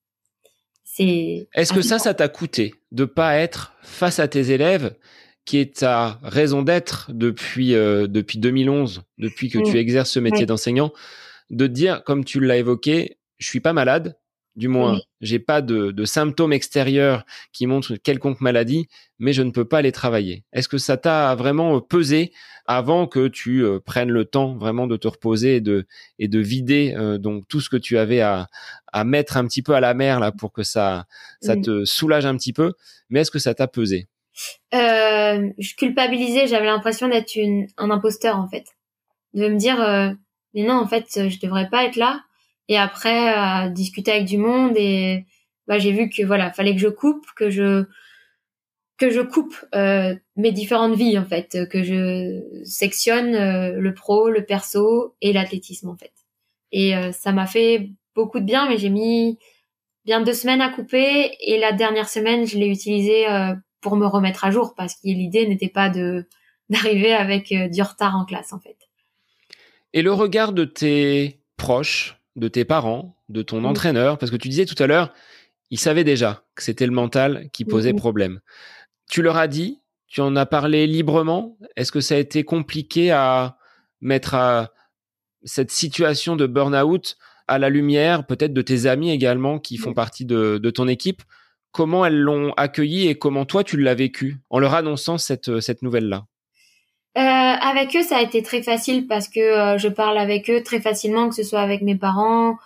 [0.85, 1.49] C'est.
[1.55, 4.95] Est-ce que ça, ça t'a coûté de pas être face à tes élèves
[5.45, 9.77] qui est ta raison d'être depuis euh, depuis 2011, depuis que tu mm.
[9.77, 10.93] exerces ce métier d'enseignant,
[11.51, 14.17] de dire, comme tu l'as évoqué, je suis pas malade,
[14.57, 18.89] du moins, j'ai pas de, de, symptômes extérieurs qui montrent une quelconque maladie,
[19.19, 20.45] mais je ne peux pas aller travailler.
[20.53, 22.33] Est-ce que ça t'a vraiment pesé
[22.67, 25.87] avant que tu euh, prennes le temps vraiment de te reposer et de
[26.19, 28.49] et de vider euh, donc tout ce que tu avais à
[28.93, 31.07] à mettre un petit peu à la mer là pour que ça
[31.41, 32.75] ça te soulage un petit peu,
[33.09, 34.09] mais est-ce que ça t'a pesé?
[34.75, 37.37] Euh, je culpabilisais, j'avais l'impression d'être
[37.77, 38.65] un imposteur en fait,
[39.35, 40.11] de me dire euh,
[40.55, 42.23] mais non en fait je devrais pas être là.
[42.69, 45.27] Et après euh, discuter avec du monde et
[45.67, 47.85] bah, j'ai vu que voilà fallait que je coupe, que je
[48.99, 54.29] que je coupe euh, mes différentes vies en fait, que je sectionne euh, le pro,
[54.29, 56.13] le perso et l'athlétisme en fait.
[56.73, 59.39] Et euh, ça m'a fait beaucoup de bien, mais j'ai mis
[60.05, 63.27] bien deux semaines à couper et la dernière semaine je l'ai utilisé
[63.81, 66.27] pour me remettre à jour parce que l'idée n'était pas de
[66.71, 68.77] d'arriver avec euh, du retard en classe en fait.
[69.93, 74.49] Et le regard de tes proches, de tes parents, de ton entraîneur, parce que tu
[74.49, 75.13] disais tout à l'heure,
[75.71, 78.41] ils savaient déjà que c'était le mental qui posait problème.
[79.09, 81.57] Tu leur as dit, tu en as parlé librement.
[81.77, 83.57] Est-ce que ça a été compliqué à
[84.01, 84.71] mettre à
[85.45, 87.17] cette situation de burn-out
[87.47, 91.23] à la lumière, peut-être de tes amis également qui font partie de, de ton équipe?
[91.73, 95.83] Comment elles l'ont accueilli et comment toi tu l'as vécu en leur annonçant cette, cette
[95.83, 96.27] nouvelle-là?
[97.17, 100.63] Euh, avec eux, ça a été très facile parce que euh, je parle avec eux
[100.63, 102.57] très facilement, que ce soit avec mes parents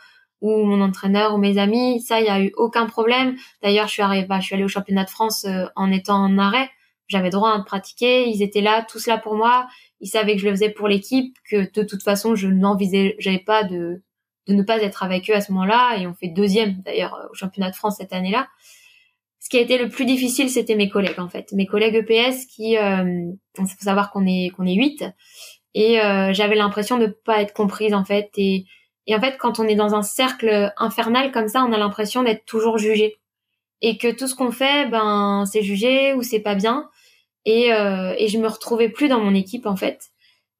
[0.40, 2.00] ou mon entraîneur ou mes amis.
[2.00, 3.36] Ça, il y a eu aucun problème.
[3.62, 6.38] D'ailleurs, je suis arrivée, bah, je suis allée au championnat de France en étant en
[6.38, 6.70] arrêt.
[7.08, 8.28] J'avais droit à pratiquer.
[8.28, 9.66] Ils étaient là, tous là pour moi.
[10.00, 13.64] ils savaient que je le faisais pour l'équipe, que de toute façon je n'envisageais pas
[13.64, 14.02] de
[14.46, 17.34] de ne pas être avec eux à ce moment-là et on fait deuxième d'ailleurs au
[17.34, 18.48] championnat de France cette année-là.
[19.44, 22.46] Ce qui a été le plus difficile, c'était mes collègues en fait, mes collègues EPS
[22.46, 25.04] qui, euh, faut savoir qu'on est qu'on est huit.
[25.74, 28.30] Et euh, j'avais l'impression de pas être comprise en fait.
[28.38, 28.64] Et
[29.06, 32.22] et en fait quand on est dans un cercle infernal comme ça, on a l'impression
[32.22, 33.18] d'être toujours jugé.
[33.82, 36.88] Et que tout ce qu'on fait, ben c'est jugé ou c'est pas bien.
[37.44, 40.06] Et euh, et je me retrouvais plus dans mon équipe en fait.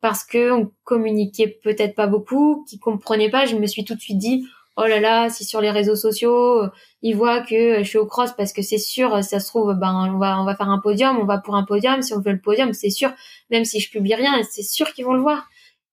[0.03, 3.47] Parce que on communiquait peut-être pas beaucoup, qui comprenaient pas.
[3.47, 4.47] Je me suis tout de suite dit
[4.77, 6.71] oh là là, si sur les réseaux sociaux euh,
[7.03, 10.11] ils voient que je suis au cross parce que c'est sûr, ça se trouve, ben
[10.15, 12.03] on va on va faire un podium, on va pour un podium.
[12.03, 13.13] Si on veut le podium, c'est sûr.
[13.51, 15.49] Même si je publie rien, c'est sûr qu'ils vont le voir.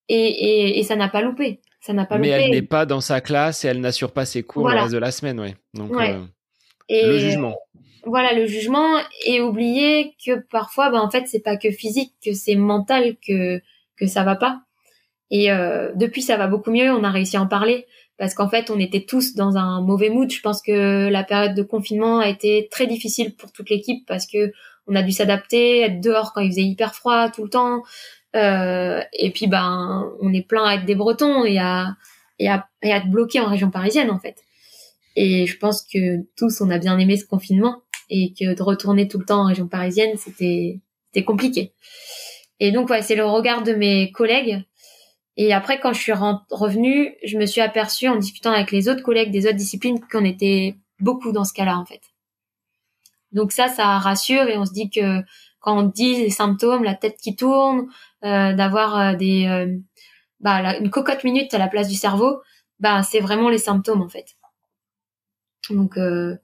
[0.10, 1.60] Et et, et ça n'a pas loupé.
[1.82, 2.42] Ça n'a pas Mais loupé.
[2.46, 4.78] elle n'est pas dans sa classe et elle n'assure pas ses cours Voilà.
[4.78, 5.56] le reste de la semaine, ouais.
[5.74, 6.14] Donc Ouais.
[6.14, 6.26] euh,
[6.90, 7.58] Et le jugement.
[8.06, 12.34] Voilà le jugement et oublier que parfois, ben en fait, c'est pas que physique, que
[12.34, 13.62] c'est mental que
[13.98, 14.62] que ça va pas.
[15.32, 16.92] Et euh, depuis, ça va beaucoup mieux.
[16.92, 20.10] On a réussi à en parler parce qu'en fait, on était tous dans un mauvais
[20.10, 20.30] mood.
[20.30, 24.28] Je pense que la période de confinement a été très difficile pour toute l'équipe parce
[24.28, 24.52] que
[24.88, 27.82] on a dû s'adapter, être dehors quand il faisait hyper froid tout le temps.
[28.36, 31.96] Euh, et puis, ben, on est plein à être des Bretons et à
[32.40, 34.36] et à, et à être bloqués en région parisienne en fait.
[35.16, 39.08] Et je pense que tous, on a bien aimé ce confinement et que de retourner
[39.08, 41.74] tout le temps en région parisienne, c'était c'était compliqué.
[42.60, 44.64] Et donc, ouais, c'est le regard de mes collègues.
[45.38, 49.04] Et après, quand je suis revenue, je me suis aperçue en discutant avec les autres
[49.04, 52.02] collègues des autres disciplines qu'on était beaucoup dans ce cas-là, en fait.
[53.32, 55.22] Donc ça, ça rassure et on se dit que
[55.62, 57.88] quand on dit les symptômes, la tête qui tourne,
[58.26, 59.78] euh, d'avoir euh, des euh,
[60.42, 62.42] bah, une cocotte minute à la place du cerveau,
[62.80, 64.36] bah c'est vraiment les symptômes en fait.
[65.70, 66.36] Donc euh,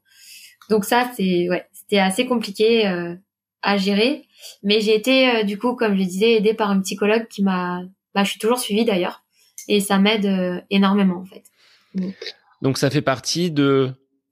[0.70, 3.16] donc ça c'est ouais, c'était assez compliqué euh,
[3.64, 4.26] à gérer,
[4.64, 7.82] mais j'ai été euh, du coup comme je disais aidée par une psychologue qui m'a
[8.18, 9.24] bah je suis toujours suivie d'ailleurs.
[9.68, 11.44] Et ça m'aide euh, énormément en fait.
[12.64, 12.78] Donc.
[12.80, 13.92] Ça fait partie de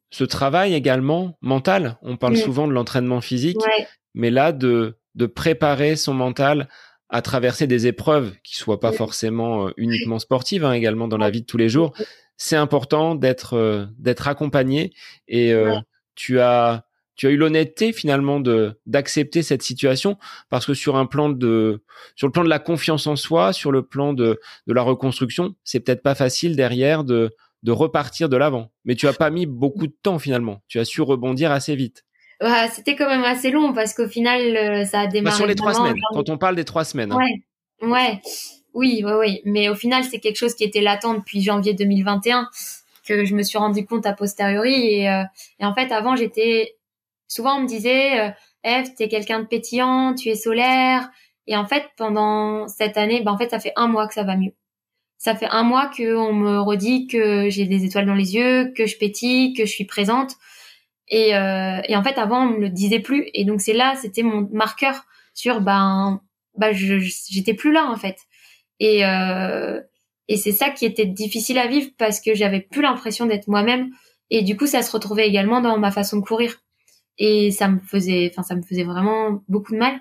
[0.09, 1.97] ce travail également mental.
[2.01, 6.67] On parle souvent de l'entraînement physique, Ouais, mais là de de préparer son mental
[7.09, 11.29] à traverser des épreuves qui soient pas forcément euh, uniquement sportives, hein, également dans la
[11.29, 11.93] vie de tous les jours.
[12.37, 14.93] C'est important d'être euh, d'être accompagné.
[15.27, 15.79] Et euh, Ouais.
[16.15, 20.17] tu as tu as eu l'honnêteté finalement de d'accepter cette situation
[20.49, 21.83] parce que sur un plan de
[22.15, 25.55] sur le plan de la confiance en soi, sur le plan de de la reconstruction,
[25.63, 27.31] c'est peut-être pas facile derrière de
[27.63, 28.71] de repartir de l'avant.
[28.83, 30.61] Mais tu as pas mis beaucoup de temps finalement.
[30.67, 32.03] Tu as su rebondir assez vite.
[32.41, 35.47] Ouais, c'était quand même assez long parce qu'au final euh, ça a Bah, démarré sur
[35.47, 35.95] les trois semaines.
[36.13, 37.11] Quand on parle des trois semaines.
[37.13, 37.17] hein.
[37.17, 38.21] Ouais, ouais,
[38.73, 39.41] oui, ouais, oui.
[39.45, 42.49] Mais au final, c'est quelque chose qui était latent depuis janvier 2021
[43.07, 44.73] que je me suis rendu compte a posteriori.
[44.73, 45.23] Et, euh,
[45.59, 46.74] et en fait, avant, j'étais
[47.27, 48.31] souvent on me disait, euh,
[48.63, 51.09] Eve, t'es quelqu'un de pétillant, tu es solaire.
[51.47, 54.23] Et en fait, pendant cette année, ben en fait, ça fait un mois que ça
[54.23, 54.53] va mieux.
[55.17, 58.73] Ça fait un mois que on me redit que j'ai des étoiles dans les yeux,
[58.75, 60.33] que je pétille, que je suis présente.
[61.07, 63.29] Et, euh, et en fait, avant, on me le disait plus.
[63.33, 66.21] Et donc, c'est là, c'était mon marqueur sur, ben,
[66.71, 68.17] je, je- j'étais plus là, en fait.
[68.79, 69.79] Et, euh,
[70.27, 73.89] et c'est ça qui était difficile à vivre parce que j'avais plus l'impression d'être moi-même.
[74.31, 76.57] Et du coup, ça se retrouvait également dans ma façon de courir.
[77.17, 79.99] Et ça me faisait, enfin, ça me faisait vraiment beaucoup de mal.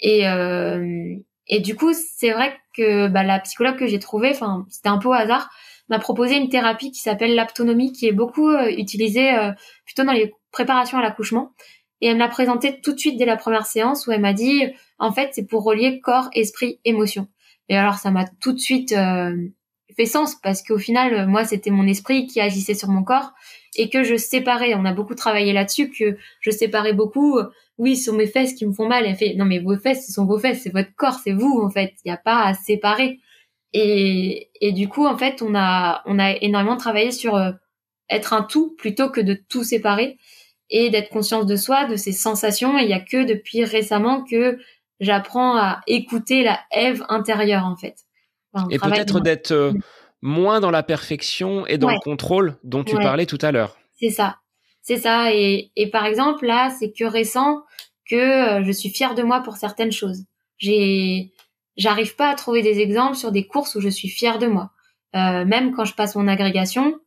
[0.00, 1.16] Et, euh,
[1.48, 4.98] et du coup, c'est vrai que bah, la psychologue que j'ai trouvée, enfin, c'était un
[4.98, 5.48] peu au hasard,
[5.88, 9.52] m'a proposé une thérapie qui s'appelle l'aptonomie, qui est beaucoup euh, utilisée euh,
[9.84, 11.52] plutôt dans les préparations à l'accouchement.
[12.00, 14.34] Et elle me l'a présentée tout de suite dès la première séance où elle m'a
[14.34, 14.64] dit,
[14.98, 17.28] en fait, c'est pour relier corps, esprit, émotion.
[17.68, 19.34] Et alors, ça m'a tout de suite euh,
[19.96, 23.32] fait sens parce qu'au final, moi, c'était mon esprit qui agissait sur mon corps
[23.76, 24.74] et que je séparais.
[24.74, 27.38] On a beaucoup travaillé là-dessus, que je séparais beaucoup.
[27.78, 29.06] Oui, ce sont mes fesses qui me font mal.
[29.06, 31.60] Elle fait, non, mais vos fesses, ce sont vos fesses, c'est votre corps, c'est vous,
[31.62, 31.94] en fait.
[32.04, 33.20] Il n'y a pas à séparer.
[33.72, 37.52] Et, et du coup, en fait, on a, on a énormément travaillé sur euh,
[38.10, 40.18] être un tout plutôt que de tout séparer
[40.70, 42.78] et d'être conscience de soi, de ses sensations.
[42.78, 44.58] Et il y a que depuis récemment que
[45.00, 48.05] j'apprends à écouter la Ève intérieure, en fait.
[48.56, 49.72] Enfin, Et peut-être d'être euh,
[50.22, 51.94] moins dans la perfection et dans Ouais.
[51.94, 53.02] le contrôle dont tu Ouais.
[53.02, 53.76] parlais tout à l'heure.
[54.00, 54.38] C'est ça.
[54.82, 55.32] C'est ça.
[55.34, 57.62] Et, et par exemple, là, c'est que récent
[58.08, 60.24] que euh, je suis fière de moi pour certaines choses.
[60.58, 61.32] J'ai,
[61.76, 64.70] j'arrive pas à trouver des exemples sur des courses où je suis fière de moi.
[65.14, 66.98] Euh, même quand je passe mon agrégation,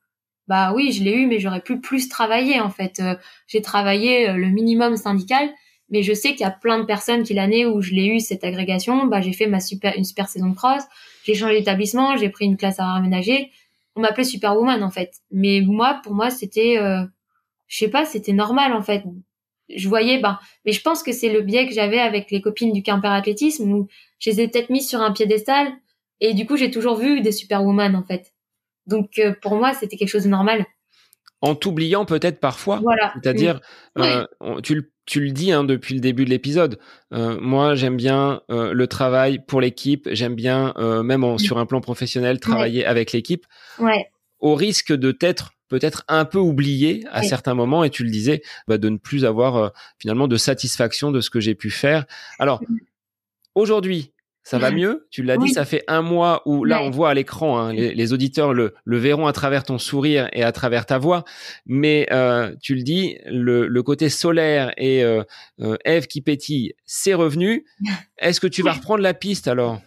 [0.48, 3.00] bah oui, je l'ai eu, mais j'aurais pu plus travailler en fait.
[3.00, 3.16] Euh,
[3.48, 5.50] j'ai travaillé le minimum syndical,
[5.90, 8.20] mais je sais qu'il y a plein de personnes qui l'année où je l'ai eu
[8.20, 10.84] cette agrégation, bah j'ai fait ma super une super saison de cross,
[11.24, 13.52] j'ai changé d'établissement, j'ai pris une classe à aménager.
[13.95, 15.14] On m'appelait Superwoman en fait.
[15.32, 17.03] Mais moi, pour moi, c'était, euh,
[17.68, 19.03] je sais pas, c'était normal en fait.
[19.76, 22.74] je voyais, ben, mais je pense que c'est le biais que j'avais avec les copines
[22.74, 23.88] du Quimper athlétisme où
[24.20, 25.72] je les ai peut-être mis sur un piédestal
[26.22, 28.34] et du coup j'ai toujours vu des superwoman en fait.
[28.88, 30.66] Donc euh, pour moi c'était quelque chose de normal.
[31.41, 32.80] En t'oubliant peut-être parfois.
[32.84, 33.14] Voilà.
[33.14, 33.61] C'est-à-dire,
[33.98, 34.26] euh,
[34.61, 36.80] tu, le, tu le dis hein, depuis le début de l'épisode.
[37.14, 40.10] Euh, moi j'aime bien le travail pour l'équipe.
[40.11, 43.45] J'aime bien même sur un plan professionnel travailler avec l'équipe.
[43.80, 44.11] Ouais.
[44.40, 48.41] Au risque de t'être peut-être un peu oublié à certains moments et tu le disais
[48.68, 52.06] bah, de ne plus avoir euh, finalement de satisfaction de ce que j'ai pu faire.
[52.40, 52.61] Alors
[53.56, 54.11] aujourd'hui,
[54.44, 55.07] ça va mieux?
[55.11, 58.14] Tu l'as dit, ça fait un mois où là on voit à l'écran, hein, les,
[58.14, 61.24] auditeurs le, verront à travers ton sourire et à travers ta voix.
[61.66, 65.24] Mais euh, tu le dis, le, côté solaire et euh,
[65.86, 67.66] Eve qui pétille, c'est revenu.
[68.18, 69.80] Est-ce que tu vas reprendre la piste alors?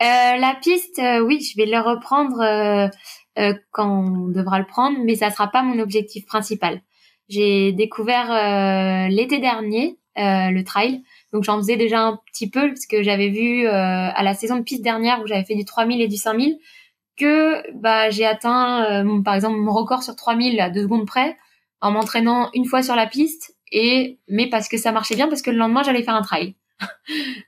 [0.00, 2.90] La piste, oui, je vais le reprendre
[3.38, 6.80] euh, quand on devra le prendre, mais ça sera pas mon objectif principal.
[7.28, 11.02] J'ai découvert euh, l'été dernier euh, le trail,
[11.36, 14.62] donc j'en faisais déjà un petit peu parce que j'avais vu à la saison de
[14.62, 16.58] piste dernière où j'avais fait du 3000 et du 5000
[17.18, 21.36] que bah j'ai atteint par exemple mon record sur 3000 à deux secondes près
[21.82, 25.42] en m'entraînant une fois sur la piste et mais parce que ça marchait bien parce
[25.42, 26.54] que le lendemain j'allais faire un trail.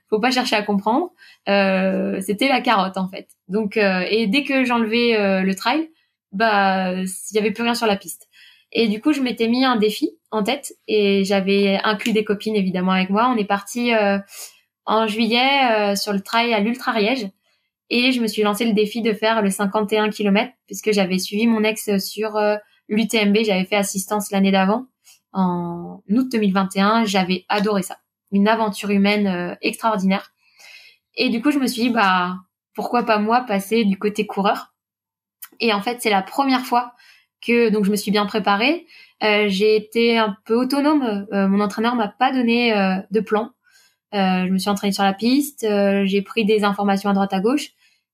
[0.09, 1.11] Faut pas chercher à comprendre.
[1.47, 3.27] Euh, c'était la carotte en fait.
[3.47, 5.89] Donc euh, et dès que j'enlevais euh, le trail,
[6.31, 8.27] bah il y avait plus rien sur la piste.
[8.71, 12.55] Et du coup, je m'étais mis un défi en tête et j'avais inclus des copines
[12.55, 13.31] évidemment avec moi.
[13.33, 13.91] On est parti
[14.85, 17.27] en juillet sur le trail à l'Ultra Riège
[17.89, 21.47] et je me suis lancé le défi de faire le 51 km puisque j'avais suivi
[21.47, 22.39] mon ex sur
[22.89, 23.37] l'UTMB.
[23.43, 24.85] J'avais fait assistance l'année d'avant
[25.33, 27.05] en août 2021.
[27.05, 27.97] J'avais adoré ça
[28.31, 30.31] une aventure humaine euh, extraordinaire.
[31.15, 32.37] Et du coup, je me suis dit, bah,
[32.73, 34.73] pourquoi pas moi passer du côté coureur?
[35.59, 36.93] Et en fait, c'est la première fois
[37.41, 38.85] que donc je me suis bien préparée.
[39.23, 41.27] Euh, j'ai été un peu autonome.
[41.33, 42.73] Euh, mon entraîneur m'a pas donné
[43.11, 43.51] de plan.
[44.13, 45.65] je me suis entraînée sur la piste.
[46.05, 47.71] j'ai pris des informations à droite à gauche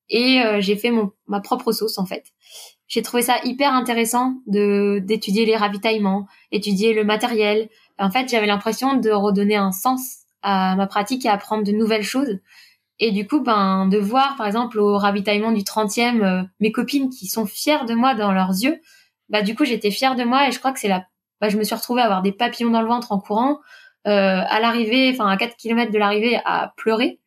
[0.10, 2.26] et j'ai fait mon, ma propre sauce en fait.
[2.88, 7.68] J'ai trouvé ça hyper intéressant de d'étudier les ravitaillements, étudier le matériel,
[8.00, 12.04] en fait, j'avais l'impression de redonner un sens à ma pratique et apprendre de nouvelles
[12.04, 12.40] choses.
[13.00, 17.10] Et du coup, ben, de voir, par exemple, au ravitaillement du 30e, euh, mes copines
[17.10, 18.80] qui sont fières de moi dans leurs yeux,
[19.30, 21.06] bah, du coup, j'étais fière de moi et je crois que c'est la,
[21.42, 23.60] bah, je me suis retrouvée à avoir des papillons dans le ventre en courant,
[24.08, 27.20] euh, à l'arrivée, enfin, à 4 km de l'arrivée, à pleurer.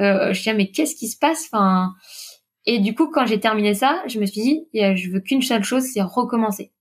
[0.00, 1.48] Euh, je disais, mais qu'est-ce qui se passe?
[1.52, 1.92] Enfin,
[2.64, 5.64] et du coup, quand j'ai terminé ça, je me suis dit, je veux qu'une seule
[5.64, 6.72] chose, c'est recommencer.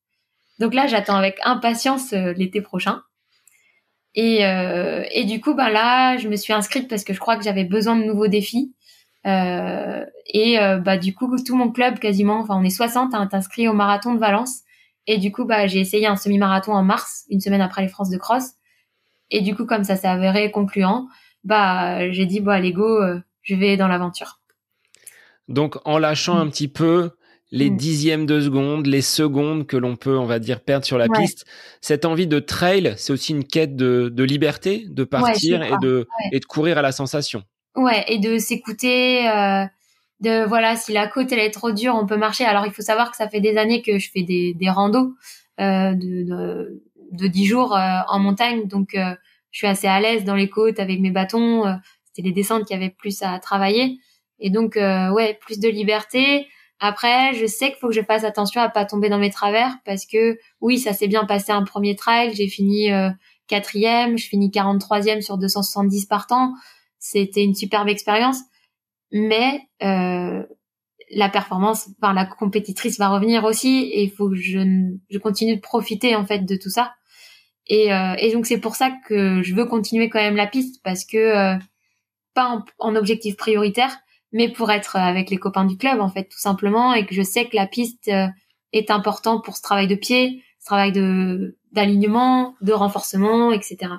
[0.62, 3.02] Donc là, j'attends avec impatience euh, l'été prochain.
[4.14, 7.36] Et, euh, et du coup, ben là, je me suis inscrite parce que je crois
[7.36, 8.76] que j'avais besoin de nouveaux défis.
[9.28, 13.24] Euh, et euh, bah du coup, tout mon club quasiment, enfin on est 60 à
[13.24, 14.62] être inscrit au marathon de Valence.
[15.08, 18.10] Et du coup, bah j'ai essayé un semi-marathon en mars, une semaine après les France
[18.10, 18.52] de cross.
[19.30, 21.08] Et du coup, comme ça s'est avéré concluant,
[21.44, 24.40] bah j'ai dit bon allez go, euh, je vais dans l'aventure.
[25.48, 27.12] Donc en lâchant un petit peu,
[27.52, 27.78] les mm.
[27.78, 31.46] dixièmes de seconde, les secondes que l'on peut, on va dire, perdre sur la piste.
[31.82, 36.40] Cette envie de trail, c'est aussi une quête de, liberté, de partir et de et
[36.40, 37.44] de courir à la sensation.
[37.76, 39.28] Ouais, et de s'écouter.
[39.30, 39.66] Euh,
[40.20, 42.46] de voilà, si la côte elle est trop dure, on peut marcher.
[42.46, 45.16] Alors il faut savoir que ça fait des années que je fais des des randos
[45.60, 46.82] euh, de,
[47.12, 49.16] de, 10 jours euh, en montagne, donc euh,
[49.52, 51.64] je suis assez à l'aise dans les côtes avec mes bâtons.
[52.06, 54.00] C'était les descentes qui avaient plus à travailler,
[54.40, 56.48] et donc ouais, plus de liberté
[56.84, 59.78] après, je sais qu'il faut que je fasse attention à pas tomber dans mes travers
[59.86, 62.34] parce que oui, ça s'est bien passé un premier trail.
[62.34, 63.12] J'ai fini euh,
[63.46, 66.54] quatrième, je finis 43e sur 270 partants.
[67.04, 68.38] C'était une superbe expérience,
[69.12, 70.44] mais euh,
[71.10, 75.62] la performance, enfin la compétitrice va revenir aussi et il faut que je, continue de
[75.62, 76.94] profiter en fait de tout ça.
[77.66, 80.82] Et, euh, et donc c'est pour ça que je veux continuer quand même la piste
[80.84, 81.58] parce que euh,
[82.36, 83.98] pas en objectif prioritaire,
[84.32, 87.24] mais pour être avec les copains du club en fait tout simplement et que je
[87.24, 88.28] sais que la piste euh,
[88.74, 93.94] est importante pour ce travail de pied, ce travail de d'alignement, de renforcement, etc.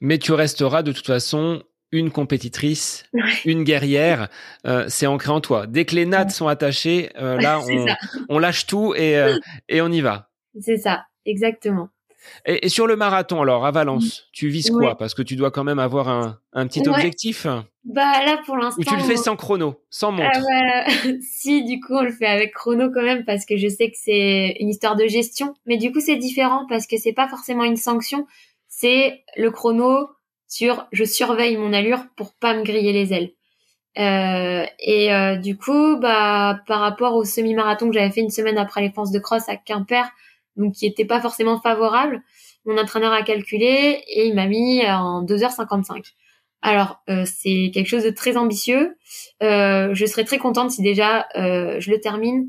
[0.00, 1.62] Mais tu resteras de toute façon
[1.92, 3.04] une compétitrice,
[3.44, 4.28] une guerrière,
[4.66, 5.66] euh, c'est ancré en toi.
[5.66, 7.86] Dès que les nattes sont attachées, euh, là on,
[8.28, 9.20] on, lâche tout et,
[9.68, 10.30] et on y va.
[10.60, 11.90] C'est ça, exactement.
[12.44, 14.30] Et, sur le marathon, alors, à Valence, mm.
[14.32, 14.96] tu vises quoi?
[14.96, 17.46] Parce que tu dois quand même avoir un, un petit objectif.
[17.84, 18.80] Bah là, pour l'instant.
[18.80, 20.38] Ou tu le fais sans chrono, sans montre?
[20.38, 23.90] euh, Si, du coup, on le fait avec chrono quand même, parce que je sais
[23.90, 25.54] que c'est une histoire de gestion.
[25.66, 28.26] Mais du coup, c'est différent parce que c'est pas forcément une sanction.
[28.68, 30.08] C'est le chrono
[30.48, 33.30] sur je surveille mon allure pour pas me griller les ailes.
[33.98, 38.58] Euh, et euh, du coup, bah par rapport au semi-marathon que j'avais fait une semaine
[38.58, 40.10] après les France de cross à Quimper,
[40.56, 42.22] donc qui était pas forcément favorable.
[42.66, 46.12] mon entraîneur a calculé et il m'a mis en 2h55.
[46.62, 48.96] Alors, euh, c'est quelque chose de très ambitieux.
[49.42, 52.48] Euh, je serais très contente si déjà euh, je le termine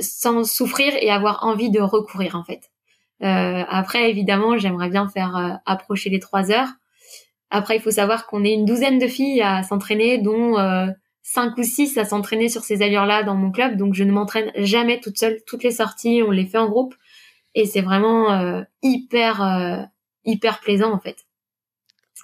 [0.00, 2.70] sans souffrir et avoir envie de recourir en fait.
[3.20, 6.68] Après, évidemment, j'aimerais bien faire approcher les trois heures.
[7.50, 10.56] Après, il faut savoir qu'on est une douzaine de filles à s'entraîner, dont
[11.22, 13.76] cinq ou six à s'entraîner sur ces allures-là dans mon club.
[13.76, 15.38] Donc, je ne m'entraîne jamais toute seule.
[15.46, 16.94] Toutes les sorties, on les fait en groupe,
[17.54, 19.88] et c'est vraiment hyper
[20.24, 21.24] hyper plaisant en fait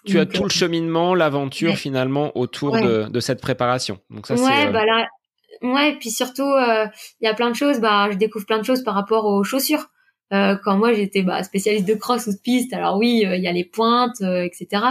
[0.04, 3.98] tu as tout le cheminement, l'aventure finalement autour de, cette préparation.
[4.10, 5.08] Donc ça, ouais, euh, bah là,
[5.62, 6.86] ouais, puis surtout, euh,
[7.20, 7.80] il y a plein de choses.
[7.80, 9.86] Bah, je découvre plein de choses par rapport aux chaussures.
[10.34, 13.48] Euh, quand moi j'étais bah, spécialiste de cross ou de piste, alors oui, il y
[13.48, 14.82] a les pointes, etc.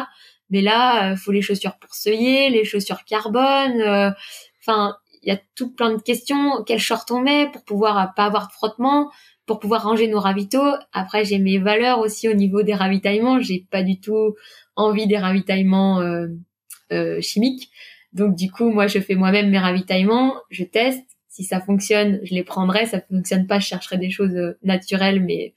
[0.49, 4.15] Mais là, il faut les chaussures pour seuiller, les chaussures carbone.
[4.61, 6.63] Enfin, il y a tout plein de questions.
[6.65, 9.09] Quel short on met pour pouvoir pas avoir de frottement
[9.45, 10.73] pour pouvoir ranger nos ravitaux?
[10.91, 13.39] Après, j'ai mes valeurs aussi au niveau des ravitaillements.
[13.39, 14.35] J'ai pas du tout
[14.75, 16.27] envie des ravitaillements euh,
[16.91, 17.69] euh, chimiques.
[18.11, 21.12] Donc du coup, moi, je fais moi-même mes ravitaillements, je teste.
[21.33, 22.85] Si ça fonctionne, je les prendrai.
[22.85, 25.55] Ça fonctionne pas, je chercherai des choses euh, naturelles, mais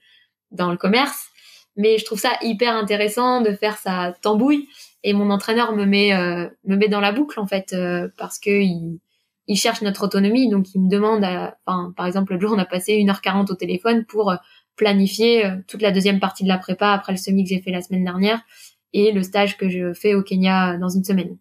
[0.50, 1.28] dans le commerce.
[1.76, 4.68] Mais je trouve ça hyper intéressant de faire sa tambouille.
[5.04, 6.12] Et mon entraîneur me met
[6.64, 7.76] me met dans la boucle en fait
[8.16, 8.98] parce que il,
[9.46, 10.48] il cherche notre autonomie.
[10.48, 11.22] Donc il me demande,
[11.66, 14.34] enfin par exemple le jour on a passé 1h40 au téléphone pour
[14.76, 17.82] planifier toute la deuxième partie de la prépa après le semi que j'ai fait la
[17.82, 18.40] semaine dernière
[18.94, 21.36] et le stage que je fais au Kenya dans une semaine.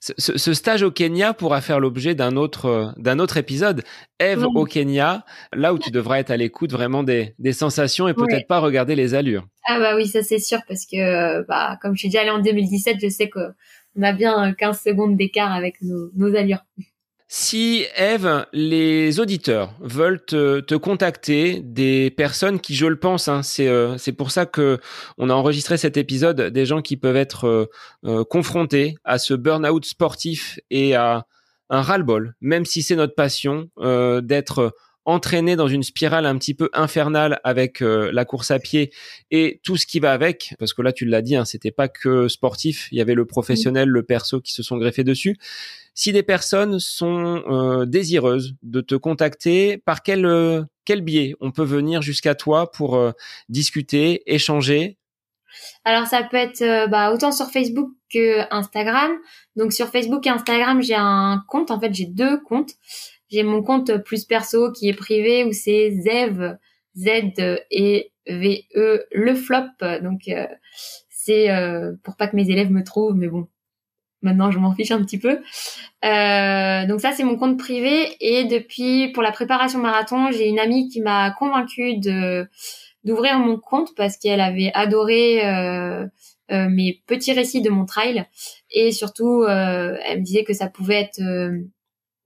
[0.00, 3.82] Ce, stage au Kenya pourra faire l'objet d'un autre d'un autre épisode.
[4.18, 8.14] Eve au Kenya, là où tu devras être à l'écoute vraiment des, des sensations et
[8.14, 9.46] peut-être pas regarder les allures.
[9.66, 12.38] Ah bah oui, ça c'est sûr parce que bah comme je suis déjà allée en
[12.38, 16.64] 2017, je sais qu'on a bien 15 secondes d'écart avec nos, nos allures.
[17.26, 23.96] Si Eve, les auditeurs veulent te, contacter, des personnes qui, je le pense, hein, euh,
[23.98, 24.78] c'est pour ça que
[25.16, 27.66] on a enregistré cet épisode, des gens qui peuvent être euh,
[28.04, 31.26] euh, confrontés à ce burn-out sportif et à
[31.70, 33.70] un ras-le-bol, même si c'est notre passion,
[34.22, 38.92] d'être entraîné dans une spirale un petit peu infernale avec la course à pied
[39.30, 41.88] et tout ce qui va avec, parce que là tu l'as dit, hein, c'était pas
[41.88, 45.36] que sportif, il y avait le professionnel, le perso qui se sont greffés dessus.
[45.96, 51.52] Si des personnes sont euh, désireuses de te contacter, par quel, euh, quel biais on
[51.52, 53.12] peut venir jusqu'à toi pour euh,
[53.48, 54.98] discuter, échanger?
[55.84, 59.12] Alors ça peut être bah, autant sur Facebook que Instagram.
[59.54, 61.70] Donc sur Facebook et Instagram, j'ai un compte.
[61.70, 62.72] En fait, j'ai deux comptes.
[63.34, 66.56] J'ai mon compte plus perso qui est privé où c'est Zev
[66.96, 67.08] Z
[67.70, 69.66] et V E le flop.
[70.02, 70.30] Donc
[71.10, 71.48] c'est
[72.04, 73.48] pour pas que mes élèves me trouvent, mais bon,
[74.24, 75.42] Maintenant, je m'en fiche un petit peu.
[76.04, 78.16] Euh, donc ça, c'est mon compte privé.
[78.20, 82.48] Et depuis, pour la préparation marathon, j'ai une amie qui m'a convaincue de
[83.04, 86.06] d'ouvrir mon compte parce qu'elle avait adoré euh,
[86.50, 88.24] euh, mes petits récits de mon trail
[88.70, 91.20] et surtout, elle me disait que ça pouvait être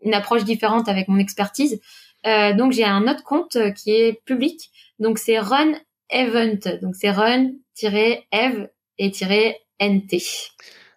[0.03, 1.81] une approche différente avec mon expertise.
[2.25, 4.70] donc j'ai un autre compte qui est public.
[4.99, 5.75] Donc c'est Run
[6.11, 6.79] Event.
[6.83, 8.69] Donc c'est Run-Ev
[8.99, 10.51] et -NT.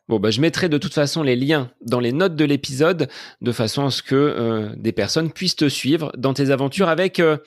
[0.07, 3.07] Bon, bah, je mettrai de toute façon les liens dans les notes de l'épisode
[3.41, 7.19] de façon à ce que euh, des personnes puissent te suivre dans tes aventures avec,
[7.19, 7.37] euh,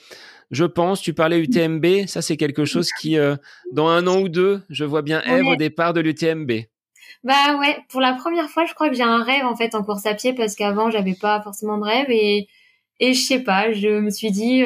[0.50, 3.36] je pense, tu parlais UTMB, ça c'est quelque chose qui, euh,
[3.72, 6.52] dans un an ou deux, je vois bien Eve au départ de l'UTMB.
[7.22, 9.82] Bah ouais, pour la première fois, je crois que j'ai un rêve en fait en
[9.82, 12.48] course à pied parce qu'avant j'avais pas forcément de rêve et
[13.00, 14.64] et je sais pas, je me suis dit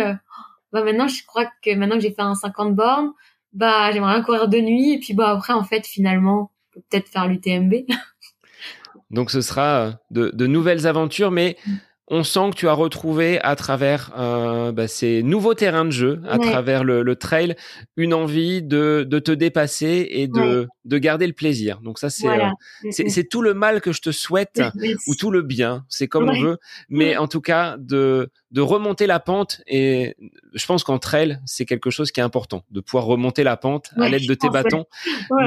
[0.73, 3.13] bah maintenant je crois que maintenant que j'ai fait un 50 bornes,
[3.53, 7.27] bah j'aimerais bien courir de nuit et puis bah après en fait finalement peut-être faire
[7.27, 7.75] l'UTMB.
[9.11, 11.77] Donc ce sera de, de, nouvelles aventures, mais mm
[12.11, 16.21] on sent que tu as retrouvé à travers euh, bah, ces nouveaux terrains de jeu,
[16.29, 17.55] à travers le, trail,
[17.97, 21.81] une envie de, te dépasser et de, de garder le plaisir.
[21.83, 22.49] Donc ça, c'est euh,
[22.91, 24.63] c'est tout le mal que je te souhaite
[25.07, 26.59] ou tout le bien, c'est comme on veut,
[26.89, 30.17] mais en tout cas de de remonter la pente et
[30.55, 33.91] je pense qu'en trail, c'est quelque chose qui est important, de pouvoir remonter la pente
[33.99, 34.87] à l'aide de tes bâtons,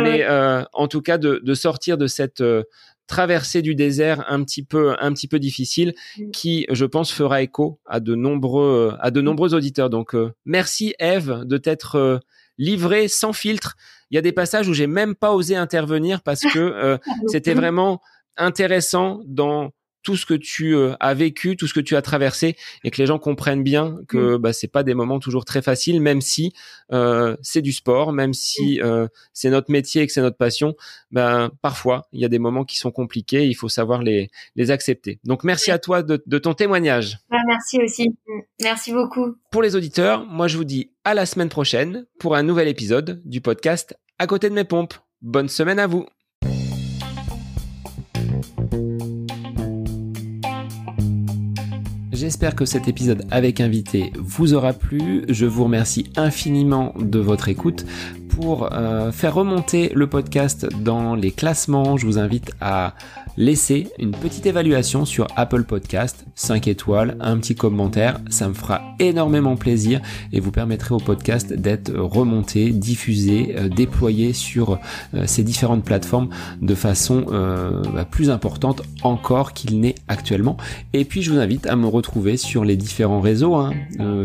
[0.03, 2.43] mais euh, en tout cas de, de sortir de cette
[3.11, 6.31] traversée du désert un petit peu un petit peu difficile mm.
[6.31, 9.89] qui je pense fera écho à de nombreux à de nombreux auditeurs.
[9.89, 12.19] Donc euh, merci Eve de t'être euh,
[12.57, 13.75] livrée sans filtre.
[14.09, 16.97] Il y a des passages où j'ai même pas osé intervenir parce que euh,
[17.27, 18.01] c'était vraiment
[18.37, 19.71] intéressant dans
[20.03, 22.97] tout ce que tu euh, as vécu, tout ce que tu as traversé, et que
[22.97, 24.37] les gens comprennent bien que mmh.
[24.37, 26.53] bah, c'est pas des moments toujours très faciles, même si
[26.91, 28.85] euh, c'est du sport, même si mmh.
[28.85, 30.75] euh, c'est notre métier et que c'est notre passion.
[31.11, 34.71] Ben parfois il y a des moments qui sont compliqués, il faut savoir les les
[34.71, 35.19] accepter.
[35.23, 37.19] Donc merci à toi de, de ton témoignage.
[37.47, 38.39] merci aussi, mmh.
[38.61, 39.35] merci beaucoup.
[39.51, 43.21] Pour les auditeurs, moi je vous dis à la semaine prochaine pour un nouvel épisode
[43.25, 44.93] du podcast À côté de mes pompes.
[45.21, 46.05] Bonne semaine à vous.
[52.21, 55.25] J'espère que cet épisode avec invité vous aura plu.
[55.27, 57.83] Je vous remercie infiniment de votre écoute.
[58.35, 62.93] Pour euh, faire remonter le podcast dans les classements, je vous invite à
[63.37, 68.81] laisser une petite évaluation sur Apple Podcast, 5 étoiles, un petit commentaire, ça me fera
[68.99, 70.01] énormément plaisir
[70.33, 74.79] et vous permettrez au podcast d'être remonté, diffusé, euh, déployé sur
[75.13, 76.29] euh, ces différentes plateformes
[76.61, 80.57] de façon euh, bah, plus importante encore qu'il n'est actuellement.
[80.93, 83.73] Et puis je vous invite à me retrouver sur les différents réseaux, hein,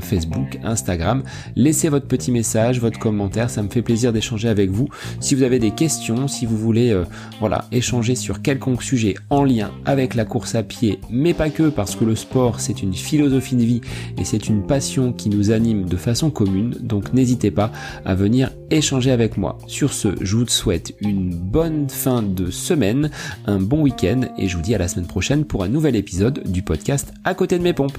[0.01, 1.23] Facebook, Instagram.
[1.55, 4.89] Laissez votre petit message, votre commentaire, ça me fait plaisir d'échanger avec vous.
[5.21, 6.97] Si vous avez des questions, si vous voulez
[7.41, 11.69] voilà, échanger sur quelconque sujet, en lien avec la course à pied, mais pas que,
[11.69, 13.81] parce que le sport c'est une philosophie de vie
[14.19, 17.73] et c'est une passion qui nous anime de façon commune, donc n'hésitez pas
[18.05, 19.59] à venir échanger avec moi.
[19.67, 23.11] Sur ce, je vous souhaite une bonne fin de semaine,
[23.47, 26.43] un bon week-end et je vous dis à la semaine prochaine pour un nouvel épisode
[26.51, 27.99] du podcast à côté de mes pompes.